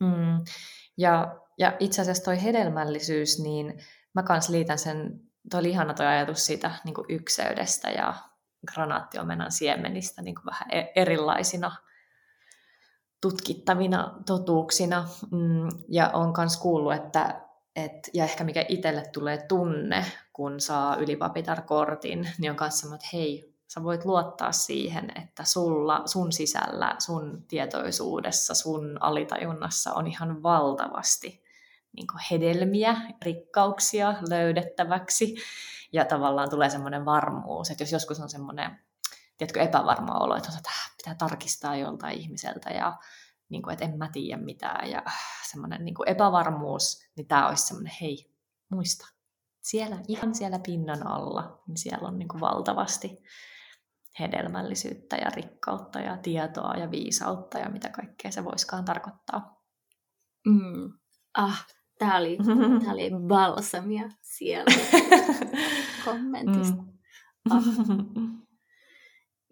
Mm. 0.01 0.45
Ja, 0.97 1.37
ja 1.59 1.77
itse 1.81 2.03
asiassa 2.03 2.25
toi 2.25 2.43
hedelmällisyys, 2.43 3.39
niin 3.43 3.79
mä 4.15 4.23
kans 4.23 4.49
liitän 4.49 4.79
sen, 4.79 5.21
toi 5.51 5.61
oli 5.61 5.71
ihana 5.71 5.95
toi 5.95 6.07
ajatus 6.07 6.47
siitä 6.47 6.71
niin 6.85 6.95
ykseydestä 7.09 7.91
ja 7.91 8.15
granaattiomenan 8.73 9.53
siemenistä 9.53 10.23
niin 10.23 10.37
vähän 10.47 10.71
e-, 10.73 10.93
erilaisina 10.97 11.77
tutkittavina 13.21 14.15
totuuksina. 14.27 15.09
Mm, 15.31 15.69
ja 15.89 16.11
on 16.11 16.35
myös 16.39 16.57
kuullut, 16.57 16.95
että 16.95 17.41
et, 17.77 18.11
ja 18.15 18.25
ehkä 18.25 18.45
mikä 18.45 18.65
itselle 18.69 19.03
tulee 19.13 19.47
tunne, 19.49 20.05
kun 20.33 20.61
saa 20.61 20.97
ylipapitar-kortin, 20.97 22.29
niin 22.39 22.51
on 22.51 22.57
myös 22.61 22.85
että 22.85 23.09
hei, 23.13 23.56
sä 23.69 23.83
voit 23.83 24.05
luottaa 24.05 24.53
siihen, 24.53 25.13
että 25.23 25.45
sulla, 25.45 26.03
sun 26.07 26.33
sisällä, 26.33 26.95
sun 26.99 27.45
tietoisuudessa, 27.49 28.55
sun 28.55 28.99
alitajunnassa 29.01 29.93
on 29.95 30.07
ihan 30.07 30.43
valtavasti 30.43 31.45
niin 31.93 32.07
hedelmiä, 32.31 32.97
rikkauksia 33.25 34.15
löydettäväksi. 34.29 35.37
Ja 35.93 36.05
tavallaan 36.05 36.51
tulee 36.51 36.71
semmoinen 36.71 37.05
varmuus, 37.05 37.71
että 37.71 37.83
jos 37.83 37.93
joskus 37.93 38.21
on 38.21 38.29
semmoinen 38.29 38.79
tiedätkö, 39.37 39.61
epävarma 39.61 40.19
olo, 40.19 40.37
että, 40.37 40.49
että 40.57 40.71
pitää 40.97 41.15
tarkistaa 41.15 41.77
joltain 41.77 42.19
ihmiseltä 42.19 42.71
ja 42.71 42.99
niin 43.49 43.63
kuin, 43.63 43.73
että 43.73 43.85
en 43.85 43.99
mä 43.99 44.09
tiedä 44.13 44.43
mitään 44.43 44.91
ja 44.91 45.03
semmoinen 45.51 45.85
niin 45.85 45.95
epävarmuus, 46.07 47.07
niin 47.17 47.27
tämä 47.27 47.49
olisi 47.49 47.67
semmoinen, 47.67 47.93
hei, 48.01 48.31
muista, 48.69 49.07
siellä, 49.61 49.99
ihan 50.09 50.35
siellä 50.35 50.59
pinnan 50.59 51.07
alla, 51.07 51.63
niin 51.67 51.79
siellä 51.79 52.09
on 52.09 52.19
niin 52.19 52.29
kuin 52.29 52.41
valtavasti 52.41 53.23
hedelmällisyyttä 54.21 55.17
ja 55.17 55.31
rikkautta 55.31 56.01
ja 56.01 56.17
tietoa 56.17 56.75
ja 56.75 56.91
viisautta 56.91 57.59
ja 57.59 57.69
mitä 57.69 57.89
kaikkea 57.89 58.31
se 58.31 58.45
voiskaan 58.45 58.85
tarkoittaa. 58.85 59.63
Mm. 60.47 60.93
Ah, 61.35 61.67
tämä 61.99 62.17
oli, 62.17 62.39
tää 62.85 62.93
oli 62.93 63.11
balsamia 63.29 64.09
siellä 64.23 64.75
kommentista. 66.05 66.83
Mm. 66.83 66.93
Ah. 67.51 67.65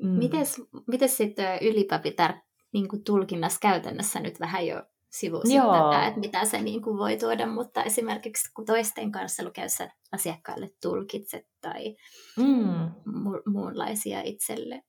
Mm. 0.02 0.08
Mites, 0.08 0.62
mites 0.86 1.16
sitten 1.16 1.58
ylipapitar 1.62 2.34
niin 2.72 2.88
tulkinnassa 3.04 3.58
käytännössä 3.60 4.20
nyt 4.20 4.40
vähän 4.40 4.66
jo 4.66 4.82
sivusi 5.18 5.56
tätä, 5.56 6.06
että 6.06 6.20
mitä 6.20 6.44
se 6.44 6.62
niin 6.62 6.82
kuin 6.82 6.98
voi 6.98 7.16
tuoda, 7.16 7.46
mutta 7.46 7.82
esimerkiksi 7.82 8.52
kun 8.52 8.64
toisten 8.64 9.12
kanssa 9.12 9.44
lukeessa 9.44 9.88
asiakkaille 10.12 10.70
tulkitset 10.82 11.46
tai 11.60 11.96
mm. 12.36 12.86
mu- 13.08 13.52
muunlaisia 13.52 14.20
itselle 14.22 14.82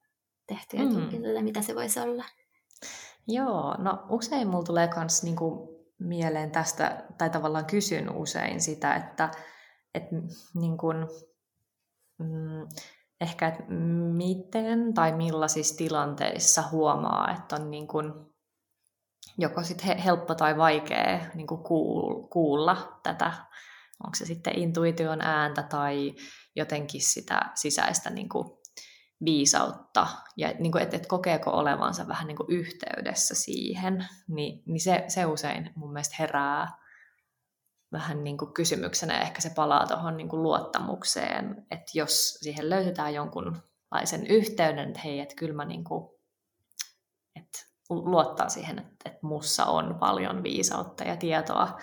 tehtyjä 0.47 0.83
mm. 0.83 0.89
tulkintoja, 0.89 1.43
mitä 1.43 1.61
se 1.61 1.75
voisi 1.75 1.99
olla? 1.99 2.23
Joo, 3.27 3.75
no 3.77 4.05
usein 4.09 4.47
mulla 4.47 4.63
tulee 4.63 4.89
myös 4.97 5.23
niinku 5.23 5.75
mieleen 5.99 6.51
tästä, 6.51 7.05
tai 7.17 7.29
tavallaan 7.29 7.65
kysyn 7.65 8.15
usein 8.15 8.61
sitä, 8.61 8.95
että 8.95 9.31
et, 9.93 10.03
niin 10.55 10.77
kuin, 10.77 10.97
mm, 12.19 12.67
ehkä, 13.21 13.47
että 13.47 13.63
miten 14.13 14.93
tai 14.93 15.11
millaisissa 15.11 15.77
tilanteissa 15.77 16.63
huomaa, 16.71 17.31
että 17.31 17.55
on 17.55 17.71
niin 17.71 17.87
kuin, 17.87 18.34
joko 19.37 19.63
sit 19.63 19.85
helppo 20.05 20.35
tai 20.35 20.57
vaikea 20.57 21.19
niin 21.33 21.47
kuin 21.47 21.61
kuulla 22.29 22.99
tätä, 23.03 23.33
onko 24.03 24.15
se 24.15 24.25
sitten 24.25 24.59
intuition 24.59 25.21
ääntä 25.21 25.63
tai 25.63 26.13
jotenkin 26.55 27.01
sitä 27.01 27.41
sisäistä 27.55 28.09
niin 28.09 28.29
kuin 28.29 28.49
viisautta, 29.25 30.07
ja 30.37 30.53
niin 30.59 30.71
kuin, 30.71 30.83
että, 30.83 30.95
että 30.95 31.07
kokeeko 31.07 31.51
olevansa 31.51 32.07
vähän 32.07 32.27
niin 32.27 32.37
kuin 32.37 32.51
yhteydessä 32.51 33.35
siihen, 33.35 34.07
niin, 34.27 34.63
niin 34.65 34.81
se, 34.81 35.03
se 35.07 35.25
usein 35.25 35.71
mun 35.75 35.93
mielestä 35.93 36.15
herää 36.19 36.67
vähän 37.91 38.23
niin 38.23 38.37
kuin 38.37 38.53
kysymyksenä, 38.53 39.19
ehkä 39.19 39.41
se 39.41 39.49
palaa 39.49 39.87
tuohon 39.87 40.17
niin 40.17 40.29
luottamukseen, 40.31 41.65
että 41.71 41.91
jos 41.93 42.33
siihen 42.33 42.69
löytetään 42.69 43.13
jonkunlaisen 43.13 44.27
yhteyden, 44.29 44.87
että 44.87 45.01
hei, 45.03 45.19
että 45.19 45.35
kyllä 45.35 45.53
mä 45.53 45.65
niin 45.65 45.83
kuin, 45.83 46.09
että 47.35 47.74
luottaa 47.89 48.49
siihen, 48.49 48.79
että, 48.79 49.09
että 49.09 49.19
mussa 49.21 49.65
on 49.65 49.95
paljon 49.99 50.43
viisautta 50.43 51.03
ja 51.03 51.17
tietoa, 51.17 51.77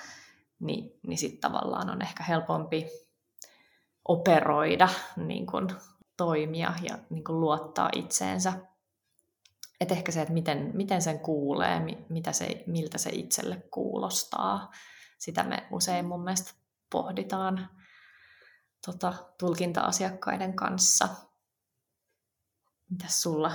niin, 0.60 0.98
niin 1.06 1.18
sitten 1.18 1.40
tavallaan 1.40 1.90
on 1.90 2.02
ehkä 2.02 2.24
helpompi 2.24 2.86
operoida, 4.08 4.88
niin 5.16 5.46
kuin 5.46 5.68
toimia 6.16 6.72
ja 6.82 6.98
niin 7.10 7.24
kuin 7.24 7.40
luottaa 7.40 7.88
itseensä. 7.96 8.52
Et 9.80 9.92
ehkä 9.92 10.12
se, 10.12 10.22
että 10.22 10.34
miten, 10.34 10.70
miten 10.74 11.02
sen 11.02 11.18
kuulee, 11.20 11.80
mitä 12.08 12.32
se, 12.32 12.64
miltä 12.66 12.98
se 12.98 13.10
itselle 13.10 13.62
kuulostaa, 13.70 14.70
sitä 15.18 15.42
me 15.42 15.66
usein 15.70 16.06
mun 16.06 16.24
mielestä 16.24 16.52
pohditaan 16.90 17.68
tota, 18.86 19.14
tulkinta-asiakkaiden 19.38 20.56
kanssa. 20.56 21.08
Mitäs 22.90 23.22
sulla 23.22 23.52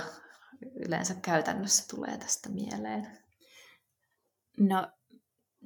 yleensä 0.86 1.14
käytännössä 1.14 1.84
tulee 1.96 2.18
tästä 2.18 2.48
mieleen? 2.48 3.18
No, 4.58 4.88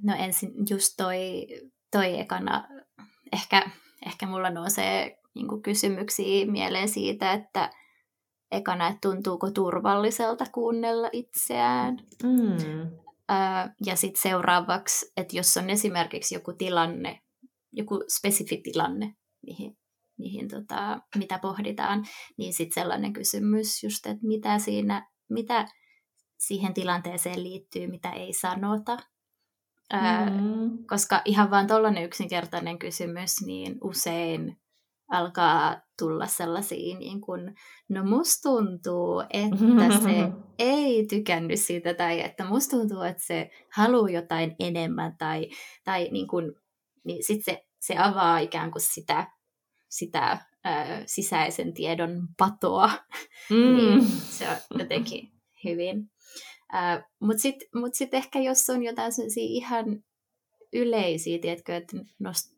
no 0.02 0.14
ensin 0.18 0.52
just 0.70 0.94
toi, 0.96 1.46
toi 1.90 2.20
ekana, 2.20 2.68
ehkä, 3.32 3.70
ehkä 4.06 4.26
mulla 4.26 4.50
nousee 4.50 5.18
niin 5.34 5.62
kysymyksiä 5.62 6.46
mieleen 6.46 6.88
siitä, 6.88 7.32
että 7.32 7.70
ekana, 8.52 8.88
että 8.88 9.08
tuntuuko 9.08 9.50
turvalliselta 9.50 10.46
kuunnella 10.52 11.08
itseään. 11.12 11.98
Mm. 12.22 12.90
ja 13.86 13.96
sitten 13.96 14.22
seuraavaksi, 14.22 15.12
että 15.16 15.36
jos 15.36 15.56
on 15.56 15.70
esimerkiksi 15.70 16.34
joku 16.34 16.52
tilanne, 16.52 17.20
joku 17.72 18.04
spesifi 18.18 18.56
tilanne, 18.56 19.14
mihin 19.46 19.76
mihin 20.18 20.48
tota, 20.48 21.00
mitä 21.16 21.38
pohditaan, 21.38 22.04
niin 22.38 22.52
sitten 22.52 22.82
sellainen 22.82 23.12
kysymys 23.12 23.82
just, 23.82 24.06
että 24.06 24.26
mitä 24.26 24.58
siinä, 24.58 25.10
mitä 25.30 25.68
siihen 26.38 26.74
tilanteeseen 26.74 27.42
liittyy, 27.42 27.86
mitä 27.86 28.10
ei 28.10 28.32
sanota. 28.32 28.98
Mm-hmm. 29.92 30.86
koska 30.86 31.22
ihan 31.24 31.50
vaan 31.50 31.66
tuollainen 31.66 32.04
yksinkertainen 32.04 32.78
kysymys, 32.78 33.42
niin 33.46 33.78
usein 33.80 34.56
alkaa 35.10 35.80
tulla 35.98 36.26
sellaisia, 36.26 36.98
niin 36.98 37.20
kuin, 37.20 37.54
no 37.88 38.04
musta 38.04 38.48
tuntuu, 38.48 39.24
että 39.30 39.98
se 40.02 40.32
ei 40.58 41.06
tykännyt 41.06 41.60
siitä, 41.60 41.94
tai 41.94 42.20
että 42.20 42.44
musta 42.44 42.76
tuntuu, 42.76 43.02
että 43.02 43.22
se 43.26 43.50
haluaa 43.74 44.10
jotain 44.10 44.56
enemmän, 44.58 45.16
tai, 45.18 45.48
tai 45.84 46.08
niin 46.12 46.28
kuin, 46.28 46.54
niin 47.04 47.24
sitten 47.24 47.54
se, 47.54 47.66
se 47.80 47.96
avaa 47.98 48.38
ikään 48.38 48.70
kuin 48.70 48.82
sitä 48.82 49.26
sitä 49.92 50.38
ää, 50.64 51.02
sisäisen 51.06 51.74
tiedon 51.74 52.28
patoa, 52.38 52.90
mm. 53.50 53.56
niin 53.76 54.02
se 54.06 54.48
on 54.48 54.56
jotenkin 54.78 55.32
hyvin. 55.64 56.10
Mutta 57.20 57.42
sitten 57.42 57.68
mut 57.74 57.94
sit 57.94 58.14
ehkä 58.14 58.38
jos 58.38 58.70
on 58.70 58.82
jotain 58.82 59.12
ihan 59.36 59.84
yleisiä, 60.72 61.38
tiedätkö, 61.38 61.76
että 61.76 61.96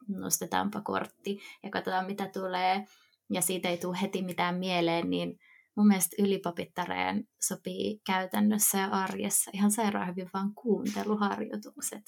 nostetaanpa 0.09 0.81
kortti 0.81 1.39
ja 1.63 1.71
katsotaan 1.71 2.07
mitä 2.07 2.31
tulee, 2.33 2.87
ja 3.33 3.41
siitä 3.41 3.69
ei 3.69 3.79
tule 3.79 3.99
heti 4.03 4.23
mitään 4.23 4.55
mieleen, 4.59 5.11
niin 5.11 5.39
mun 5.77 5.87
mielestä 5.87 6.17
ylipapittareen 6.23 7.29
sopii 7.41 8.01
käytännössä 8.07 8.79
ja 8.79 8.87
arjessa 8.87 9.51
ihan 9.55 9.71
sairaan 9.71 10.09
hyvin 10.09 10.31
vaan 10.35 10.55
kuunteluharjoitukset. 10.55 12.03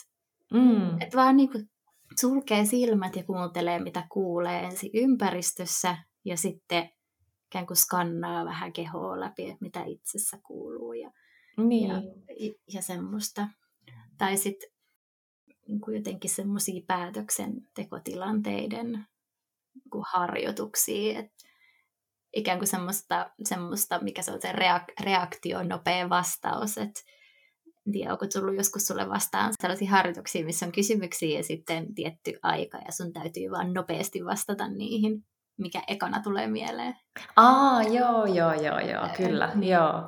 Mm. 0.53 1.01
Että 1.01 1.16
vaan 1.16 1.37
niinku 1.37 1.59
sulkee 2.21 2.64
silmät 2.64 3.17
ja 3.17 3.25
kuuntelee, 3.25 3.79
mitä 3.79 4.07
kuulee 4.12 4.64
ensin 4.64 4.91
ympäristössä 4.95 5.97
ja 6.25 6.37
sitten 6.37 6.91
ikään 7.47 7.67
kuin 7.67 7.77
skannaa 7.77 8.45
vähän 8.45 8.73
kehoa 8.73 9.21
läpi, 9.21 9.45
että 9.45 9.57
mitä 9.61 9.85
itsessä 9.85 10.39
kuuluu 10.47 10.93
ja, 10.93 11.11
niin. 11.57 11.89
ja, 11.89 12.03
ja 12.73 12.83
semmoista. 12.83 13.49
Tai 14.19 14.37
sitten 14.37 14.71
niin 15.69 15.97
jotenkin 15.97 16.31
semmoisia 16.31 16.83
päätöksentekotilanteiden 16.87 18.93
niin 18.93 19.07
harjoituksia, 20.12 21.19
että 21.19 21.47
ikään 22.37 22.59
kuin 22.59 22.69
semmoista, 22.69 23.31
semmoista, 23.45 23.99
mikä 24.03 24.23
se 24.23 24.33
on 24.33 24.43
se 24.43 24.53
reak- 24.53 25.05
reaktio, 25.05 25.62
nopea 25.62 26.09
vastaus, 26.09 26.79
että 26.79 27.01
en 27.87 27.93
tiedä, 27.93 28.12
onko 28.12 28.26
tullut 28.26 28.57
joskus 28.57 28.87
sulle 28.87 29.09
vastaan 29.09 29.53
sellaisia 29.62 29.91
harjoituksia, 29.91 30.45
missä 30.45 30.66
on 30.66 30.72
kysymyksiä 30.72 31.39
ja 31.39 31.45
sitten 31.45 31.95
tietty 31.95 32.32
aika 32.43 32.78
ja 32.78 32.93
sun 32.93 33.12
täytyy 33.12 33.51
vaan 33.51 33.72
nopeasti 33.72 34.24
vastata 34.24 34.68
niihin, 34.68 35.24
mikä 35.59 35.82
ekana 35.89 36.22
tulee 36.22 36.47
mieleen. 36.47 36.95
Aa, 37.37 37.82
joo, 37.82 38.26
joo, 38.26 38.53
joo, 38.53 38.80
joo, 38.80 39.09
kyllä, 39.16 39.53
niin, 39.55 39.72
joo. 39.72 40.03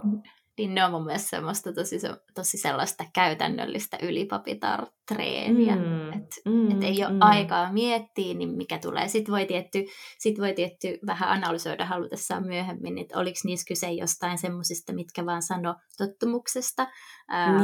Niin 0.58 0.74
ne 0.74 0.84
on 0.84 0.90
mun 0.90 1.04
mielestä 1.04 1.28
semmoista 1.28 1.72
tosi, 1.72 1.96
tosi 2.34 2.58
sellaista 2.58 3.04
käytännöllistä 3.14 3.98
ylipapitar-treeniä, 4.02 5.76
mm, 5.76 6.12
että 6.12 6.36
mm, 6.44 6.70
et 6.70 6.84
ei 6.84 7.04
ole 7.04 7.12
mm. 7.12 7.18
aikaa 7.20 7.72
miettiä, 7.72 8.34
niin 8.34 8.56
mikä 8.56 8.78
tulee. 8.78 9.08
Sitten 9.08 9.32
voi 9.32 9.46
tietty, 9.46 9.84
sit 10.18 10.38
voi 10.38 10.52
tietty 10.52 10.98
vähän 11.06 11.28
analysoida 11.28 11.84
halutessaan 11.84 12.46
myöhemmin, 12.46 12.98
että 12.98 13.18
oliko 13.18 13.38
niissä 13.44 13.68
kyse 13.68 13.92
jostain 13.92 14.38
semmoisista, 14.38 14.92
mitkä 14.92 15.26
vaan 15.26 15.42
sano 15.42 15.74
tottumuksesta. 15.98 16.86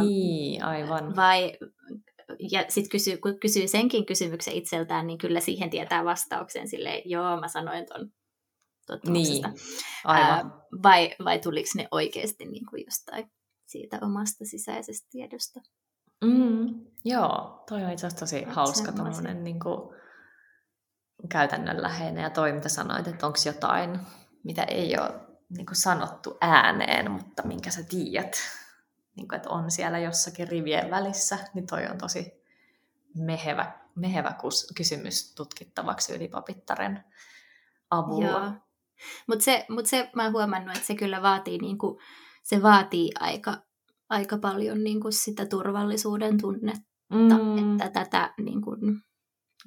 Niin, 0.01 0.65
aivan. 0.65 1.17
Vai 1.17 1.53
ja 2.51 2.65
sitten 2.69 2.91
kysyy, 2.91 3.17
kun 3.17 3.41
kysyy 3.41 3.69
senkin 3.69 4.07
kysymyksen 4.07 4.55
itseltään, 4.55 5.07
niin 5.07 5.19
kyllä 5.19 5.41
siihen 5.41 5.71
tietää 5.71 6.05
vastauksen 6.05 6.69
silleen, 6.69 7.03
joo, 7.05 7.41
mä 7.41 7.49
sanoin 7.49 7.87
ton 7.87 8.11
tottumuksesta. 8.87 9.49
Niin, 9.49 9.61
aivan. 10.05 10.29
Ää, 10.31 10.51
vai, 10.83 11.15
vai 11.25 11.39
tuliko 11.39 11.69
ne 11.77 11.89
oikeasti 11.91 12.45
niin 12.45 12.67
kuin 12.67 12.85
jostain 12.85 13.31
siitä 13.67 13.99
omasta 14.03 14.45
sisäisestä 14.45 15.09
tiedosta? 15.11 15.61
Mm, 16.25 16.87
joo, 17.05 17.65
toi 17.69 17.85
on 17.85 17.91
itse 17.91 18.07
asiassa 18.07 18.27
tosi 18.27 18.39
Et 18.39 18.53
hauska 18.53 18.93
tommonen, 18.93 19.45
niin 19.45 19.61
kuin, 19.61 19.95
käytännönläheinen 21.29 22.23
ja 22.23 22.31
toi, 22.31 22.53
mitä 22.53 22.69
sanoit, 22.69 23.09
että 23.09 23.27
onko 23.27 23.39
jotain, 23.47 24.01
mitä 24.45 24.63
ei 24.63 24.99
ole 24.99 25.21
niin 25.49 25.67
kuin 25.67 25.77
sanottu 25.77 26.39
ääneen, 26.41 27.11
mutta 27.11 27.43
minkä 27.43 27.71
sä 27.71 27.83
tiedät, 27.83 28.37
niin 29.17 29.29
kuin, 29.29 29.37
että 29.37 29.51
on 29.51 29.71
siellä 29.71 29.99
jossakin 29.99 30.49
rivien 30.49 30.91
välissä, 30.91 31.39
niin 31.55 31.67
toi 31.67 31.87
on 31.87 31.99
tosi 31.99 32.45
mehevä, 33.15 33.73
mehevä 33.95 34.35
kysymys 34.77 35.35
tutkittavaksi 35.35 36.15
ylipapittaren 36.17 37.05
avulla. 37.91 38.31
Joo. 38.31 38.53
Mutta 39.29 39.45
se, 39.45 39.67
mut 39.69 39.87
se 39.87 40.11
mä 40.17 40.23
oon 40.23 40.33
huomannut, 40.33 40.77
että 40.77 40.87
se 40.87 40.95
kyllä 40.95 41.23
vaatii, 41.23 41.59
niinku, 41.59 42.01
se 42.43 42.63
vaatii 42.63 43.11
aika, 43.21 43.57
aika 44.09 44.39
paljon 44.39 44.85
niinku 44.85 45.11
sitä 45.11 45.47
turvallisuuden 45.47 46.41
tunnetta, 46.41 46.89
mm. 47.11 47.81
että 47.81 47.91
tätä 47.91 48.35
niinku, 48.39 48.77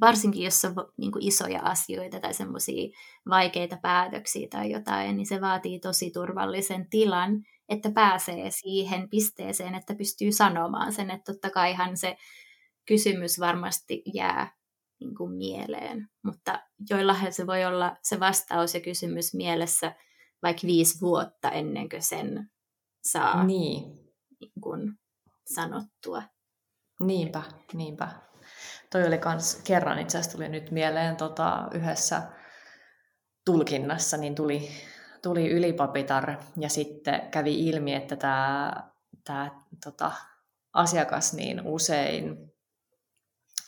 varsinkin 0.01 0.43
jos 0.43 0.65
on 0.65 0.73
niin 0.97 1.11
kuin 1.11 1.27
isoja 1.27 1.61
asioita 1.61 2.19
tai 2.19 2.33
semmoisia 2.33 2.97
vaikeita 3.29 3.77
päätöksiä 3.81 4.47
tai 4.51 4.71
jotain, 4.71 5.17
niin 5.17 5.27
se 5.27 5.41
vaatii 5.41 5.79
tosi 5.79 6.11
turvallisen 6.11 6.89
tilan, 6.89 7.31
että 7.69 7.91
pääsee 7.91 8.51
siihen 8.51 9.09
pisteeseen, 9.09 9.75
että 9.75 9.95
pystyy 9.95 10.31
sanomaan 10.31 10.93
sen, 10.93 11.11
että 11.11 11.33
totta 11.33 11.49
kaihan 11.49 11.97
se 11.97 12.17
kysymys 12.87 13.39
varmasti 13.39 14.03
jää 14.13 14.57
niin 14.99 15.15
kuin 15.15 15.31
mieleen, 15.31 16.09
mutta 16.23 16.61
joillahan 16.89 17.33
se 17.33 17.47
voi 17.47 17.65
olla 17.65 17.95
se 18.03 18.19
vastaus 18.19 18.73
ja 18.73 18.81
kysymys 18.81 19.33
mielessä 19.33 19.95
vaikka 20.43 20.67
viisi 20.67 21.01
vuotta 21.01 21.51
ennen 21.51 21.89
kuin 21.89 22.03
sen 22.03 22.49
saa 23.03 23.43
niin. 23.43 23.83
Niin 24.39 24.61
kuin 24.61 24.93
sanottua. 25.45 26.23
Niinpä, 26.99 27.41
niinpä. 27.73 28.09
Toi 28.91 29.07
oli 29.07 29.17
kans 29.17 29.61
kerran 29.67 29.99
itse 29.99 30.17
asiassa 30.17 30.37
tuli 30.37 30.49
nyt 30.49 30.71
mieleen 30.71 31.15
tota, 31.15 31.67
yhdessä 31.73 32.21
tulkinnassa, 33.45 34.17
niin 34.17 34.35
tuli, 34.35 34.69
tuli 35.23 35.49
ylipapitar 35.49 36.37
ja 36.57 36.69
sitten 36.69 37.21
kävi 37.31 37.67
ilmi, 37.67 37.93
että 37.93 38.15
tämä 38.15 38.73
tää, 39.23 39.61
tota, 39.83 40.11
asiakas 40.73 41.33
niin 41.33 41.61
usein 41.65 42.53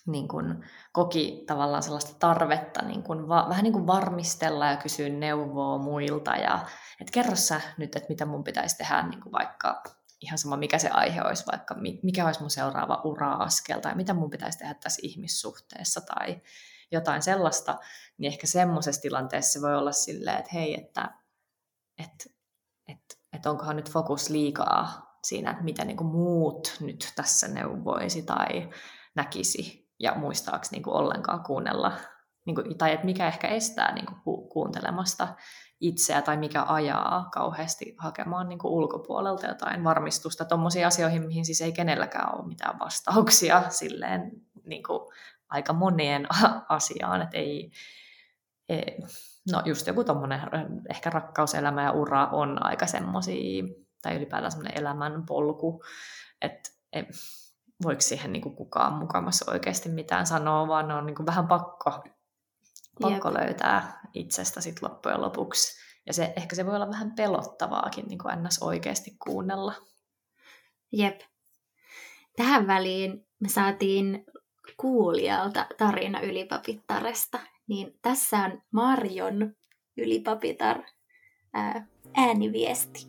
niin 0.08 0.28
kun, 0.28 0.64
koki 0.92 1.44
tavallaan 1.48 1.84
sellaista 1.84 2.16
tarvetta 2.20 2.86
niin 2.86 3.04
kun, 3.04 3.30
va, 3.30 3.46
vähän 3.50 3.64
niin 3.64 3.74
kuin 3.74 3.88
varmistella 3.88 4.68
ja 4.68 4.78
kysyä 4.78 5.10
neuvoa 5.10 5.78
muilta. 5.78 6.36
Ja, 6.36 6.60
että 7.02 7.12
kerro 7.12 7.36
sä 7.36 7.62
nyt, 7.78 7.96
että 7.96 8.10
mitä 8.10 8.26
mun 8.26 8.44
pitäisi 8.44 8.78
tehdä 8.78 9.08
niin 9.08 9.22
kuin 9.22 9.32
vaikka 9.32 9.84
ihan 10.22 10.38
sama 10.38 10.58
mikä 10.58 10.78
se 10.78 10.90
aihe 10.90 11.22
olisi, 11.22 11.46
vaikka 11.52 11.76
mikä 12.04 12.26
olisi 12.26 12.40
mun 12.40 12.50
seuraava 12.50 13.02
ura-askel 13.04 13.80
tai 13.80 13.96
mitä 13.96 14.14
mun 14.14 14.30
pitäisi 14.30 14.58
tehdä 14.58 14.74
tässä 14.74 15.00
ihmissuhteessa 15.04 16.02
tai 16.02 16.42
jotain 16.92 17.22
sellaista, 17.22 17.78
niin 18.18 18.32
ehkä 18.34 18.48
semmoisessa 18.48 19.02
tilanteessa 19.02 19.52
se 19.52 19.62
voi 19.62 19.76
olla 19.76 19.92
silleen, 19.92 20.38
että 20.38 20.52
hei, 20.54 20.74
että, 20.80 21.12
että, 21.98 22.26
että, 22.88 23.16
että 23.34 23.50
onkohan 23.50 23.76
nyt 23.76 23.92
fokus 23.92 24.30
liikaa 24.30 25.18
siinä, 25.24 25.52
että 25.52 25.64
mitä 25.64 25.86
niin 25.86 25.98
kuin 25.98 26.08
muut 26.08 26.78
nyt 26.80 27.14
tässä 27.16 27.48
neuvoisi 27.48 28.22
tai 28.22 28.70
näkisi 29.16 29.89
ja 30.00 30.16
muistaako 30.16 30.66
niin 30.72 30.84
kuin 30.84 30.94
ollenkaan 30.94 31.44
kuunnella, 31.44 31.92
niin 32.46 32.56
kuin, 32.56 32.78
tai 32.78 32.94
että 32.94 33.06
mikä 33.06 33.28
ehkä 33.28 33.48
estää 33.48 33.94
niin 33.94 34.06
kuin 34.06 34.22
ku, 34.24 34.50
kuuntelemasta 34.50 35.28
itseä 35.80 36.22
tai 36.22 36.38
mikä 36.38 36.64
ajaa 36.68 37.30
kauheasti 37.34 37.96
hakemaan 37.98 38.50
niin 38.50 38.60
kuin 38.60 38.72
ulkopuolelta 38.72 39.48
jotain 39.48 39.84
varmistusta 39.84 40.46
tuommoisiin 40.46 40.88
asioihin, 40.88 41.28
mihin 41.28 41.46
siis 41.46 41.62
ei 41.62 41.72
kenelläkään 41.72 42.36
ole 42.36 42.48
mitään 42.48 42.80
vastauksia 42.80 43.70
silleen 43.70 44.32
niin 44.66 44.84
kuin 44.84 45.14
aika 45.50 45.74
moneen 45.74 46.28
asiaan, 46.70 47.22
että 47.22 47.38
ei, 47.38 47.72
ei 48.70 48.98
no 49.52 49.62
just 49.66 49.88
joku 49.88 50.04
tuommoinen 50.04 50.42
ehkä 50.90 51.10
rakkauselämä 51.10 51.84
ja 51.84 51.92
ura 51.92 52.26
on 52.26 52.66
aika 52.66 52.88
semmoisia, 52.88 53.64
tai 54.02 54.16
ylipäätään 54.16 54.52
semmoinen 54.52 54.80
elämän 54.80 55.26
polku, 55.26 55.84
että 56.42 56.70
voiko 57.84 58.02
siihen 58.02 58.34
niin 58.34 58.42
kuin 58.42 58.56
kukaan 58.56 58.94
mukamassa 58.94 59.52
oikeasti 59.52 59.90
mitään 59.90 60.28
sanoa, 60.28 60.68
vaan 60.68 60.88
ne 60.88 60.94
on 60.94 61.06
niin 61.06 61.16
kuin 61.16 61.26
vähän 61.26 61.48
pakko, 61.48 62.04
pakko 63.02 63.34
löytää 63.34 64.00
itsestä 64.14 64.62
sit 64.62 64.82
loppujen 64.82 65.22
lopuksi. 65.22 65.80
Ja 66.06 66.14
se, 66.14 66.34
ehkä 66.36 66.56
se 66.56 66.66
voi 66.66 66.76
olla 66.76 66.90
vähän 66.90 67.12
pelottavaakin 67.16 68.06
niin 68.08 68.20
kuin 68.20 68.44
ns. 68.44 68.60
oikeasti 68.62 69.16
kuunnella. 69.26 69.74
Jep. 70.92 71.20
Tähän 72.36 72.68
väliin 72.68 73.28
me 73.40 73.50
saatiin 73.50 74.26
kuulijalta 74.78 75.68
tarina 75.78 76.22
ylipapittaresta, 76.22 77.40
niin 77.68 78.00
tässä 78.02 78.38
on 78.38 78.62
Marjon 78.72 79.56
ylipapitar 79.98 80.84
ää, 81.54 81.88
ääniviesti. 82.16 83.08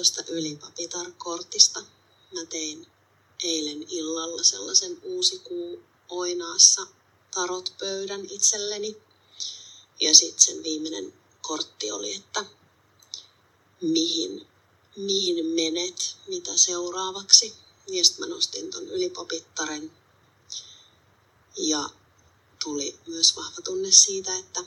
Tuosta 0.00 0.22
ylipapitar-kortista. 0.28 1.80
Mä 2.34 2.46
tein 2.46 2.86
eilen 3.44 3.86
illalla 3.88 4.44
sellaisen 4.44 4.98
uusi 5.02 5.38
kuu 5.38 5.82
oinaassa 6.08 6.86
tarot-pöydän 7.34 8.26
itselleni. 8.30 8.96
Ja 10.00 10.14
sitten 10.14 10.40
sen 10.40 10.62
viimeinen 10.62 11.12
kortti 11.42 11.90
oli, 11.90 12.14
että 12.14 12.44
mihin, 13.80 14.46
mihin 14.96 15.46
menet, 15.46 16.16
mitä 16.28 16.56
seuraavaksi. 16.56 17.54
Ja 17.86 18.04
sitten 18.04 18.28
mä 18.28 18.34
nostin 18.34 18.70
ton 18.70 18.88
ylipapittaren. 18.88 19.92
Ja 21.56 21.90
tuli 22.64 22.98
myös 23.06 23.36
vahva 23.36 23.62
tunne 23.64 23.92
siitä, 23.92 24.36
että 24.36 24.60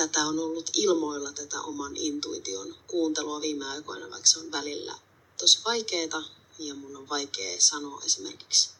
tätä 0.00 0.26
on 0.26 0.38
ollut 0.38 0.70
ilmoilla 0.74 1.32
tätä 1.32 1.60
oman 1.60 1.96
intuition 1.96 2.74
kuuntelua 2.86 3.40
viime 3.40 3.66
aikoina, 3.66 4.10
vaikka 4.10 4.28
se 4.28 4.38
on 4.38 4.52
välillä 4.52 4.98
tosi 5.38 5.58
vaikeaa 5.64 6.22
ja 6.58 6.74
mun 6.74 6.96
on 6.96 7.08
vaikea 7.08 7.60
sanoa 7.60 8.02
esimerkiksi 8.04 8.70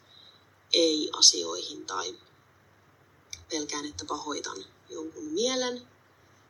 ei 0.72 1.10
asioihin 1.12 1.86
tai 1.86 2.18
pelkään, 3.50 3.86
että 3.86 4.04
pahoitan 4.04 4.64
jonkun 4.88 5.24
mielen 5.24 5.88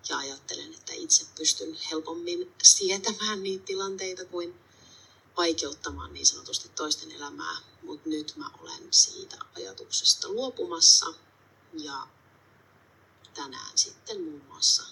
ja 0.08 0.18
ajattelen, 0.18 0.74
että 0.74 0.92
itse 0.92 1.26
pystyn 1.38 1.78
helpommin 1.90 2.54
sietämään 2.62 3.42
niitä 3.42 3.64
tilanteita 3.64 4.24
kuin 4.24 4.54
vaikeuttamaan 5.36 6.14
niin 6.14 6.26
sanotusti 6.26 6.68
toisten 6.68 7.12
elämää, 7.12 7.56
mutta 7.82 8.08
nyt 8.08 8.32
mä 8.36 8.50
olen 8.60 8.88
siitä 8.90 9.36
ajatuksesta 9.56 10.28
luopumassa 10.28 11.06
ja 11.72 12.06
tänään 13.34 13.78
sitten 13.78 14.20
muun 14.22 14.44
muassa 14.48 14.82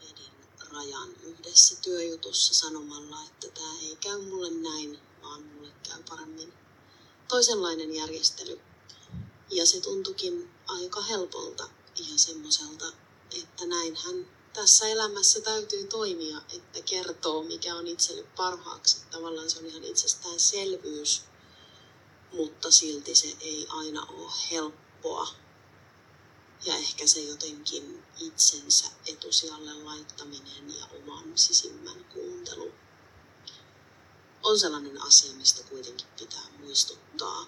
vedin 0.00 0.32
rajan 0.72 1.10
yhdessä 1.22 1.76
työjutussa 1.76 2.54
sanomalla, 2.54 3.22
että 3.24 3.48
tämä 3.48 3.78
ei 3.82 3.96
käy 3.96 4.22
mulle 4.22 4.50
näin, 4.50 4.98
vaan 5.22 5.42
mulle 5.42 5.72
käy 5.88 6.02
paremmin 6.08 6.52
toisenlainen 7.28 7.94
järjestely. 7.94 8.60
Ja 9.50 9.66
se 9.66 9.80
tuntukin 9.80 10.50
aika 10.66 11.02
helpolta 11.02 11.68
ja 11.98 12.18
semmoiselta, 12.18 12.92
että 13.42 13.66
näinhän 13.66 14.26
tässä 14.52 14.88
elämässä 14.88 15.40
täytyy 15.40 15.86
toimia, 15.86 16.42
että 16.54 16.82
kertoo 16.82 17.42
mikä 17.42 17.74
on 17.74 17.86
itselle 17.86 18.22
parhaaksi. 18.36 18.96
Tavallaan 19.10 19.50
se 19.50 19.58
on 19.58 19.66
ihan 19.66 19.84
itsestäänselvyys, 19.84 21.22
mutta 22.32 22.70
silti 22.70 23.14
se 23.14 23.36
ei 23.40 23.66
aina 23.70 24.06
ole 24.06 24.32
helppoa 24.50 25.28
ja 26.64 26.76
ehkä 26.76 27.06
se 27.06 27.20
jotenkin 27.20 28.04
itsensä 28.20 28.90
etusijalle 29.06 29.74
laittaminen 29.74 30.78
ja 30.78 30.86
oman 30.86 31.38
sisimmän 31.38 32.04
kuuntelu 32.04 32.72
on 34.42 34.58
sellainen 34.58 35.02
asia, 35.02 35.34
mistä 35.34 35.68
kuitenkin 35.68 36.06
pitää 36.18 36.58
muistuttaa. 36.58 37.46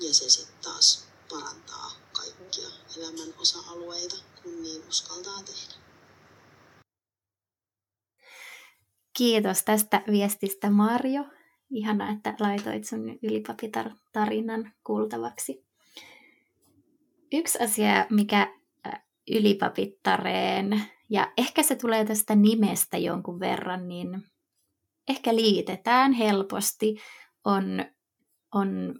Ja 0.00 0.14
se 0.14 0.30
sitten 0.30 0.56
taas 0.62 1.08
parantaa 1.28 1.92
kaikkia 2.12 2.68
elämän 2.96 3.34
osa-alueita, 3.38 4.16
kun 4.42 4.62
niin 4.62 4.88
uskaltaa 4.88 5.42
tehdä. 5.42 5.74
Kiitos 9.16 9.62
tästä 9.64 10.02
viestistä 10.10 10.70
Marjo. 10.70 11.24
Ihana, 11.70 12.12
että 12.12 12.34
laitoit 12.40 12.84
sun 12.84 13.18
ylipapitar-tarinan 13.22 14.72
kuultavaksi. 14.84 15.65
Yksi 17.32 17.58
asia, 17.62 18.06
mikä 18.10 18.54
ylipapittareen, 19.30 20.82
ja 21.10 21.32
ehkä 21.38 21.62
se 21.62 21.76
tulee 21.76 22.04
tästä 22.04 22.34
nimestä 22.34 22.98
jonkun 22.98 23.40
verran, 23.40 23.88
niin 23.88 24.22
ehkä 25.08 25.34
liitetään 25.34 26.12
helposti, 26.12 26.96
on, 27.44 27.84
on 28.54 28.94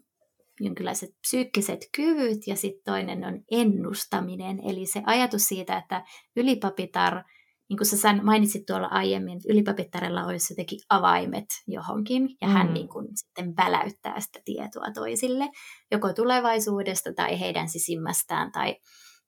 jonkinlaiset 0.61 1.11
psyykkiset 1.21 1.89
kyvyt 1.97 2.47
ja 2.47 2.57
sitten 2.57 2.85
toinen 2.85 3.25
on 3.25 3.43
ennustaminen. 3.51 4.61
Eli 4.61 4.87
se 4.87 5.03
ajatus 5.07 5.47
siitä, 5.47 5.79
että 5.79 6.05
ylipapitar– 6.37 7.23
niin 7.69 7.77
kuin 7.77 7.87
sä 7.87 8.13
mainitsit 8.23 8.67
tuolla 8.67 8.87
aiemmin, 8.87 9.37
että 9.37 9.53
ylipapittarella 9.53 10.25
olisi 10.25 10.53
jotenkin 10.53 10.81
avaimet 10.91 11.45
johonkin, 11.67 12.37
ja 12.41 12.49
mm. 12.49 12.53
hän 12.53 12.75
niin 12.75 12.89
kuin 12.89 13.07
sitten 13.15 13.57
väläyttää 13.57 14.21
sitä 14.21 14.41
tietoa 14.45 14.91
toisille, 14.95 15.49
joko 15.91 16.13
tulevaisuudesta 16.13 17.13
tai 17.13 17.41
heidän 17.41 17.69
sisimmästään 17.69 18.53
tai, 18.53 18.77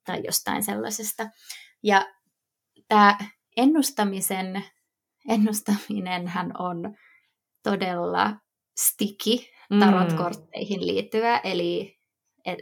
tai 0.05 0.21
jostain 0.25 0.63
sellaisesta. 0.63 1.29
Ja 1.83 2.05
tämä 2.87 3.17
ennustamisen, 3.57 4.63
ennustaminenhan 5.29 6.51
on 6.59 6.95
todella 7.63 8.35
sticky 8.79 9.45
mm. 9.69 9.79
tarotkortteihin 9.79 10.87
liittyvä, 10.87 11.37
eli, 11.37 11.99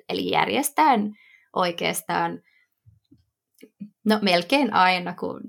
eli 0.09 0.31
järjestään 0.31 1.11
oikeastaan 1.55 2.41
no 4.05 4.19
melkein 4.21 4.73
aina, 4.73 5.13
kun 5.13 5.41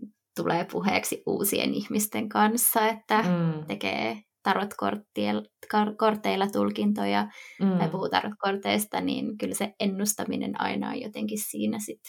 tulee 0.42 0.66
puheeksi 0.72 1.22
uusien 1.26 1.74
ihmisten 1.74 2.28
kanssa, 2.28 2.88
että 2.88 3.22
mm. 3.22 3.66
tekee 3.66 4.22
tarotkorteilla 4.42 6.46
tulkintoja 6.52 7.28
mm. 7.62 7.78
tai 7.78 7.88
puhuu 7.88 8.08
tarotkorteista, 8.08 9.00
niin 9.00 9.38
kyllä 9.38 9.54
se 9.54 9.74
ennustaminen 9.80 10.60
aina 10.60 10.88
on 10.88 11.00
jotenkin 11.00 11.38
siinä 11.38 11.78
sit 11.78 12.00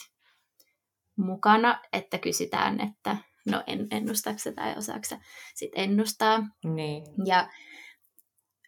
mukana, 1.16 1.80
että 1.92 2.18
kysytään, 2.18 2.80
että 2.80 3.16
no 3.50 3.62
en, 3.66 3.86
ennustaako 3.90 4.38
tai 4.54 4.74
osaako 4.78 5.16
sit 5.54 5.70
ennustaa. 5.74 6.46
Niin. 6.64 7.04
Ja 7.24 7.48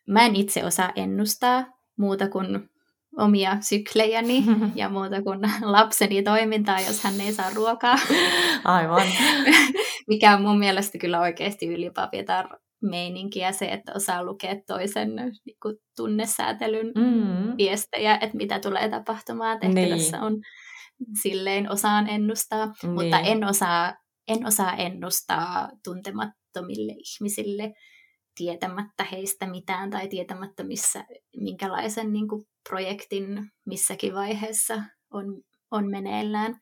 mä 0.09 0.27
en 0.27 0.37
itse 0.37 0.65
osaa 0.65 0.93
ennustaa 0.97 1.65
muuta 1.97 2.29
kuin 2.29 2.71
omia 3.19 3.57
syklejäni 3.61 4.45
ja 4.75 4.89
muuta 4.89 5.23
kuin 5.23 5.41
lapseni 5.63 6.23
toimintaa, 6.23 6.81
jos 6.81 7.05
hän 7.05 7.21
ei 7.21 7.33
saa 7.33 7.51
ruokaa. 7.55 7.97
Aivan. 8.65 9.07
Mikä 10.09 10.37
on 10.37 10.43
mun 10.43 10.59
mielestä 10.59 10.99
kyllä 10.99 11.21
oikeasti 11.21 11.67
ylipapitar 11.67 12.49
meininkiä 12.83 13.53
se, 13.53 13.65
että 13.65 13.93
osaa 13.95 14.25
lukea 14.25 14.55
toisen 14.67 15.17
niin 15.17 15.57
kuin, 15.63 15.77
tunnesäätelyn 15.97 16.87
mm. 16.87 17.57
viestejä, 17.57 18.15
että 18.15 18.37
mitä 18.37 18.61
tulee 18.61 18.89
tapahtumaan 18.89 19.61
tehtävässä 19.61 20.17
niin. 20.17 20.25
on. 20.25 20.37
Silleen 21.23 21.73
osaan 21.73 22.09
ennustaa, 22.09 22.73
niin. 22.83 22.93
mutta 22.93 23.19
en 23.19 23.45
osaa, 23.45 23.95
en 24.29 24.47
osaa 24.47 24.75
ennustaa 24.77 25.69
tuntemattomille 25.85 26.93
ihmisille 26.93 27.73
tietämättä 28.37 29.05
heistä 29.13 29.47
mitään 29.47 29.91
tai 29.91 30.09
tietämättä 30.09 30.65
missä, 30.65 31.05
minkälaisen 31.37 32.13
niin 32.13 32.29
kuin, 32.29 32.45
projektin 32.69 33.51
missäkin 33.67 34.15
vaiheessa 34.15 34.83
on, 35.11 35.43
on 35.71 35.91
meneillään. 35.91 36.61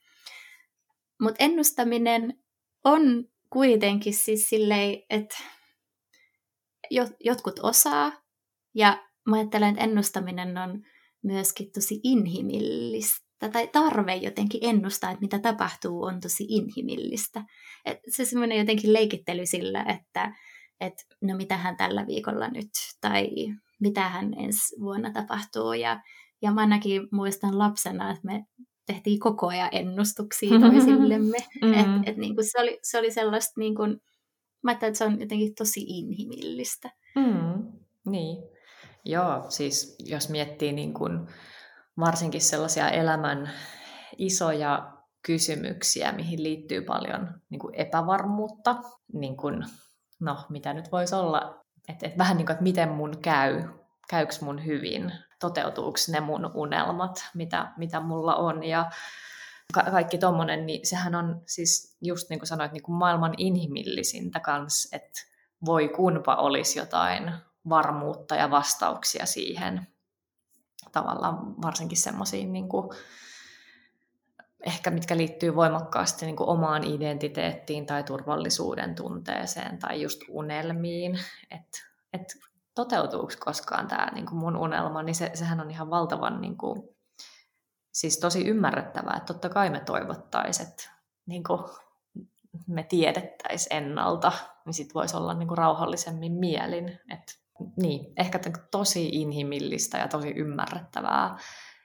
Mutta 1.23 1.45
ennustaminen 1.45 2.35
on 2.85 3.25
kuitenkin 3.51 4.15
siis 4.15 4.49
silleen, 4.49 5.03
että 5.11 5.37
jotkut 7.21 7.59
osaa, 7.63 8.13
ja 8.75 9.07
mä 9.29 9.37
ajattelen, 9.37 9.69
että 9.69 9.85
ennustaminen 9.85 10.59
on 10.59 10.83
myöskin 11.23 11.73
tosi 11.73 12.01
inhimillistä, 12.05 13.49
tai 13.53 13.69
tarve 13.69 14.17
jotenkin 14.17 14.61
ennustaa, 14.65 15.11
että 15.11 15.21
mitä 15.21 15.39
tapahtuu, 15.39 16.03
on 16.03 16.21
tosi 16.21 16.45
inhimillistä. 16.49 17.45
Et 17.85 17.99
se 18.09 18.25
semmoinen 18.25 18.59
jotenkin 18.59 18.93
leikittely 18.93 19.47
sillä, 19.47 19.85
että 19.89 20.33
et, 20.81 20.95
no 21.21 21.37
mitähän 21.37 21.77
tällä 21.77 22.07
viikolla 22.07 22.49
nyt, 22.49 22.71
tai 23.01 23.29
mitähän 23.81 24.35
ensi 24.39 24.81
vuonna 24.81 25.13
tapahtuu, 25.13 25.73
ja, 25.73 26.01
ja 26.43 26.53
mä 26.53 26.61
ainakin 26.61 27.09
muistan 27.13 27.59
lapsena, 27.59 28.11
että 28.11 28.25
me 28.25 28.45
tehtiin 28.87 29.21
koko 29.21 29.47
ajan 29.47 29.69
ennustuksia 29.73 30.61
toisillemme. 30.61 31.39
mm-hmm. 31.63 31.75
et, 31.81 32.09
et 32.09 32.17
niin 32.17 32.35
kuin 32.35 32.51
se, 32.51 32.61
oli, 32.61 32.79
se 32.83 32.99
oli 32.99 33.11
sellaista 33.11 33.61
niin 33.61 33.75
kuin, 33.75 34.01
Mä 34.63 34.73
että 34.73 34.95
se 34.95 35.05
on 35.05 35.21
jotenkin 35.21 35.55
tosi 35.55 35.81
inhimillistä. 35.81 36.91
Mm, 37.15 37.73
niin. 38.07 38.43
Joo, 39.05 39.45
siis 39.49 39.97
jos 39.99 40.29
miettii 40.29 40.73
niin 40.73 40.95
kuin 40.95 41.27
varsinkin 41.99 42.41
sellaisia 42.41 42.91
elämän 42.91 43.51
isoja 44.19 44.93
kysymyksiä, 45.27 46.13
mihin 46.13 46.43
liittyy 46.43 46.83
paljon 46.83 47.41
niin 47.51 47.59
kuin 47.59 47.75
epävarmuutta, 47.75 48.77
niin 49.13 49.37
kuin, 49.37 49.65
no 50.21 50.37
mitä 50.49 50.75
nyt 50.75 50.93
voisi 50.93 51.15
olla, 51.15 51.60
että, 51.91 52.07
että 52.07 52.19
vähän 52.19 52.37
niin 52.37 52.47
kuin, 52.47 52.55
että 52.55 52.63
miten 52.63 52.89
mun 52.89 53.19
käy, 53.23 53.63
käykö 54.11 54.35
mun 54.41 54.65
hyvin, 54.67 55.13
toteutuuko 55.41 55.99
ne 56.09 56.21
mun 56.21 56.51
unelmat, 56.55 57.25
mitä, 57.35 57.73
mitä 57.77 58.01
mulla 58.01 58.37
on, 58.37 58.65
ja 58.65 58.91
ka- 59.73 59.91
kaikki 59.91 60.19
tommonen, 60.19 60.67
niin 60.67 60.87
sehän 60.87 61.15
on 61.15 61.43
siis 61.47 61.97
just 62.01 62.31
niin 62.31 62.39
kuin 62.41 62.47
sanoit, 62.49 62.73
niin 62.73 62.83
kuin 62.83 62.97
maailman 62.97 63.35
inhimillisintä 63.37 64.41
kanssa, 64.41 64.97
että 64.97 65.21
voi 65.67 65.89
kunpa 65.89 66.37
olisi 66.37 66.79
jotain 66.79 67.33
varmuutta 67.69 68.35
ja 68.35 68.51
vastauksia 68.51 69.27
siihen 69.27 69.87
tavallaan 70.93 71.63
varsinkin 71.63 71.99
semmoisiin 71.99 72.53
niin 72.53 72.69
kuin, 72.69 72.89
ehkä 74.67 74.91
mitkä 74.91 75.17
liittyy 75.17 75.55
voimakkaasti 75.55 76.27
niin 76.27 76.37
kuin 76.37 76.49
omaan 76.49 76.85
identiteettiin 76.85 77.87
tai 77.87 78.05
turvallisuuden 78.05 78.95
tunteeseen 78.95 79.79
tai 79.79 80.03
just 80.03 80.21
unelmiin, 80.29 81.19
että 81.51 81.79
et 82.13 82.35
toteutuuko 82.75 83.33
koskaan 83.41 83.89
tämä 83.89 84.11
niin 84.15 84.35
mun 84.35 84.57
unelma, 84.57 85.03
niin 85.03 85.15
se, 85.15 85.31
sehän 85.35 85.61
on 85.61 85.71
ihan 85.71 85.91
valtavan 85.91 86.41
niin 86.41 86.57
kuin, 86.57 86.83
siis 87.93 88.19
tosi 88.19 88.49
ymmärrettävää, 88.49 89.15
että 89.17 89.33
totta 89.33 89.49
kai 89.49 89.71
me 89.71 89.81
toivottaisiin, 89.81 90.69
että 90.69 90.91
niin 91.27 91.45
kuin 91.45 91.61
me 92.67 92.83
tiedettäisiin 92.83 93.77
ennalta, 93.77 94.33
niin 94.67 94.75
sitten 94.75 94.95
voisi 94.95 95.17
olla 95.17 95.35
niin 95.35 95.49
kuin 95.49 95.59
rauhallisemmin 95.59 96.33
mielin. 96.33 97.01
Et, 97.11 97.41
niin, 97.77 98.13
ehkä 98.17 98.41
tosi 98.71 99.09
inhimillistä 99.09 99.99
ja 99.99 100.09
tosi 100.09 100.31
ymmärrettävää, 100.31 101.39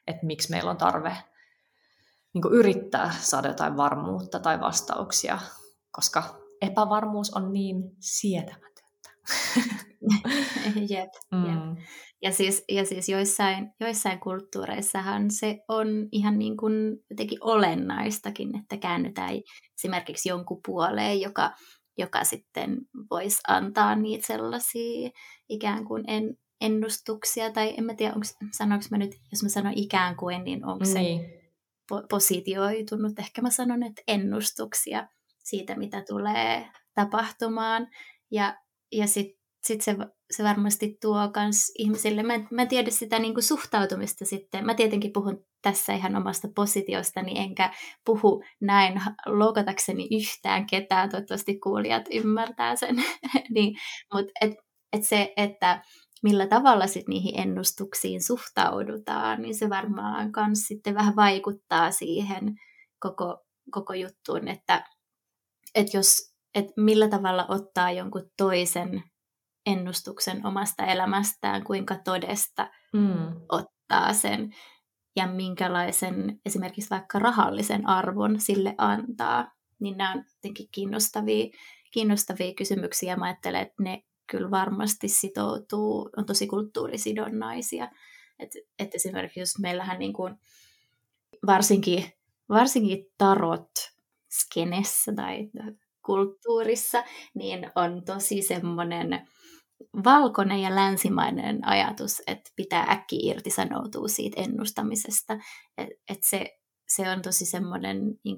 että 0.07 0.25
miksi 0.25 0.51
meillä 0.51 0.71
on 0.71 0.77
tarve 0.77 1.17
niin 2.35 2.53
yrittää 2.53 3.11
saada 3.19 3.47
jotain 3.47 3.77
varmuutta 3.77 4.39
tai 4.39 4.59
vastauksia, 4.59 5.39
koska 5.91 6.23
epävarmuus 6.61 7.33
on 7.33 7.53
niin 7.53 7.75
sietämätöntä. 7.99 9.09
jep, 10.89 11.09
mm. 11.31 11.45
jep. 11.45 11.85
Ja 12.21 12.31
siis, 12.31 12.63
ja 12.69 12.85
siis 12.85 13.09
joissain, 13.09 13.71
joissain 13.79 14.19
kulttuureissahan 14.19 15.31
se 15.31 15.57
on 15.67 15.87
ihan 16.11 16.39
niin 16.39 16.57
kuin 16.57 16.73
jotenkin 17.09 17.37
olennaistakin, 17.41 18.57
että 18.57 18.77
käännytään 18.77 19.29
esimerkiksi 19.79 20.29
jonkun 20.29 20.59
puoleen, 20.65 21.21
joka, 21.21 21.51
joka 21.97 22.23
sitten 22.23 22.77
voisi 23.11 23.37
antaa 23.47 23.95
niitä 23.95 24.27
sellaisia 24.27 25.09
ikään 25.49 25.85
kuin 25.85 26.03
en, 26.07 26.37
ennustuksia, 26.61 27.51
tai 27.51 27.73
en 27.77 27.83
mä 27.83 27.93
tiedä, 27.93 28.13
onko, 28.13 28.27
sanoinko 28.51 28.85
mä 28.91 28.97
nyt, 28.97 29.11
jos 29.31 29.43
mä 29.43 29.49
sanon 29.49 29.73
ikään 29.75 30.15
kuin, 30.15 30.43
niin 30.43 30.65
onko 30.65 30.85
se 30.85 30.99
niin. 30.99 31.21
po- 31.21 31.44
positioitunut, 32.09 33.19
ehkä 33.19 33.41
mä 33.41 33.49
sanon, 33.49 33.83
että 33.83 34.01
ennustuksia 34.07 35.07
siitä, 35.43 35.75
mitä 35.75 36.03
tulee 36.09 36.71
tapahtumaan, 36.95 37.87
ja, 38.31 38.57
ja 38.91 39.07
sitten 39.07 39.45
sit 39.63 39.81
se 39.81 39.95
se 40.31 40.43
varmasti 40.43 40.97
tuo 41.01 41.31
myös 41.35 41.71
ihmisille, 41.77 42.23
mä, 42.23 42.33
mä 42.51 42.61
en 42.61 42.67
tiedä 42.67 42.91
sitä 42.91 43.19
niin 43.19 43.33
kuin 43.33 43.43
suhtautumista 43.43 44.25
sitten, 44.25 44.65
mä 44.65 44.73
tietenkin 44.73 45.13
puhun 45.13 45.45
tässä 45.61 45.93
ihan 45.93 46.15
omasta 46.15 46.47
positiostani, 46.55 47.39
enkä 47.39 47.73
puhu 48.05 48.43
näin 48.61 49.01
loukatakseni 49.25 50.07
yhtään 50.11 50.67
ketään, 50.67 51.09
toivottavasti 51.09 51.59
kuulijat 51.59 52.05
ymmärtää 52.13 52.75
sen, 52.75 52.95
niin, 53.55 53.75
mutta 54.13 54.31
et, 54.41 54.51
et 54.93 55.03
se, 55.03 55.33
että 55.37 55.83
millä 56.23 56.47
tavalla 56.47 56.87
sitten 56.87 57.09
niihin 57.09 57.39
ennustuksiin 57.39 58.23
suhtaudutaan, 58.23 59.41
niin 59.41 59.55
se 59.55 59.69
varmaan 59.69 60.31
myös 60.35 60.59
sitten 60.59 60.95
vähän 60.95 61.15
vaikuttaa 61.15 61.91
siihen 61.91 62.55
koko, 62.99 63.45
koko 63.71 63.93
juttuun, 63.93 64.47
että, 64.47 64.83
että 65.75 65.97
jos, 65.97 66.33
että 66.55 66.73
millä 66.77 67.09
tavalla 67.09 67.45
ottaa 67.49 67.91
jonkun 67.91 68.29
toisen 68.37 69.03
ennustuksen 69.65 70.45
omasta 70.45 70.85
elämästään, 70.85 71.63
kuinka 71.63 71.95
todesta 72.03 72.69
mm. 72.93 73.41
ottaa 73.49 74.13
sen 74.13 74.55
ja 75.15 75.27
minkälaisen 75.27 76.39
esimerkiksi 76.45 76.89
vaikka 76.89 77.19
rahallisen 77.19 77.87
arvon 77.87 78.39
sille 78.39 78.75
antaa. 78.77 79.51
Niin 79.79 79.97
nämä 79.97 80.11
on 80.11 80.23
jotenkin 80.35 80.67
kiinnostavia, 80.71 81.45
kiinnostavia 81.91 82.53
kysymyksiä. 82.53 83.15
Mä 83.15 83.25
ajattelen, 83.25 83.61
että 83.61 83.83
ne 83.83 84.03
kyllä 84.31 84.51
varmasti 84.51 85.07
sitoutuu, 85.07 86.09
on 86.17 86.25
tosi 86.25 86.47
kulttuurisidonnaisia. 86.47 87.91
Et, 88.39 88.51
et 88.79 88.95
esimerkiksi 88.95 89.39
jos 89.39 89.59
meillähän 89.59 89.99
niin 89.99 90.13
kuin, 90.13 90.35
varsinkin, 91.45 92.05
varsinkin 92.49 93.05
tarot 93.17 93.71
skenessä 94.31 95.13
tai 95.15 95.49
kulttuurissa, 96.05 97.03
niin 97.35 97.71
on 97.75 98.05
tosi 98.05 98.41
semmoinen 98.41 99.27
valkoinen 100.03 100.59
ja 100.59 100.75
länsimainen 100.75 101.67
ajatus, 101.67 102.21
että 102.27 102.51
pitää 102.55 102.85
äkki 102.89 103.15
irtisanoutua 103.27 104.07
siitä 104.07 104.41
ennustamisesta. 104.41 105.33
Että 105.77 105.95
et 106.09 106.19
se, 106.23 106.57
se 106.87 107.09
on 107.09 107.21
tosi 107.21 107.45
semmoinen, 107.45 107.97
niin 108.23 108.37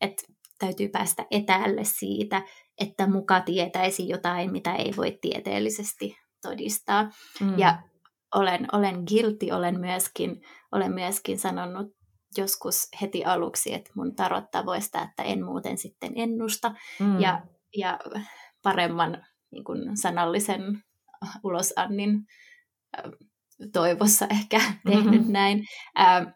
että 0.00 0.22
täytyy 0.58 0.88
päästä 0.88 1.26
etäälle 1.30 1.84
siitä, 1.84 2.42
että 2.82 3.06
muka 3.06 3.40
tietäisi 3.40 4.08
jotain, 4.08 4.52
mitä 4.52 4.74
ei 4.74 4.92
voi 4.96 5.18
tieteellisesti 5.20 6.16
todistaa. 6.42 7.10
Mm. 7.40 7.58
Ja 7.58 7.82
olen, 8.34 8.66
olen 8.72 8.94
guilty, 9.08 9.50
olen 9.52 9.80
myöskin, 9.80 10.42
olen 10.72 10.92
myöskin 10.92 11.38
sanonut 11.38 11.86
joskus 12.36 12.88
heti 13.00 13.24
aluksi, 13.24 13.74
että 13.74 13.90
mun 13.96 14.14
tarot 14.14 14.50
tavoista, 14.50 15.02
että 15.02 15.22
en 15.22 15.44
muuten 15.44 15.78
sitten 15.78 16.12
ennusta. 16.16 16.74
Mm. 17.00 17.20
Ja, 17.20 17.42
ja 17.76 17.98
paremman 18.62 19.24
niin 19.52 19.64
kuin 19.64 19.96
sanallisen 19.96 20.82
ulosannin 21.44 22.24
toivossa 23.72 24.26
ehkä 24.30 24.60
tehnyt 24.90 25.20
mm-hmm. 25.20 25.32
näin. 25.32 25.64
Ää, 25.96 26.32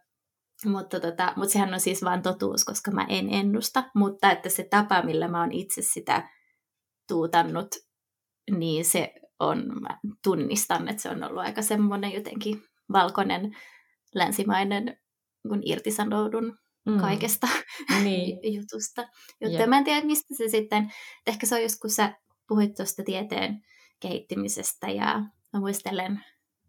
Mutta, 0.64 1.01
tota, 1.01 1.32
mutta 1.36 1.53
sehän 1.53 1.74
on 1.74 1.80
siis 1.80 2.05
vain 2.05 2.22
totuus, 2.22 2.64
koska 2.64 2.90
mä 2.90 3.07
en 3.09 3.34
ennusta. 3.34 3.84
Mutta 3.94 4.30
että 4.30 4.49
se 4.49 4.66
tapa, 4.70 5.03
millä 5.03 5.28
mä 5.28 5.40
oon 5.40 5.53
itse 5.53 5.82
sitä 5.82 6.28
tuutannut, 7.09 7.68
niin 8.50 8.84
se 8.84 9.14
on, 9.40 9.80
mä 9.80 9.98
tunnistan, 10.24 10.88
että 10.88 11.02
se 11.02 11.11
on 11.11 11.24
ollut 11.24 11.42
aika 11.42 11.62
semmoinen 11.62 12.12
jotenkin 12.12 12.62
valkoinen 12.92 13.57
länsimainen 14.14 14.98
kun 15.48 15.61
irtisanoudun 15.64 16.59
mm. 16.86 17.00
kaikesta 17.00 17.48
niin. 18.02 18.38
jutusta. 18.57 19.09
Jotta 19.40 19.57
yeah. 19.57 19.68
mä 19.68 19.78
en 19.78 19.84
tiedä, 19.84 20.07
mistä 20.07 20.34
se 20.36 20.48
sitten, 20.48 20.92
ehkä 21.26 21.46
se 21.46 21.54
on 21.54 21.62
just 21.62 21.80
kun 21.80 21.90
sä 21.90 22.14
puhuit 22.48 22.74
tuosta 22.74 23.02
tieteen 23.02 23.62
kehittymisestä 24.00 24.90
ja 24.90 25.22
mä 25.52 25.61
muistelen, 25.61 26.24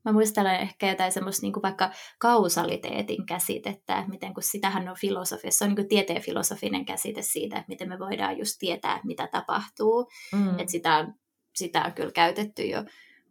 mä 0.07 0.13
muistelen 0.13 0.59
ehkä 0.59 0.89
jotain 0.89 1.11
semmoista 1.11 1.41
niin 1.41 1.53
kuin 1.53 1.63
vaikka 1.63 1.91
kausaliteetin 2.19 3.25
käsitettä, 3.25 4.05
miten 4.07 4.33
kun 4.33 4.43
sitähän 4.43 4.89
on 4.89 4.95
filosofia, 5.01 5.51
se 5.51 5.65
on 5.65 5.75
niin 5.75 5.87
tieteen 5.87 6.21
filosofinen 6.21 6.85
käsite 6.85 7.21
siitä, 7.21 7.57
että 7.57 7.69
miten 7.69 7.89
me 7.89 7.99
voidaan 7.99 8.37
just 8.37 8.55
tietää, 8.59 9.01
mitä 9.03 9.27
tapahtuu. 9.27 10.09
Mm. 10.33 10.59
Että 10.59 10.71
sitä 10.71 10.97
on, 10.97 11.13
sitä 11.55 11.83
on 11.83 11.93
kyllä 11.93 12.11
käytetty 12.11 12.63
jo 12.63 12.83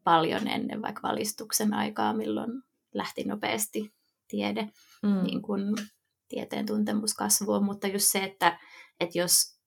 paljon 0.05 0.49
ennen 0.49 0.83
vaikka 0.83 1.09
valistuksen 1.09 1.75
aikaa, 1.75 2.13
milloin 2.13 2.63
lähti 2.95 3.25
nopeasti 3.25 3.93
tiede, 4.29 4.69
mm. 5.03 5.23
niin 5.23 5.43
kuin 5.43 5.75
tieteen 6.29 6.67
tuntemus 6.67 7.15
kasvua, 7.15 7.61
mutta 7.61 7.89
just 7.89 8.07
se, 8.07 8.19
että, 8.19 8.59
että 9.01 9.19
jos 9.19 9.61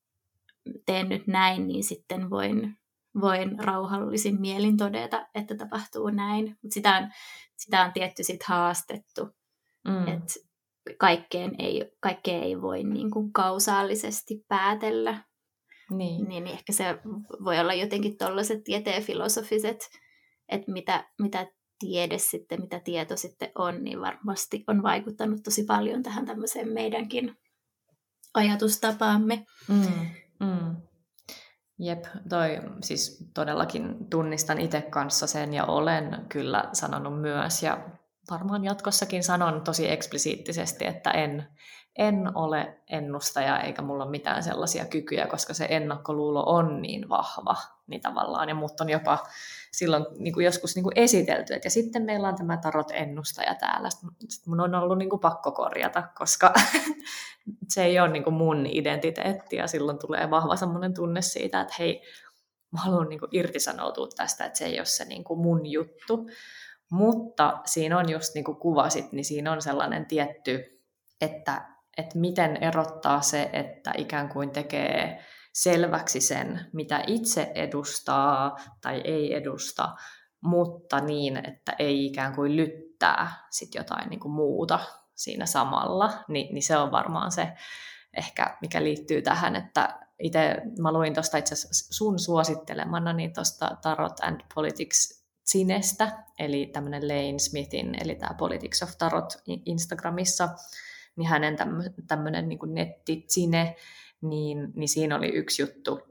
teen 0.85 1.09
nyt 1.09 1.27
näin, 1.27 1.67
niin 1.67 1.83
sitten 1.83 2.29
voin, 2.29 2.77
voin 3.21 3.59
rauhallisin 3.59 4.41
mielin 4.41 4.77
todeta, 4.77 5.27
että 5.35 5.55
tapahtuu 5.55 6.09
näin. 6.09 6.57
Mutta 6.61 6.73
sitä 6.73 6.97
on, 6.97 7.09
sitä 7.57 7.85
on 7.85 7.93
tietty 7.93 8.23
sit 8.23 8.43
haastettu, 8.43 9.29
mm. 9.87 10.07
että 10.07 10.33
kaikkeen 10.97 11.55
ei, 11.59 11.91
kaikkeen 11.99 12.43
ei 12.43 12.61
voi 12.61 12.83
niin 12.83 13.11
kuin 13.11 13.33
kausaalisesti 13.33 14.45
päätellä. 14.47 15.23
Niin. 15.89 16.29
niin 16.29 16.47
ehkä 16.47 16.73
se 16.73 16.85
voi 17.43 17.59
olla 17.59 17.73
jotenkin 17.73 18.17
tuollaiset 18.17 18.63
tieteen 18.63 19.03
filosofiset, 19.03 19.89
että 20.49 20.71
mitä, 20.71 21.09
mitä 21.19 21.47
tiede 21.79 22.17
sitten, 22.17 22.61
mitä 22.61 22.79
tieto 22.79 23.17
sitten 23.17 23.51
on, 23.55 23.83
niin 23.83 24.01
varmasti 24.01 24.63
on 24.67 24.83
vaikuttanut 24.83 25.43
tosi 25.43 25.63
paljon 25.63 26.03
tähän 26.03 26.25
tämmöiseen 26.25 26.73
meidänkin 26.73 27.37
ajatustapaamme. 28.33 29.45
Mm, 29.67 30.09
mm. 30.39 30.88
Jep, 31.79 32.05
toi 32.29 32.59
siis 32.83 33.29
todellakin 33.33 34.09
tunnistan 34.09 34.59
itse 34.59 34.81
kanssa 34.81 35.27
sen 35.27 35.53
ja 35.53 35.65
olen 35.65 36.25
kyllä 36.29 36.69
sanonut 36.73 37.21
myös 37.21 37.63
ja 37.63 37.89
varmaan 38.31 38.63
jatkossakin 38.63 39.23
sanon 39.23 39.61
tosi 39.61 39.91
eksplisiittisesti, 39.91 40.85
että 40.85 41.11
en, 41.11 41.47
en 41.97 42.37
ole 42.37 42.79
ennustaja 42.89 43.59
eikä 43.59 43.81
mulla 43.81 44.03
ole 44.03 44.11
mitään 44.11 44.43
sellaisia 44.43 44.85
kykyjä, 44.85 45.27
koska 45.27 45.53
se 45.53 45.67
ennakkoluulo 45.69 46.43
on 46.45 46.81
niin 46.81 47.09
vahva 47.09 47.55
niin 47.89 48.01
tavallaan 48.01 48.49
ja 48.49 48.55
mut 48.55 48.81
on 48.81 48.89
jopa 48.89 49.23
silloin 49.71 50.05
niin 50.17 50.33
kuin 50.33 50.45
joskus 50.45 50.75
niin 50.75 50.83
kuin 50.83 50.93
esitelty. 50.95 51.53
Et 51.53 51.63
ja 51.63 51.69
sitten 51.69 52.03
meillä 52.03 52.27
on 52.27 52.35
tämä 52.35 52.57
tarot-ennustaja 52.57 53.55
täällä. 53.55 53.89
Sitten 53.89 54.49
mun 54.49 54.59
on 54.59 54.75
ollut 54.75 54.97
niin 54.97 55.09
kuin 55.09 55.19
pakko 55.19 55.51
korjata, 55.51 56.03
koska 56.15 56.53
se 57.73 57.83
ei 57.83 57.99
ole 57.99 58.09
niin 58.09 58.23
kuin 58.23 58.33
mun 58.33 58.65
identiteetti 58.65 59.55
ja 59.55 59.67
silloin 59.67 59.99
tulee 59.99 60.29
vahva 60.29 60.55
semmoinen 60.55 60.93
tunne 60.93 61.21
siitä, 61.21 61.61
että 61.61 61.75
hei, 61.79 62.01
mä 62.71 62.79
haluan 62.81 63.09
niin 63.09 63.19
kuin 63.19 63.29
irtisanoutua 63.31 64.07
tästä, 64.17 64.45
että 64.45 64.59
se 64.59 64.65
ei 64.65 64.79
ole 64.79 64.85
se 64.85 65.05
niin 65.05 65.23
kuin 65.23 65.39
mun 65.39 65.65
juttu. 65.65 66.29
Mutta 66.91 67.61
siinä 67.65 67.97
on 67.97 68.09
just 68.09 68.35
niin 68.35 68.43
kuin 68.43 68.57
kuvasit, 68.57 69.11
niin 69.11 69.25
siinä 69.25 69.51
on 69.51 69.61
sellainen 69.61 70.05
tietty, 70.05 70.81
että, 71.21 71.65
että 71.97 72.17
miten 72.17 72.63
erottaa 72.63 73.21
se, 73.21 73.49
että 73.53 73.91
ikään 73.97 74.29
kuin 74.29 74.49
tekee 74.49 75.25
selväksi 75.61 76.21
sen, 76.21 76.65
mitä 76.73 77.03
itse 77.07 77.51
edustaa 77.55 78.57
tai 78.81 79.01
ei 79.03 79.33
edusta, 79.33 79.95
mutta 80.41 80.99
niin, 80.99 81.37
että 81.37 81.75
ei 81.79 82.05
ikään 82.05 82.35
kuin 82.35 82.55
lyttää 82.55 83.47
sit 83.49 83.75
jotain 83.75 84.09
niin 84.09 84.19
kuin 84.19 84.31
muuta 84.31 84.79
siinä 85.15 85.45
samalla, 85.45 86.13
Ni, 86.27 86.49
niin 86.53 86.63
se 86.63 86.77
on 86.77 86.91
varmaan 86.91 87.31
se 87.31 87.53
ehkä, 88.17 88.57
mikä 88.61 88.83
liittyy 88.83 89.21
tähän, 89.21 89.55
että 89.55 89.99
itse 90.19 90.61
mä 90.81 90.93
luin 90.93 91.13
tuosta 91.13 91.37
itse 91.37 91.55
sun 91.71 92.19
suosittelemana 92.19 93.13
niin 93.13 93.33
tuosta 93.33 93.77
Tarot 93.81 94.19
and 94.19 94.41
Politics 94.55 95.25
Sinestä, 95.43 96.23
eli 96.39 96.65
tämmöinen 96.73 97.07
Lane 97.07 97.39
Smithin, 97.39 97.95
eli 98.01 98.15
tämä 98.15 98.35
Politics 98.37 98.83
of 98.83 98.97
Tarot 98.97 99.33
Instagramissa, 99.65 100.49
niin 101.15 101.29
hänen 101.29 101.57
tämmöinen 102.07 102.49
niin 102.49 102.59
netti 102.73 103.25
Sine, 103.27 103.75
niin, 104.21 104.71
niin 104.75 104.89
siinä 104.89 105.15
oli 105.15 105.27
yksi 105.27 105.61
juttu, 105.61 106.01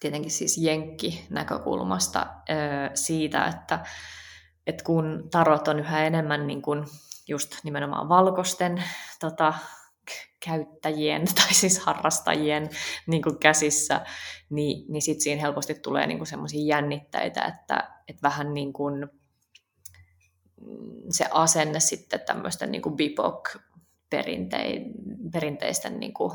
tietenkin 0.00 0.30
siis 0.30 0.58
jenkki-näkökulmasta 0.58 2.26
siitä, 2.94 3.46
että, 3.46 3.86
että 4.66 4.84
kun 4.84 5.28
tarot 5.30 5.68
on 5.68 5.78
yhä 5.78 6.06
enemmän 6.06 6.46
niin 6.46 6.62
kuin 6.62 6.84
just 7.28 7.56
nimenomaan 7.64 8.08
valkoisten 8.08 8.82
tota, 9.20 9.54
käyttäjien 10.44 11.24
tai 11.34 11.54
siis 11.54 11.78
harrastajien 11.78 12.70
niin 13.06 13.22
kuin 13.22 13.38
käsissä, 13.38 14.00
niin, 14.50 14.92
niin 14.92 15.02
sitten 15.02 15.22
siinä 15.22 15.40
helposti 15.40 15.74
tulee 15.74 16.06
niin 16.06 16.26
semmoisia 16.26 16.76
jännitteitä, 16.76 17.44
että, 17.44 17.90
että 18.08 18.22
vähän 18.22 18.54
niin 18.54 18.72
kuin 18.72 19.08
se 21.10 21.26
asenne 21.30 21.80
sitten 21.80 22.20
tämmöisten 22.20 22.72
niin 22.72 22.82
kuin 22.82 22.96
BIPOC 22.96 23.56
perinteisten 25.32 26.00
niin 26.00 26.14
kuin 26.14 26.32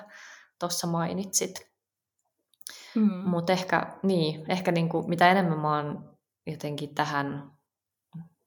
tuossa 0.60 0.88
mainitsit. 0.88 1.74
Mm. 2.96 3.30
Mutta 3.30 3.54
ehkä, 3.54 3.98
niin, 4.04 4.52
ehkä 4.52 4.72
niin 4.72 4.90
kuin, 4.90 5.10
mitä 5.10 5.32
enemmän 5.32 5.60
mä 5.60 5.76
oon 5.76 6.18
jotenkin 6.48 6.96
tähän, 6.96 7.52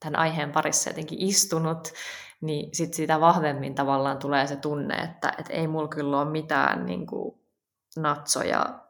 tämän 0.01 0.17
aiheen 0.21 0.53
parissa 0.53 0.91
jotenkin 0.91 1.21
istunut, 1.21 1.93
niin 2.41 2.75
sit 2.75 2.95
sitä 2.95 3.21
vahvemmin 3.21 3.75
tavallaan 3.75 4.19
tulee 4.19 4.47
se 4.47 4.57
tunne, 4.57 4.95
että 4.95 5.33
et 5.39 5.47
ei 5.51 5.67
mulla 5.67 5.89
kyllä 5.89 6.21
ole 6.21 6.31
mitään 6.31 6.87
niin 6.87 7.07
kuin, 7.07 7.41
natsoja 7.97 8.81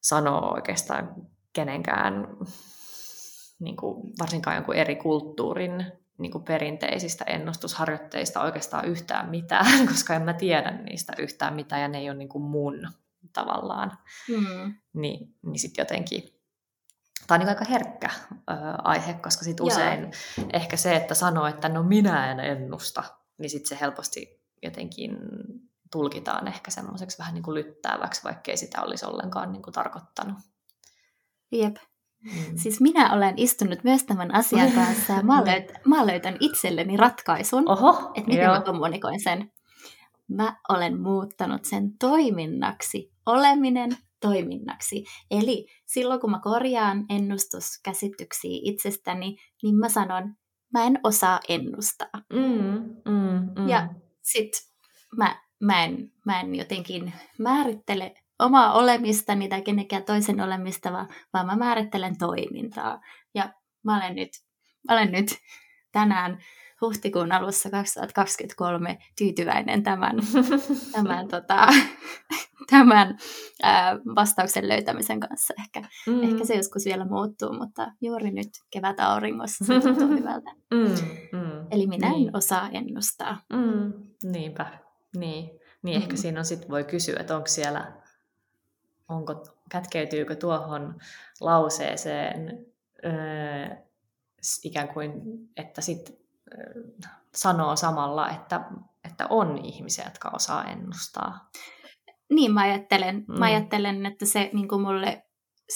sanoa 0.00 0.50
oikeastaan 0.50 1.14
kenenkään, 1.52 2.26
niin 3.58 3.76
kuin, 3.76 4.12
varsinkaan 4.20 4.56
jonkun 4.56 4.74
eri 4.74 4.96
kulttuurin 4.96 5.86
niin 6.18 6.32
kuin 6.32 6.44
perinteisistä 6.44 7.24
ennustusharjoitteista 7.24 8.42
oikeastaan 8.42 8.84
yhtään 8.84 9.30
mitään, 9.30 9.86
koska 9.88 10.14
en 10.14 10.22
mä 10.22 10.32
tiedä 10.32 10.70
niistä 10.70 11.12
yhtään 11.18 11.54
mitään 11.54 11.82
ja 11.82 11.88
ne 11.88 11.98
ei 11.98 12.10
ole 12.10 12.18
niin 12.18 12.28
kuin 12.28 12.44
mun 12.44 12.88
tavallaan. 13.32 13.98
Mm. 14.28 14.74
Niin, 14.92 15.34
niin 15.42 15.58
sitten 15.58 15.82
jotenkin 15.82 16.33
tämä 17.26 17.36
on 17.36 17.40
niin 17.40 17.48
aika 17.48 17.64
herkkä 17.70 18.10
ö, 18.32 18.54
aihe, 18.84 19.14
koska 19.14 19.44
sit 19.44 19.60
usein 19.60 20.00
Joo. 20.02 20.48
ehkä 20.52 20.76
se, 20.76 20.96
että 20.96 21.14
sanoo, 21.14 21.46
että 21.46 21.68
no 21.68 21.82
minä 21.82 22.30
en 22.30 22.40
ennusta, 22.40 23.04
niin 23.38 23.50
sitten 23.50 23.68
se 23.68 23.80
helposti 23.80 24.44
jotenkin 24.62 25.16
tulkitaan 25.92 26.48
ehkä 26.48 26.70
semmoiseksi 26.70 27.18
vähän 27.18 27.34
niin 27.34 27.42
kuin 27.42 27.54
lyttääväksi, 27.54 28.24
vaikkei 28.24 28.56
sitä 28.56 28.82
olisi 28.82 29.06
ollenkaan 29.06 29.52
niin 29.52 29.62
kuin 29.62 29.74
tarkoittanut. 29.74 30.38
Jep. 31.52 31.76
Mm. 32.24 32.56
Siis 32.56 32.80
minä 32.80 33.12
olen 33.12 33.34
istunut 33.36 33.84
myös 33.84 34.04
tämän 34.04 34.34
asian 34.34 34.72
kanssa 34.84 35.12
ja 35.12 35.22
mä, 35.22 35.44
löyt, 35.44 35.72
mä 35.84 36.06
löytän 36.06 36.36
itselleni 36.40 36.96
ratkaisun, 36.96 37.68
Oho, 37.68 38.12
että 38.14 38.30
miten 38.30 38.44
joo. 38.44 38.54
mä 38.54 38.60
kommunikoin 38.60 39.22
sen. 39.22 39.52
Mä 40.28 40.56
olen 40.68 41.00
muuttanut 41.00 41.64
sen 41.64 41.98
toiminnaksi, 41.98 43.12
oleminen 43.26 43.96
toiminnaksi. 44.20 45.04
Eli 45.30 45.66
silloin 45.86 46.20
kun 46.20 46.30
mä 46.30 46.40
korjaan 46.42 47.04
ennustuskäsityksiä 47.08 48.60
itsestäni, 48.62 49.36
niin 49.62 49.76
mä 49.76 49.88
sanon, 49.88 50.34
mä 50.72 50.84
en 50.84 51.00
osaa 51.04 51.40
ennustaa. 51.48 52.22
Mm, 52.32 52.96
mm, 53.12 53.62
mm. 53.62 53.68
Ja 53.68 53.88
sit 54.22 54.50
mä, 55.16 55.42
mä, 55.60 55.84
en, 55.84 56.12
mä 56.26 56.40
en 56.40 56.54
jotenkin 56.54 57.12
määrittele 57.38 58.14
omaa 58.38 58.72
olemistani 58.72 59.48
tai 59.48 59.62
kenenkään 59.62 60.04
toisen 60.04 60.40
olemista, 60.40 60.92
vaan, 60.92 61.08
vaan 61.32 61.46
mä 61.46 61.56
määrittelen 61.56 62.18
toimintaa. 62.18 63.00
Ja 63.34 63.52
mä 63.84 63.96
olen 63.96 64.14
nyt, 64.14 64.30
mä 64.88 64.94
olen 64.94 65.12
nyt 65.12 65.28
tänään 65.92 66.38
huhtikuun 66.80 67.32
alussa 67.32 67.70
2023 67.70 68.98
tyytyväinen 69.18 69.82
tämän, 69.82 70.16
tämän, 70.92 71.28
tota, 71.28 71.66
tämän 72.70 73.18
ää, 73.62 73.96
vastauksen 74.14 74.68
löytämisen 74.68 75.20
kanssa. 75.20 75.54
Ehkä, 75.58 75.88
mm. 76.06 76.22
ehkä 76.22 76.44
se 76.44 76.54
joskus 76.54 76.84
vielä 76.84 77.04
muuttuu, 77.04 77.52
mutta 77.52 77.92
juuri 78.00 78.30
nyt 78.30 78.48
kevät 78.70 79.00
auringossa 79.00 79.64
se 79.64 79.80
tuntuu 79.80 80.08
hyvältä. 80.18 80.50
Mm, 80.74 80.94
mm. 81.32 81.66
Eli 81.70 81.86
minä 81.86 82.10
Niin. 82.10 82.28
en 82.28 82.36
osaa 82.36 82.68
ennustaa. 82.72 83.40
Mm, 83.52 83.92
niinpä, 84.22 84.78
niin. 85.16 85.50
Niin 85.82 85.96
ehkä 85.96 86.12
Mm. 86.12 86.16
siinä 86.16 86.38
on 86.40 86.44
sitten 86.44 86.68
voi 86.70 86.84
kysyä, 86.84 87.16
että 87.20 87.36
onko 87.36 87.48
siellä, 87.48 87.92
onko, 89.08 89.46
kätkeytyykö 89.70 90.34
tuohon 90.36 90.94
lauseeseen 91.40 92.66
öö, 93.04 93.76
ikään 94.64 94.88
kuin, 94.88 95.12
että 95.56 95.80
sit 95.80 96.10
öö, 96.10 96.23
sanoo 97.34 97.76
samalla, 97.76 98.30
että, 98.30 98.60
että 99.10 99.26
on 99.30 99.58
ihmisiä, 99.58 100.04
jotka 100.04 100.30
osaa 100.34 100.64
ennustaa. 100.64 101.50
Niin 102.30 102.52
mä 102.54 102.60
ajattelen, 102.60 103.24
Mm. 103.28 103.38
mä 103.38 103.44
ajattelen 103.44 104.06
että 104.06 104.26
se 104.26 104.50
niin 104.52 104.68
kuin 104.68 104.82
mulle 104.82 105.22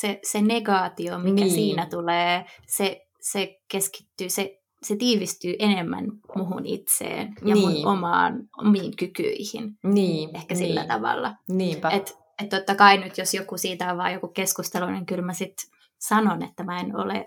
se, 0.00 0.20
se 0.24 0.42
negaatio, 0.42 1.18
mikä 1.18 1.34
Niin. 1.44 1.50
siinä 1.54 1.86
tulee, 1.86 2.44
se, 2.66 3.06
se 3.20 3.60
keskittyy, 3.70 4.30
se, 4.30 4.58
se 4.82 4.96
tiivistyy 4.96 5.54
enemmän 5.58 6.04
muhun 6.36 6.66
itseen 6.66 7.34
ja 7.44 7.56
mun 7.56 7.72
Niin. 7.72 7.86
omaan, 7.86 8.48
omiin 8.58 8.96
kykyihin. 8.96 9.78
Niin, 9.84 10.36
Ehkä 10.36 10.54
niin, 10.54 10.66
sillä 10.66 10.84
tavalla. 10.86 11.34
Niinpä. 11.48 11.90
Että 11.90 12.12
et 12.42 12.48
totta 12.48 12.74
kai 12.74 12.98
nyt, 12.98 13.18
jos 13.18 13.34
joku 13.34 13.56
siitä 13.58 13.90
on 13.92 13.98
vaan 13.98 14.12
joku 14.12 14.28
keskustelu, 14.28 14.86
niin 14.90 15.06
kyllä 15.06 15.22
mä 15.22 15.32
sit 15.32 15.54
sanon, 15.98 16.42
että 16.42 16.64
mä 16.64 16.80
en 16.80 16.96
ole, 16.96 17.18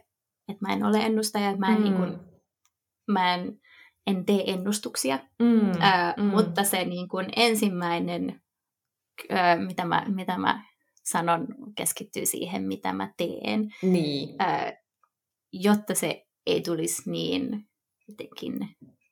että 0.50 0.68
mä 0.68 0.74
en 0.74 0.84
ole 0.86 0.98
ennustaja, 1.00 1.48
että 1.50 1.60
mä 1.60 1.68
en, 1.68 1.78
Mm. 1.78 1.84
niin 1.84 1.96
kuin, 1.96 2.20
mä 3.08 3.34
en, 3.34 3.60
en 4.08 4.26
tee 4.26 4.52
ennustuksia. 4.52 5.20
mm, 5.40 5.72
Ää, 5.80 6.14
mm. 6.18 6.24
Mutta 6.24 6.64
se 6.64 6.86
niin 6.86 7.08
kuin 7.08 7.28
ensimmäinen, 7.36 8.42
ää, 9.30 9.56
mitä, 9.56 9.86
mä, 9.86 10.06
mitä 10.08 10.38
mä 10.38 10.64
sanon, 11.04 11.48
keskittyy 11.76 12.26
siihen, 12.26 12.64
mitä 12.64 12.94
mä 12.94 13.14
teen, 13.18 13.74
Niin, 13.82 14.36
ää, 14.40 14.74
jotta 15.54 15.96
se 15.96 16.26
ei 16.46 16.62
tulisi 16.62 17.10
niin 17.12 17.68
jotenkin 18.08 18.54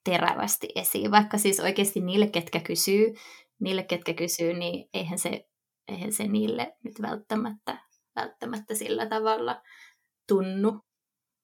terävästi 0.04 0.68
esiin. 0.74 1.10
Vaikka 1.10 1.38
siis 1.38 1.60
oikeasti 1.60 2.00
niille, 2.00 2.26
ketkä 2.26 2.60
kysyy, 2.60 3.14
niille, 3.60 3.82
ketkä 3.82 4.14
kysyy, 4.14 4.54
niin 4.54 4.88
eihän 4.94 5.18
se, 5.18 5.48
eihän 5.88 6.12
se 6.12 6.28
niille 6.28 6.76
nyt 6.84 7.02
välttämättä, 7.02 7.78
välttämättä 8.16 8.74
sillä 8.74 9.06
tavalla 9.06 9.62
tunnu 10.28 10.80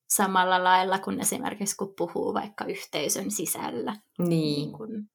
samalla 0.09 0.65
lailla 0.65 0.99
kuin 0.99 1.21
esimerkiksi 1.21 1.77
kun 1.77 1.95
puhuu 1.99 2.35
vaikka 2.35 2.65
yhteisön 2.65 3.31
sisällä 3.31 3.97
niin, 4.19 4.29
niin 4.29 4.73
kuin, 4.73 5.11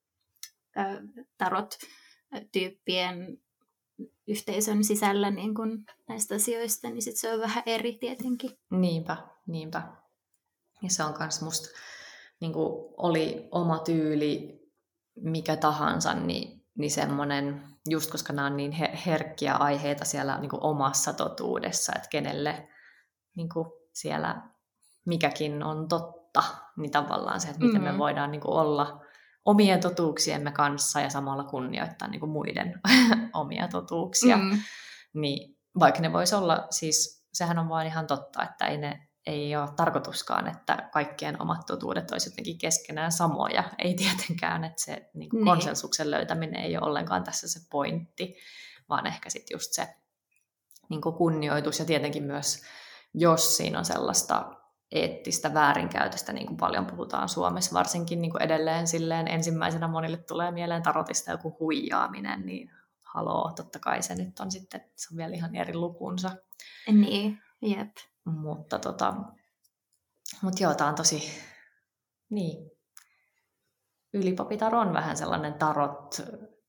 ä, 0.78 1.02
tarot-tyyppien 1.38 3.42
yhteisön 4.28 4.84
sisällä 4.84 5.32
niin 5.32 5.56
kuin 5.56 5.86
näistä 6.08 6.36
asioista, 6.36 6.90
niin 6.90 7.02
sit 7.02 7.18
se 7.18 7.34
on 7.34 7.40
vähän 7.40 7.64
eri 7.66 7.94
tietenkin. 7.94 8.52
niinpä, 8.70 9.18
niinpä. 9.48 9.84
Ja 10.84 10.90
se 10.90 11.04
on 11.04 11.14
myös 11.20 11.42
musta, 11.42 11.70
niin 12.40 12.54
oli 12.98 13.48
oma 13.52 13.80
tyyli 13.80 14.62
mikä 15.16 15.56
tahansa, 15.56 16.14
niin, 16.14 16.66
niin 16.78 16.92
semmoinen, 16.92 17.64
just 17.90 18.12
koska 18.12 18.34
nämä 18.34 18.46
on 18.46 18.58
niin 18.58 18.72
he- 18.72 19.00
herkkiä 19.06 19.56
aiheita 19.56 20.06
siellä 20.06 20.38
niin 20.38 20.52
omassa 20.62 21.14
totuudessa, 21.14 21.94
että 21.96 22.10
kenelle 22.10 22.68
niin 23.36 23.50
siellä 23.94 24.42
mikäkin 25.06 25.64
on 25.64 25.88
totta, 25.88 26.44
niin 26.78 26.92
tavallaan 26.92 27.40
se, 27.42 27.48
että 27.50 27.66
miten 27.66 27.82
me 27.84 27.92
Mm. 27.92 27.98
voidaan 27.98 28.32
niin 28.32 28.42
kuin 28.42 28.54
olla 28.54 29.02
omien 29.46 29.80
totuuksiemme 29.80 30.52
kanssa 30.52 31.02
ja 31.02 31.10
samalla 31.10 31.44
kunnioittaa 31.44 32.08
niin 32.08 32.20
kuin 32.20 32.30
muiden 32.32 32.82
omia 33.34 33.68
totuuksia. 33.68 34.38
Mm. 34.38 34.60
Niin 35.14 35.58
vaikka 35.80 36.02
ne 36.02 36.14
voisi 36.14 36.36
olla, 36.36 36.68
siis 36.70 37.26
sehän 37.34 37.60
on 37.60 37.70
vaan 37.70 37.86
ihan 37.88 38.08
totta, 38.08 38.44
että 38.44 38.66
ei, 38.66 38.78
ne, 38.78 39.08
ei 39.28 39.56
ole 39.56 39.70
tarkoituskaan, 39.76 40.48
että 40.48 40.90
kaikkien 40.94 41.42
omat 41.42 41.66
totuudet 41.68 42.12
olisi 42.12 42.30
jotenkin 42.30 42.58
keskenään 42.58 43.12
samoja. 43.12 43.64
Ei 43.78 43.94
tietenkään, 43.94 44.64
että 44.64 44.82
se 44.84 45.10
niin 45.14 45.30
kuin 45.30 45.38
Niin. 45.38 45.46
konsensuksen 45.46 46.12
löytäminen 46.12 46.62
ei 46.64 46.78
ole 46.78 46.86
ollenkaan 46.88 47.24
tässä 47.24 47.48
se 47.48 47.60
pointti, 47.72 48.36
vaan 48.90 49.08
ehkä 49.08 49.30
sitten 49.30 49.56
just 49.56 49.74
se 49.74 49.96
niin 50.90 51.02
kuin 51.02 51.16
kunnioitus 51.16 51.80
ja 51.80 51.86
tietenkin 51.86 52.24
myös, 52.24 52.62
jos 53.14 53.58
siinä 53.58 53.80
on 53.80 53.86
sellaista 53.86 54.52
eettistä 54.92 55.54
väärinkäytöstä, 55.54 56.34
niin 56.34 56.48
kuin 56.48 56.58
paljon 56.58 56.86
puhutaan 56.86 57.30
Suomessa, 57.30 57.74
varsinkin 57.74 58.22
niin 58.22 58.32
kuin 58.32 58.42
edelleen 58.42 58.88
silleen 58.88 59.28
ensimmäisenä 59.28 59.88
monille 59.88 60.18
tulee 60.18 60.52
mieleen 60.52 60.84
tarotista 60.84 61.32
joku 61.32 61.58
huijaaminen, 61.60 62.46
niin 62.46 62.72
haloo, 63.02 63.52
totta 63.56 63.80
kai 63.80 64.02
se 64.02 64.16
nyt 64.16 64.40
on 64.40 64.52
sitten, 64.52 64.82
se 64.96 65.08
on 65.12 65.18
vielä 65.18 65.36
ihan 65.36 65.56
eri 65.56 65.74
lukunsa. 65.74 66.32
Niin, 66.92 67.42
jep. 67.62 67.92
Mutta 68.26 68.80
tota, 68.80 69.14
mut 70.42 70.60
joo, 70.60 70.74
tää 70.74 70.88
on 70.88 70.96
tosi, 70.96 71.32
niin, 72.30 72.72
ylipapitar 74.14 74.76
on 74.76 74.94
vähän 74.94 75.18
sellainen 75.18 75.54
tarot, 75.54 76.22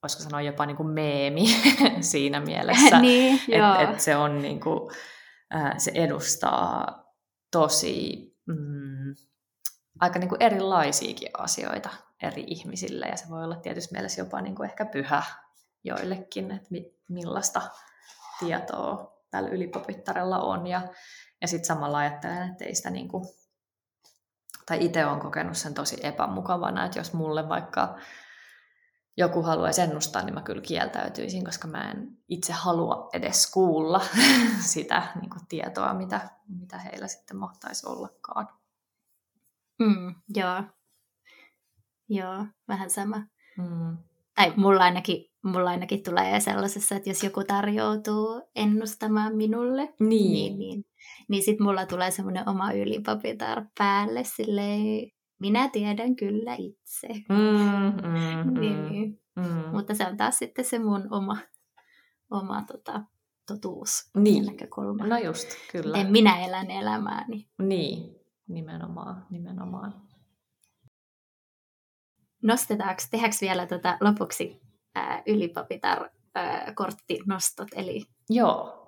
voisiko 0.03 0.23
sanoa 0.23 0.41
jopa 0.41 0.67
niin 0.67 0.77
kuin 0.77 0.89
meemi 0.89 1.47
siinä 2.01 2.41
mielessä, 2.41 3.01
niin, 3.01 3.41
että 3.49 3.81
et 3.81 4.01
se 4.01 4.17
on 4.17 4.43
niin 4.43 4.61
kuin, 4.61 4.91
se 5.79 5.91
edustaa 5.95 7.02
tosi 7.53 8.33
mm, 8.47 9.15
aika 10.01 10.19
niin 10.19 10.29
kuin 10.29 10.43
erilaisiakin 10.43 11.31
asioita 11.39 11.91
eri 12.23 12.45
ihmisille. 12.47 13.07
Ja 13.07 13.17
se 13.17 13.29
voi 13.29 13.45
olla 13.45 13.57
tietysti 13.57 13.93
mielessä 13.93 14.21
jopa 14.21 14.41
niin 14.41 14.55
kuin 14.55 14.71
ehkä 14.71 14.85
pyhä 14.85 15.23
joillekin, 15.85 16.51
että 16.51 16.69
mi- 16.71 16.95
millaista 17.09 17.63
tietoa 18.39 19.23
tällä 19.31 19.49
ylipopittarella 19.49 20.39
on. 20.39 20.67
Ja, 20.67 20.83
ja 21.41 21.49
sitten 21.49 21.67
samalla 21.67 21.99
ajattelen, 21.99 22.51
että 22.51 22.65
ei 22.65 22.75
sitä 22.75 22.91
niin 22.91 23.09
kuin, 23.09 23.25
tai 24.67 24.85
itse 24.85 25.07
olen 25.07 25.21
kokenut 25.21 25.57
sen 25.57 25.75
tosi 25.75 25.97
epämukavana, 26.03 26.85
että 26.85 26.99
jos 26.99 27.13
mulle 27.13 27.49
vaikka 27.49 27.99
joku 29.17 29.43
haluaisi 29.43 29.81
ennustaa, 29.81 30.23
niin 30.25 30.35
mä 30.35 30.43
kyllä 30.43 30.63
kieltäytyisin, 30.63 31.45
koska 31.45 31.69
mä 31.69 31.91
en 31.91 32.09
itse 32.29 32.53
halua 32.53 33.09
edes 33.13 33.51
kuulla 33.53 34.01
sitä 34.75 35.03
niin 35.21 35.31
kuin 35.31 35.47
tietoa, 35.49 35.95
mitä, 35.95 36.31
mitä 36.61 36.79
heillä 36.79 37.09
sitten 37.09 37.37
mahtaisi 37.37 37.87
ollakaan. 37.89 38.49
Mm, 39.79 40.15
joo. 40.37 40.63
Joo, 42.09 42.47
vähän 42.69 42.91
sama. 42.91 43.17
Mm. 43.59 43.97
Tai 44.35 44.53
mulla 44.57 44.83
ainakin, 44.83 45.25
mulla 45.45 45.71
ainakin 45.71 46.03
tulee 46.03 46.41
sellaisessa, 46.41 46.95
että 46.95 47.11
jos 47.11 47.25
joku 47.25 47.45
tarjoutuu 47.45 48.43
ennustamaan 48.57 49.37
minulle, 49.37 49.83
Niin. 50.01 50.33
niin, 50.33 50.59
niin, 50.59 50.85
niin 51.29 51.43
sit 51.43 51.61
mulla 51.61 51.87
tulee 51.87 52.11
semmoinen 52.11 52.49
oma 52.49 52.73
ylipapitar 52.73 53.65
päälle, 53.79 54.25
silleen, 54.25 55.11
minä 55.43 55.69
tiedän 55.69 56.17
kyllä 56.17 56.55
itse. 56.59 57.09
Mm, 57.09 58.09
mm, 58.09 58.53
mm, 58.55 58.61
Niin. 58.61 59.21
mm. 59.37 59.45
Mutta 59.73 59.95
se 59.95 60.07
on 60.07 60.17
taas 60.17 60.39
sitten 60.39 60.65
se 60.65 60.79
mun 60.79 61.09
oma, 61.11 61.37
oma 62.31 62.63
tota, 62.63 63.03
totuus 63.47 64.11
Niin. 64.17 64.47
näkökulma. 64.47 65.07
No 65.07 65.19
just, 65.19 65.49
kyllä. 65.73 65.97
Miten 65.97 66.13
minä 66.13 66.45
elän 66.45 66.71
elämääni. 66.71 67.49
Niin, 67.59 68.17
nimenomaan, 68.49 69.27
nimenomaan. 69.31 70.03
Nostetaanko, 72.43 73.03
tehdäänkö 73.11 73.37
vielä 73.41 73.67
tota 73.67 73.99
lopuksi 74.01 74.61
ää, 74.95 75.23
ylipapitar 75.27 76.11
ää, 76.35 76.73
korttinostot, 76.75 77.69
eli 77.77 78.03
Joo, 78.31 78.82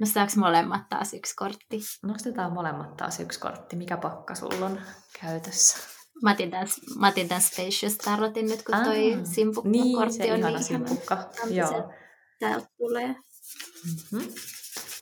nostetaanko 0.00 0.32
molemmat 0.36 0.88
taas 0.88 1.14
yksi 1.14 1.36
kortti? 1.36 1.80
nostetaan 2.02 2.52
molemmat 2.52 2.96
taas 2.96 3.20
yksi 3.20 3.40
kortti. 3.40 3.76
Mikä 3.76 3.96
pakka 3.96 4.34
sulla 4.34 4.66
on 4.66 4.80
käytössä? 5.20 5.78
Mä 6.22 6.30
otin 6.30 6.50
tämän, 6.50 6.68
mä 6.98 7.08
otin 7.08 7.28
tämän 7.28 7.42
Spacious 7.42 7.96
Tarotin 7.96 8.46
nyt, 8.46 8.62
kun 8.62 8.84
toi 8.84 9.14
ah, 9.14 9.20
simpukka 9.24 9.70
niin, 9.70 9.96
kortti 9.96 10.16
se 10.16 10.32
on 10.32 10.38
ihana 10.38 10.56
niin 10.56 10.64
simpukka. 10.64 11.30
Joo. 11.50 11.92
Täältä 12.40 12.66
tulee. 12.76 13.06
Mm-hmm. 13.06 14.32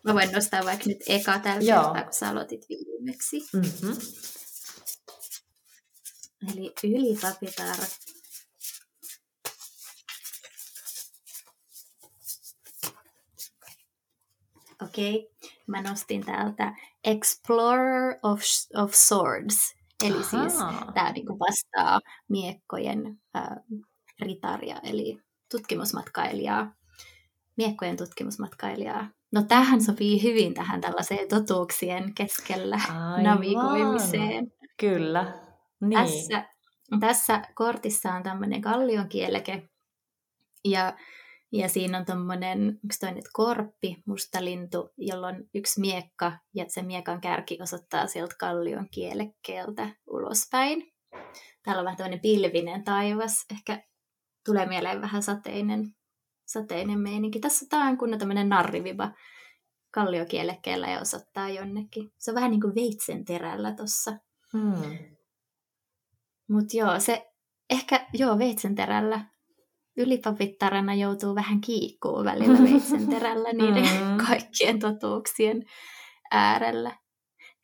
Mä 0.04 0.14
voin 0.14 0.32
nostaa 0.32 0.64
vaikka 0.64 0.84
nyt 0.86 0.98
eka 1.06 1.38
tällä 1.38 1.72
Joo. 1.72 1.82
kertaa, 1.84 2.04
kun 2.04 2.12
sä 2.12 2.28
aloitit 2.28 2.66
viimeksi. 2.68 3.40
Mm-hmm. 3.52 3.96
Eli 6.52 6.72
ylipapitar. 6.84 7.76
Okei, 14.84 15.16
okay. 15.16 15.50
mä 15.66 15.82
nostin 15.82 16.24
täältä 16.24 16.74
Explorer 17.04 18.18
of, 18.22 18.40
of 18.76 18.92
Swords. 18.92 19.74
Eli 20.04 20.16
Aha. 20.16 20.22
siis 20.22 20.52
tämä 20.94 21.12
niinku 21.12 21.38
vastaa 21.38 22.00
miekkojen 22.28 23.20
äh, 23.36 23.48
ritaria, 24.20 24.76
eli 24.82 25.20
tutkimusmatkailijaa, 25.50 26.74
miekkojen 27.56 27.96
tutkimusmatkailijaa. 27.96 29.08
No 29.32 29.42
tähän 29.42 29.82
sopii 29.82 30.22
hyvin 30.22 30.54
tähän 30.54 30.80
tällaiseen 30.80 31.28
totuuksien 31.28 32.14
keskellä 32.14 32.80
Aivan. 32.88 33.22
navigoimiseen. 33.22 34.52
Kyllä. 34.80 35.32
Niin. 35.80 36.00
Tässä, 36.00 36.44
tässä 37.00 37.42
kortissa 37.54 38.12
on 38.12 38.22
tämmöinen 38.22 38.60
kallionkieleke, 38.60 39.68
ja 40.64 40.96
ja 41.52 41.68
siinä 41.68 41.98
on 41.98 42.04
tuommoinen, 42.04 42.58
onko 42.68 42.94
toi 43.00 43.12
nyt 43.12 43.24
korppi, 43.32 44.02
musta 44.06 44.44
lintu, 44.44 44.90
jolla 44.98 45.26
on 45.26 45.44
yksi 45.54 45.80
miekka, 45.80 46.32
ja 46.54 46.64
se 46.68 46.82
miekan 46.82 47.20
kärki 47.20 47.58
osoittaa 47.62 48.06
sieltä 48.06 48.34
kallion 48.38 48.88
kielekkeeltä 48.90 49.88
ulospäin. 50.06 50.92
Täällä 51.62 51.80
on 51.80 51.84
vähän 51.84 51.96
tämmöinen 51.96 52.20
pilvinen 52.20 52.84
taivas, 52.84 53.46
ehkä 53.52 53.82
tulee 54.44 54.66
mieleen 54.66 55.00
vähän 55.00 55.22
sateinen, 55.22 55.94
sateinen 56.46 57.00
meininki. 57.00 57.40
Tässä 57.40 57.66
tämä 57.70 57.88
on 57.88 57.98
kunnon 57.98 58.18
tämmöinen 58.18 58.48
narriviva 58.48 59.12
kalliokielekkeellä 59.90 60.90
ja 60.90 61.00
osoittaa 61.00 61.48
jonnekin. 61.48 62.12
Se 62.18 62.30
on 62.30 62.34
vähän 62.34 62.50
niin 62.50 62.60
kuin 62.60 62.74
veitsen 62.74 63.24
terällä 63.24 63.72
tossa. 63.72 64.18
Hmm. 64.52 64.98
Mutta 66.48 66.76
joo, 66.76 67.00
se 67.00 67.32
ehkä, 67.70 68.06
joo, 68.12 68.38
veitsen 68.38 68.74
terällä 68.74 69.31
ylipavittarana 69.96 70.94
joutuu 70.94 71.34
vähän 71.34 71.60
kiikkuu 71.60 72.24
välillä 72.24 72.58
veitsen 72.70 73.08
terällä 73.08 73.52
niiden 73.52 73.84
mm. 73.84 74.26
kaikkien 74.26 74.78
totuuksien 74.78 75.62
äärellä. 76.30 76.96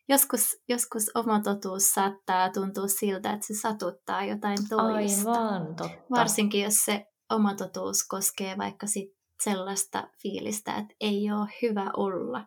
Joskus, 0.09 0.57
joskus 0.69 1.11
oma 1.15 1.41
totuus 1.41 1.91
saattaa 1.91 2.51
tuntua 2.51 2.89
siltä, 2.89 3.33
että 3.33 3.47
se 3.47 3.55
satuttaa 3.55 4.25
jotain 4.25 4.59
toista. 4.69 5.33
Aivan, 5.33 5.77
totta. 5.77 5.99
Varsinkin 6.11 6.63
jos 6.63 6.75
se 6.75 7.07
oma 7.31 7.55
totuus 7.55 8.05
koskee 8.09 8.59
vaikka 8.59 8.87
sit 8.87 9.19
sellaista 9.43 10.09
fiilistä, 10.23 10.77
että 10.77 10.95
ei 11.01 11.33
ole 11.33 11.49
hyvä 11.63 11.91
olla, 11.97 12.47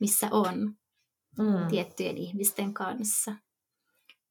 missä 0.00 0.28
on 0.30 0.76
mm. 1.38 1.68
tiettyjen 1.70 2.16
ihmisten 2.16 2.74
kanssa. 2.74 3.34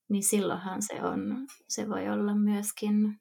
Niin 0.10 0.24
silloinhan 0.24 0.82
se 0.82 1.04
on, 1.04 1.48
se 1.68 1.90
voi 1.90 2.10
olla 2.10 2.36
myöskin 2.36 3.20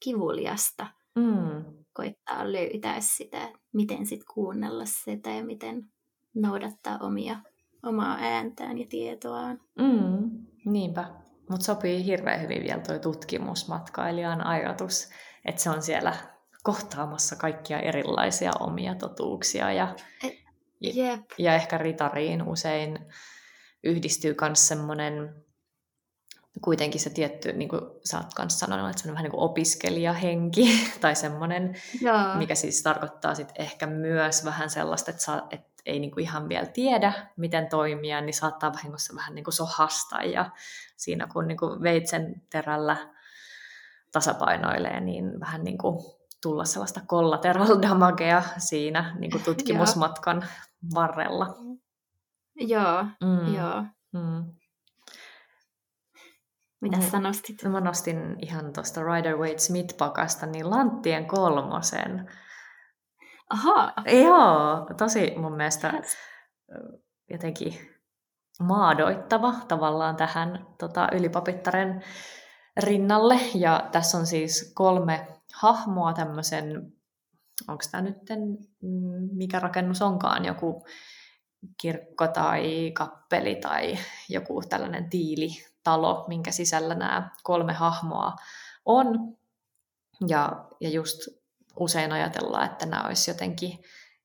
kivuliasta 0.00 0.86
mm. 1.16 1.64
koittaa 1.92 2.52
löytää 2.52 3.00
sitä, 3.00 3.48
miten 3.72 4.06
sit 4.06 4.24
kuunnella 4.34 4.84
sitä 4.86 5.30
ja 5.30 5.44
miten 5.44 5.90
noudattaa 6.34 6.98
omia, 7.00 7.36
omaa 7.82 8.16
ääntään 8.20 8.78
ja 8.78 8.86
tietoaan. 8.88 9.60
Mm, 9.78 10.46
niinpä. 10.64 11.04
Mutta 11.50 11.64
sopii 11.64 12.04
hirveän 12.04 12.42
hyvin 12.42 12.62
vielä 12.62 12.80
tuo 12.80 12.98
tutkimusmatkailijan 12.98 14.46
ajatus, 14.46 15.10
että 15.44 15.62
se 15.62 15.70
on 15.70 15.82
siellä 15.82 16.16
kohtaamassa 16.62 17.36
kaikkia 17.36 17.80
erilaisia 17.80 18.50
omia 18.60 18.94
totuuksia. 18.94 19.72
Ja, 19.72 19.94
Et, 20.24 20.34
yep. 20.96 21.20
ja 21.38 21.54
ehkä 21.54 21.78
ritariin 21.78 22.42
usein 22.42 22.98
yhdistyy 23.84 24.36
myös 24.40 24.68
semmoinen 24.68 25.44
kuitenkin 26.60 27.00
se 27.00 27.10
tietty, 27.10 27.52
niin 27.52 27.68
kuin 27.68 27.80
sä 28.04 28.16
oot 28.16 28.34
kanssa 28.34 28.58
sanonut, 28.66 28.90
että 28.90 29.02
se 29.02 29.08
on 29.08 29.14
vähän 29.14 29.24
niin 29.24 29.30
kuin 29.30 29.42
opiskelijahenki 29.42 30.68
tai 31.00 31.14
semmoinen, 31.14 31.74
mikä 32.34 32.54
siis 32.54 32.82
tarkoittaa 32.82 33.34
sit 33.34 33.52
ehkä 33.58 33.86
myös 33.86 34.44
vähän 34.44 34.70
sellaista, 34.70 35.10
että, 35.10 35.22
saa, 35.22 35.46
että 35.50 35.68
ei 35.86 35.98
niin 36.00 36.10
kuin 36.10 36.22
ihan 36.22 36.48
vielä 36.48 36.66
tiedä, 36.66 37.12
miten 37.36 37.68
toimia, 37.68 38.20
niin 38.20 38.34
saattaa 38.34 38.72
vahingossa 38.72 39.16
vähän 39.16 39.34
niin 39.34 39.44
kuin 39.44 39.54
sohasta 39.54 40.22
ja 40.22 40.50
siinä 40.96 41.26
kun 41.32 41.48
niin 41.48 41.58
kuin 41.58 41.82
veitsen 41.82 42.42
terällä 42.50 42.96
tasapainoilee, 44.12 45.00
niin 45.00 45.40
vähän 45.40 45.64
niin 45.64 45.78
kuin 45.78 45.98
tulla 46.42 46.64
sellaista 46.64 47.00
collateral 47.00 47.82
damagea 47.82 48.42
siinä 48.58 49.16
niin 49.18 49.30
kuin 49.30 49.44
tutkimusmatkan 49.54 50.44
varrella. 50.94 51.56
Joo, 52.56 53.04
mm. 53.04 53.54
joo. 53.54 53.84
Mm. 54.12 54.44
Mitä 56.80 57.00
sä 57.00 57.20
nostit? 57.20 57.62
No 57.62 57.70
mä 57.70 57.80
nostin 57.80 58.36
ihan 58.42 58.72
tuosta 58.72 59.00
Rider 59.04 59.36
Waite 59.36 59.58
Smith-pakasta 59.58 60.46
niin 60.46 60.70
Lanttien 60.70 61.26
kolmosen. 61.26 62.30
Aha. 63.50 63.92
Joo, 64.22 64.86
tosi 64.96 65.34
mun 65.36 65.56
mielestä 65.56 65.92
jotenkin 67.30 67.74
maadoittava 68.60 69.54
tavallaan 69.68 70.16
tähän 70.16 70.66
tota, 70.78 71.08
ylipapittaren 71.12 72.02
rinnalle. 72.76 73.40
Ja 73.54 73.88
tässä 73.92 74.18
on 74.18 74.26
siis 74.26 74.72
kolme 74.74 75.26
hahmoa 75.54 76.12
tämmöisen, 76.12 76.92
onko 77.68 77.84
tämä 77.90 78.02
nyt, 78.02 78.16
mm, 78.82 79.28
mikä 79.32 79.60
rakennus 79.60 80.02
onkaan, 80.02 80.44
joku 80.44 80.86
kirkko 81.80 82.28
tai 82.28 82.92
kappeli 82.94 83.56
tai 83.56 83.98
joku 84.28 84.62
tällainen 84.68 85.10
tiili 85.10 85.48
talo, 85.88 86.24
minkä 86.28 86.50
sisällä 86.50 86.94
nämä 86.94 87.30
kolme 87.42 87.72
hahmoa 87.72 88.36
on. 88.84 89.36
Ja, 90.28 90.64
ja 90.80 90.88
just 90.88 91.28
usein 91.76 92.12
ajatellaan, 92.12 92.66
että 92.66 92.86
nämä 92.86 93.06
olisi 93.06 93.30
jotenkin 93.30 93.78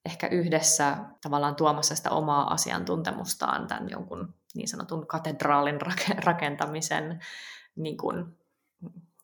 ehkä 0.05 0.27
yhdessä 0.27 0.97
tavallaan 1.21 1.55
tuomassa 1.55 1.95
sitä 1.95 2.09
omaa 2.09 2.53
asiantuntemustaan 2.53 3.67
tämän 3.67 3.89
jonkun 3.89 4.33
niin 4.55 4.67
sanotun 4.67 5.07
katedraalin 5.07 5.79
rakentamisen 6.25 7.19
niin 7.75 7.97
kuin, 7.97 8.37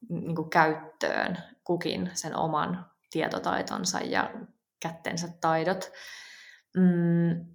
niin 0.10 0.36
kuin 0.36 0.50
käyttöön 0.50 1.38
kukin 1.64 2.12
sen 2.14 2.36
oman 2.36 2.86
tietotaitonsa 3.10 4.00
ja 4.00 4.32
kättensä 4.80 5.28
taidot. 5.42 5.92
Mm, 6.78 7.46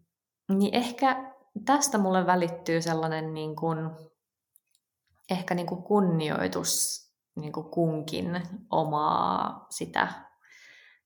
niin 0.49 0.75
ehkä 0.75 1.33
tästä 1.65 1.99
mulle 1.99 2.27
välittyy 2.27 2.83
sellainen 2.83 3.35
niin 3.35 3.57
kuin 3.57 3.79
ehkä 5.31 5.55
niin 5.55 5.67
kuin 5.67 5.83
kunnioitus 5.83 7.05
niin 7.37 7.53
kuin 7.53 7.71
kunkin 7.71 8.43
omaa 8.71 9.67
sitä 9.71 10.09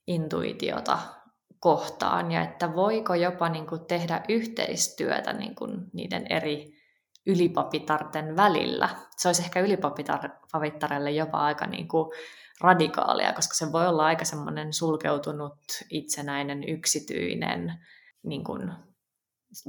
intuitiota 0.07 0.99
kohtaan 1.61 2.33
ja 2.33 2.43
että 2.43 2.75
voiko 2.75 3.15
jopa 3.15 3.49
niin 3.49 3.67
kuin 3.67 3.87
tehdä 3.87 4.25
yhteistyötä 4.29 5.33
niin 5.33 5.55
kuin 5.55 5.71
niiden 5.93 6.27
eri 6.31 6.79
ylipapitarten 7.27 8.37
välillä. 8.37 8.89
Se 9.17 9.29
olisi 9.29 9.43
ehkä 9.43 9.61
ylipapittarelle 9.61 11.11
jopa 11.11 11.39
aika 11.39 11.67
niin 11.67 11.89
kuin 11.89 12.13
radikaalia, 12.61 13.33
koska 13.33 13.55
se 13.55 13.73
voi 13.73 13.87
olla 13.87 14.07
aika 14.07 14.25
semmoinen 14.25 14.73
sulkeutunut, 14.73 15.59
itsenäinen, 15.91 16.69
yksityinen, 16.69 17.73
niin 18.23 18.45
kuin 18.45 18.73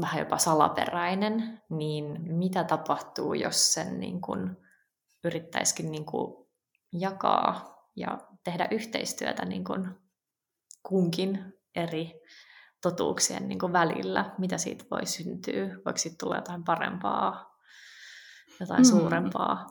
vähän 0.01 0.19
jopa 0.19 0.37
salaperäinen, 0.37 1.61
niin 1.69 2.35
mitä 2.37 2.63
tapahtuu, 2.63 3.33
jos 3.33 3.73
sen 3.73 3.99
niin 3.99 4.21
kuin 4.21 4.57
yrittäisikin 5.23 5.91
niin 5.91 6.05
kuin 6.05 6.47
jakaa 6.93 7.79
ja 7.95 8.17
tehdä 8.43 8.67
yhteistyötä 8.71 9.45
niin 9.45 9.63
kuin 9.63 9.89
kunkin 10.83 11.53
eri 11.75 12.21
totuuksien 12.81 13.47
niin 13.47 13.59
kuin 13.59 13.73
välillä, 13.73 14.35
mitä 14.37 14.57
siitä 14.57 14.85
voi 14.91 15.05
syntyä, 15.05 15.67
voiko 15.85 15.97
siitä 15.97 16.15
tulla 16.19 16.35
jotain 16.35 16.63
parempaa, 16.63 17.55
jotain 18.59 18.81
mm. 18.81 18.85
suurempaa. 18.85 19.67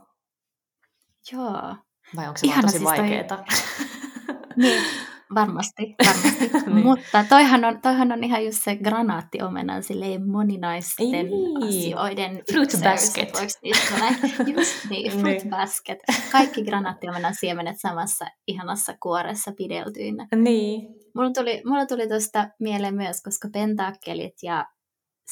Joo. 1.32 1.76
Vai 2.16 2.28
onko 2.28 2.38
se 2.38 2.46
Ihana, 2.46 2.62
vaan 2.62 2.72
tosi 2.72 2.78
siis 2.78 2.84
vaikeaa? 2.84 3.24
Toi... 3.24 3.44
niin, 4.56 4.84
Varmasti, 5.34 5.94
varmasti. 6.06 6.70
niin. 6.74 6.86
Mutta 6.86 7.24
toihan 7.28 7.64
on, 7.64 7.80
toihan 7.80 8.12
on 8.12 8.24
ihan 8.24 8.44
just 8.44 8.62
se 8.62 8.76
granaattiomenan 8.76 9.82
silleen 9.82 10.30
moninaisten 10.30 11.10
niin. 11.10 11.62
asioiden 11.62 12.42
Fruit 12.52 12.70
basket. 12.84 13.28
Just 14.56 14.90
niin, 14.90 15.12
fruit 15.12 15.42
niin. 15.42 15.50
basket. 15.50 15.98
Kaikki 16.32 16.64
granaattiomenan 16.64 17.34
siemenet 17.34 17.76
samassa 17.80 18.26
ihanassa 18.46 18.94
kuoressa 19.02 19.52
pideltyinä. 19.56 20.26
Niin. 20.36 20.88
Mulla 21.14 21.30
tuli, 21.30 21.62
mulla 21.64 21.86
tuli 21.86 22.08
tuosta 22.08 22.48
mieleen 22.60 22.94
myös, 22.94 23.22
koska 23.22 23.48
pentakkelit 23.52 24.34
ja 24.42 24.66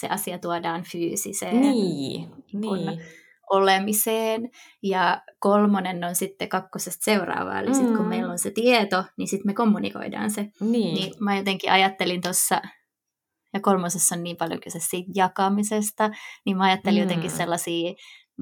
se 0.00 0.08
asia 0.08 0.38
tuodaan 0.38 0.84
fyysiseen 0.92 1.60
niin, 1.60 2.28
niin. 2.52 3.00
Olemiseen. 3.50 4.50
Ja 4.82 5.22
kolmonen 5.38 6.04
on 6.04 6.14
sitten 6.14 6.48
kakkosesta 6.48 7.04
seuraavaa. 7.04 7.60
Eli 7.60 7.68
mm. 7.68 7.74
sitten 7.74 7.96
kun 7.96 8.06
meillä 8.06 8.32
on 8.32 8.38
se 8.38 8.50
tieto, 8.50 9.04
niin 9.18 9.28
sitten 9.28 9.48
me 9.48 9.54
kommunikoidaan 9.54 10.30
se. 10.30 10.46
Niin. 10.60 10.94
niin 10.94 11.12
mä 11.20 11.36
jotenkin 11.36 11.72
ajattelin 11.72 12.20
tuossa, 12.20 12.62
ja 13.54 13.60
kolmosessa 13.60 14.14
on 14.14 14.22
niin 14.22 14.36
paljon 14.36 14.60
kyse 14.60 14.78
siitä 14.80 15.10
jakamisesta, 15.14 16.10
niin 16.46 16.56
mä 16.56 16.64
ajattelin 16.64 16.98
mm. 16.98 17.02
jotenkin 17.02 17.30
sellaisia 17.30 17.92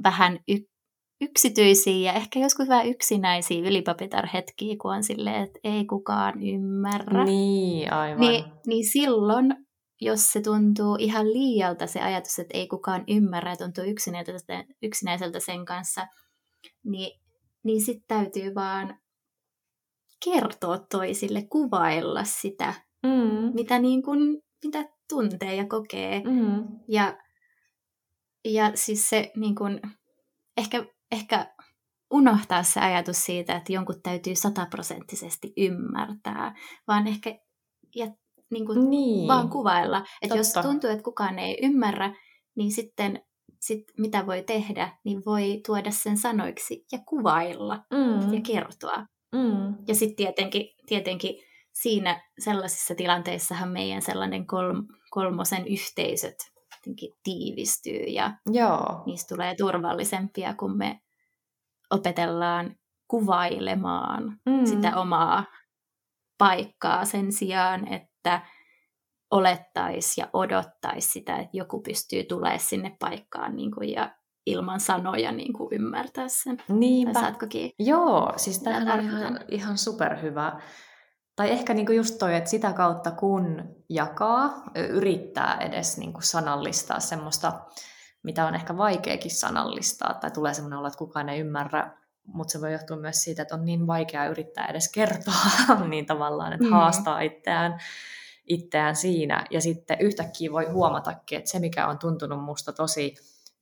vähän 0.05 0.39
y- 0.49 0.75
yksityisiä 1.21 2.13
ja 2.13 2.13
ehkä 2.13 2.39
joskus 2.39 2.69
vähän 2.69 2.87
yksinäisiä 2.87 3.69
ylipapitar-hetkiä, 3.69 4.77
kun 4.83 4.95
on 4.95 5.05
silleen, 5.05 5.43
että 5.43 5.59
ei 5.65 5.85
kukaan 5.87 6.43
ymmärrä. 6.43 7.25
Niin, 7.25 7.93
aivan. 7.93 8.21
Niin, 8.21 8.45
niin 8.67 8.85
silloin, 8.93 9.55
jos 10.05 10.33
se 10.33 10.41
tuntuu 10.41 10.97
ihan 10.99 11.33
liialta 11.33 11.87
se 11.87 12.01
ajatus, 12.01 12.39
että 12.39 12.59
ei 12.59 12.69
kukaan 12.69 13.05
ymmärrä 13.09 13.51
ja 13.51 13.57
tuntuu 13.57 13.85
yksinäiseltä, 13.85 14.65
yksinäiseltä 14.83 15.41
sen 15.41 15.65
kanssa, 15.65 16.07
niin, 16.85 17.21
niin 17.65 17.85
sitten 17.85 18.05
täytyy 18.09 18.55
vaan 18.55 18.99
kertoa 20.25 20.79
toisille, 20.79 21.43
kuvailla 21.43 22.25
sitä, 22.25 22.75
mm. 23.03 23.55
mitä, 23.55 23.79
niin 23.79 24.03
kun, 24.03 24.43
mitä 24.65 24.85
tuntee 25.09 25.55
ja 25.55 25.67
kokee. 25.67 26.23
Mm. 26.25 26.65
Ja, 26.89 27.19
ja 28.45 28.73
siis 28.75 29.09
se 29.09 29.33
niin 29.37 29.55
kun, 29.55 29.81
ehkä 30.57 30.87
ehkä 31.13 31.55
unohtaa 32.11 32.63
se 32.63 32.81
ajatus 32.81 33.25
siitä, 33.25 33.57
että 33.57 33.73
jonkun 33.73 34.03
täytyy 34.03 34.35
sataprosenttisesti 34.35 35.53
ymmärtää, 35.57 36.55
vaan 36.89 37.07
ehkä 37.07 37.39
ja, 37.95 38.07
niin 38.51 38.67
kuin 38.67 38.91
niin. 38.91 39.29
vaan 39.29 39.51
kuvailla. 39.51 40.05
Että 40.23 40.37
jos 40.37 40.53
tuntuu, 40.53 40.91
että 40.91 41.03
kukaan 41.03 41.39
ei 41.39 41.59
ymmärrä, 41.63 42.15
niin 42.57 42.73
sitten 42.73 43.23
sit 43.61 43.85
mitä 43.99 44.27
voi 44.27 44.43
tehdä, 44.43 44.99
niin 45.05 45.23
voi 45.27 45.61
tuoda 45.67 45.91
sen 45.91 46.17
sanoiksi 46.17 46.87
ja 46.93 46.99
kuvailla 47.09 47.85
mm. 47.91 48.35
ja 48.35 48.41
kertoa. 48.41 49.07
Mm. 49.33 49.75
Ja 49.89 49.95
sitten 49.95 50.17
tietenkin, 50.17 50.69
tietenkin 50.87 51.35
siinä 51.73 52.31
sellaisissa 52.39 52.95
tilanteissahan 52.95 53.69
meidän 53.69 54.03
sellainen 54.03 54.47
kolm, 54.47 54.87
kolmosen 55.11 55.67
yhteisöt 55.69 56.37
tiivistyy 57.23 58.03
ja 58.07 58.33
Joo. 58.53 59.03
niistä 59.07 59.35
tulee 59.35 59.55
turvallisempia, 59.55 60.55
kun 60.55 60.77
me 60.77 61.01
opetellaan 61.91 62.77
kuvailemaan 63.09 64.41
mm. 64.47 64.67
sitä 64.67 64.97
omaa 64.97 65.45
paikkaa 66.39 67.05
sen 67.05 67.33
sijaan, 67.33 67.93
että 67.93 68.14
olettaisi 69.31 70.21
ja 70.21 70.29
odottaisi 70.33 71.09
sitä, 71.09 71.37
että 71.37 71.57
joku 71.57 71.81
pystyy 71.81 72.25
tulemaan 72.25 72.61
sinne 72.61 72.97
paikkaan 73.01 73.57
niin 73.57 73.71
kuin, 73.71 73.93
ja 73.93 74.15
ilman 74.47 74.81
sanoja 74.81 75.33
niin 75.33 75.53
kuin 75.53 75.69
ymmärtää 75.73 76.29
sen. 76.29 76.59
Niinpä. 76.69 77.21
saatko 77.21 77.47
kiinni? 77.47 77.75
Joo, 77.79 78.33
siis 78.37 78.63
tämä 78.63 78.95
on 78.95 79.01
ihan, 79.01 79.41
ihan 79.49 79.79
superhyvä. 79.79 80.61
Tai 81.37 81.51
ehkä 81.51 81.75
niinku 81.75 81.93
just 81.93 82.19
toi, 82.19 82.37
että 82.37 82.51
sitä 82.51 82.73
kautta 82.73 83.11
kun 83.11 83.63
jakaa, 83.89 84.63
yrittää 84.89 85.57
edes 85.61 85.99
niinku 85.99 86.21
sanallistaa 86.23 87.01
semmoista, 87.01 87.53
mitä 88.23 88.47
on 88.47 88.55
ehkä 88.55 88.77
vaikeakin 88.77 89.31
sanallistaa, 89.31 90.15
tai 90.15 90.31
tulee 90.31 90.55
semmoinen 90.55 90.79
olo, 90.79 90.87
että 90.87 90.99
kukaan 90.99 91.29
ei 91.29 91.41
ymmärrä, 91.41 92.04
mutta 92.27 92.53
se 92.53 92.61
voi 92.61 92.73
johtua 92.73 92.97
myös 92.97 93.25
siitä, 93.25 93.43
että 93.43 93.55
on 93.55 93.65
niin 93.65 93.87
vaikea 93.87 94.27
yrittää 94.27 94.67
edes 94.67 94.93
kertoa 94.93 95.35
niin 95.89 96.07
tavallaan, 96.07 96.53
että 96.53 96.65
mm. 96.65 96.71
haastaa 96.71 97.21
itseään, 97.21 97.79
itseään 98.47 98.97
siinä. 98.97 99.45
Ja 99.51 99.61
sitten 99.61 100.01
yhtäkkiä 100.01 100.53
voi 100.53 100.65
huomatakin, 100.65 101.39
että 101.39 101.51
se 101.51 101.59
mikä 101.59 101.87
on 101.89 101.99
tuntunut 101.99 102.45
musta 102.45 102.73
tosi 102.73 103.15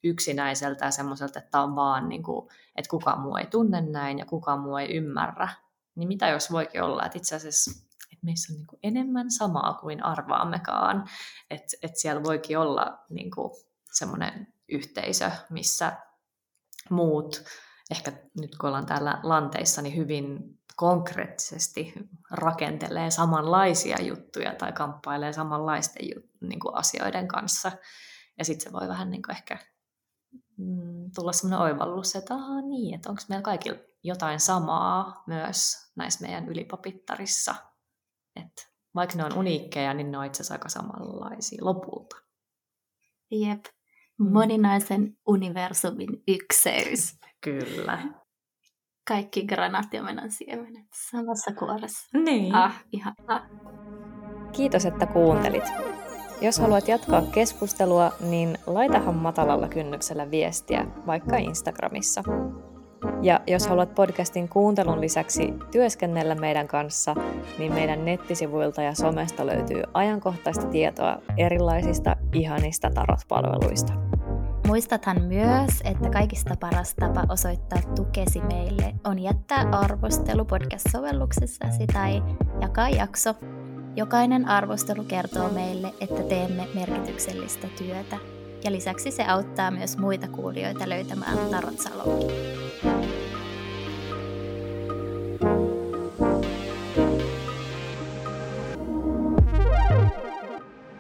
yksinäiseltä 0.05 0.85
ja 0.85 0.91
semmoiselta, 0.91 1.39
että 1.39 1.63
on 1.63 1.77
vaan, 1.77 2.09
niin 2.09 2.23
kuin, 2.23 2.49
että 2.77 2.91
kukaan 2.91 3.21
muu 3.21 3.37
ei 3.37 3.47
tunne 3.47 3.81
näin 3.81 4.19
ja 4.19 4.27
kukaan 4.27 4.61
muu 4.61 4.77
ei 4.77 4.97
ymmärrä, 4.97 5.49
niin 5.95 6.09
mitä 6.09 6.29
jos 6.29 6.53
voikin 6.53 6.83
olla, 6.83 7.07
että 7.07 7.19
itse 7.19 7.37
asiassa 7.37 7.71
että 8.13 8.27
meissä 8.27 8.53
on 8.53 8.57
niin 8.57 8.67
kuin 8.67 8.81
enemmän 8.83 9.31
samaa 9.31 9.75
kuin 9.75 10.05
arvaammekaan, 10.05 11.09
että, 11.51 11.77
että 11.83 12.01
siellä 12.01 12.23
voikin 12.23 12.59
olla 12.59 12.99
niin 13.11 13.31
kuin 13.31 13.53
semmoinen 13.93 14.55
yhteisö, 14.69 15.31
missä 15.51 15.93
muut, 16.91 17.45
ehkä 17.91 18.13
nyt 18.41 18.57
kun 18.59 18.69
ollaan 18.69 18.87
täällä 18.87 19.21
lanteissa, 19.23 19.83
niin 19.83 19.97
hyvin 19.97 20.59
konkreettisesti 20.77 21.95
rakentelee 22.31 23.11
samanlaisia 23.11 24.03
juttuja 24.03 24.55
tai 24.55 24.73
kamppailee 24.73 25.33
samanlaisten 25.33 26.07
niin 26.41 26.61
kuin 26.61 26.75
asioiden 26.75 27.29
kanssa. 27.29 27.73
Ja 28.39 28.45
sitten 28.45 28.65
se 28.65 28.73
voi 28.73 28.89
vähän 28.89 29.11
niin 29.11 29.23
kuin 29.23 29.37
ehkä 29.37 29.59
mm, 30.57 31.11
tulla 31.15 31.33
semmoinen 31.33 31.61
oivallus, 31.61 32.17
että 32.17 32.35
Aha, 32.35 32.61
niin, 32.61 32.95
että 32.95 33.11
onko 33.11 33.23
meillä 33.29 33.43
kaikilla 33.43 33.79
jotain 34.03 34.41
samaa 34.41 35.25
myös 35.27 35.77
näissä 35.97 36.27
meidän 36.27 36.49
ylipapittarissa. 36.49 37.55
Että 38.37 38.63
vaikka 38.95 39.17
ne 39.17 39.25
on 39.25 39.39
uniikkeja, 39.39 39.95
niin 39.95 40.11
ne 40.11 40.19
on 40.19 40.25
itse 40.25 40.37
asiassa 40.37 40.55
aika 40.55 40.69
samanlaisia 40.69 41.65
lopulta. 41.65 42.17
Jep. 43.31 43.65
Mm. 44.19 44.33
moninaisen 44.33 45.17
universumin 45.27 46.23
ykseys. 46.29 47.19
Kyllä. 47.45 47.99
Kaikki 49.09 49.47
granaatiomenan 49.47 50.31
siemenet 50.31 50.87
samassa 51.11 51.53
kuoressa. 51.55 52.19
Niin. 52.19 52.55
Ah, 52.55 52.85
ihan. 52.93 53.15
Kiitos, 54.53 54.87
että 54.87 55.07
kuuntelit. 55.07 55.65
Jos 56.41 56.59
haluat 56.59 56.89
jatkaa 56.89 57.23
keskustelua, 57.23 58.13
niin 58.21 58.59
laitahan 58.67 59.15
matalalla 59.15 59.69
kynnyksellä 59.69 60.31
viestiä, 60.31 60.87
vaikka 61.07 61.37
Instagramissa. 61.37 62.23
Ja 63.23 63.41
jos 63.47 63.67
haluat 63.67 63.95
podcastin 63.95 64.49
kuuntelun 64.49 65.01
lisäksi 65.01 65.55
työskennellä 65.73 66.35
meidän 66.35 66.69
kanssa, 66.69 67.15
niin 67.59 67.75
meidän 67.75 68.05
nettisivuilta 68.05 68.83
ja 68.83 68.95
somesta 68.95 69.47
löytyy 69.47 69.83
ajankohtaista 69.95 70.67
tietoa 70.67 71.19
erilaisista 71.37 72.17
ihanista 72.33 72.91
tarot-palveluista. 72.95 74.12
Muistathan 74.73 75.23
myös, 75.23 75.81
että 75.85 76.11
kaikista 76.11 76.57
paras 76.61 76.95
tapa 76.95 77.25
osoittaa 77.29 77.79
tukesi 77.97 78.41
meille 78.41 78.95
on 79.05 79.19
jättää 79.19 79.69
arvostelu 79.73 80.45
podcast-sovelluksessasi 80.45 81.87
tai 81.93 82.23
jakaa 82.61 82.89
jakso. 82.89 83.35
Jokainen 83.97 84.49
arvostelu 84.49 85.05
kertoo 85.05 85.49
meille, 85.49 85.95
että 86.01 86.23
teemme 86.23 86.69
merkityksellistä 86.75 87.69
työtä. 87.79 88.17
Ja 88.65 88.73
lisäksi 88.73 89.11
se 89.11 89.25
auttaa 89.25 89.71
myös 89.71 89.99
muita 89.99 90.29
kuulijoita 90.29 90.89
löytämään 90.89 91.39
Tarot 91.51 91.79
Salonkin. 91.79 93.22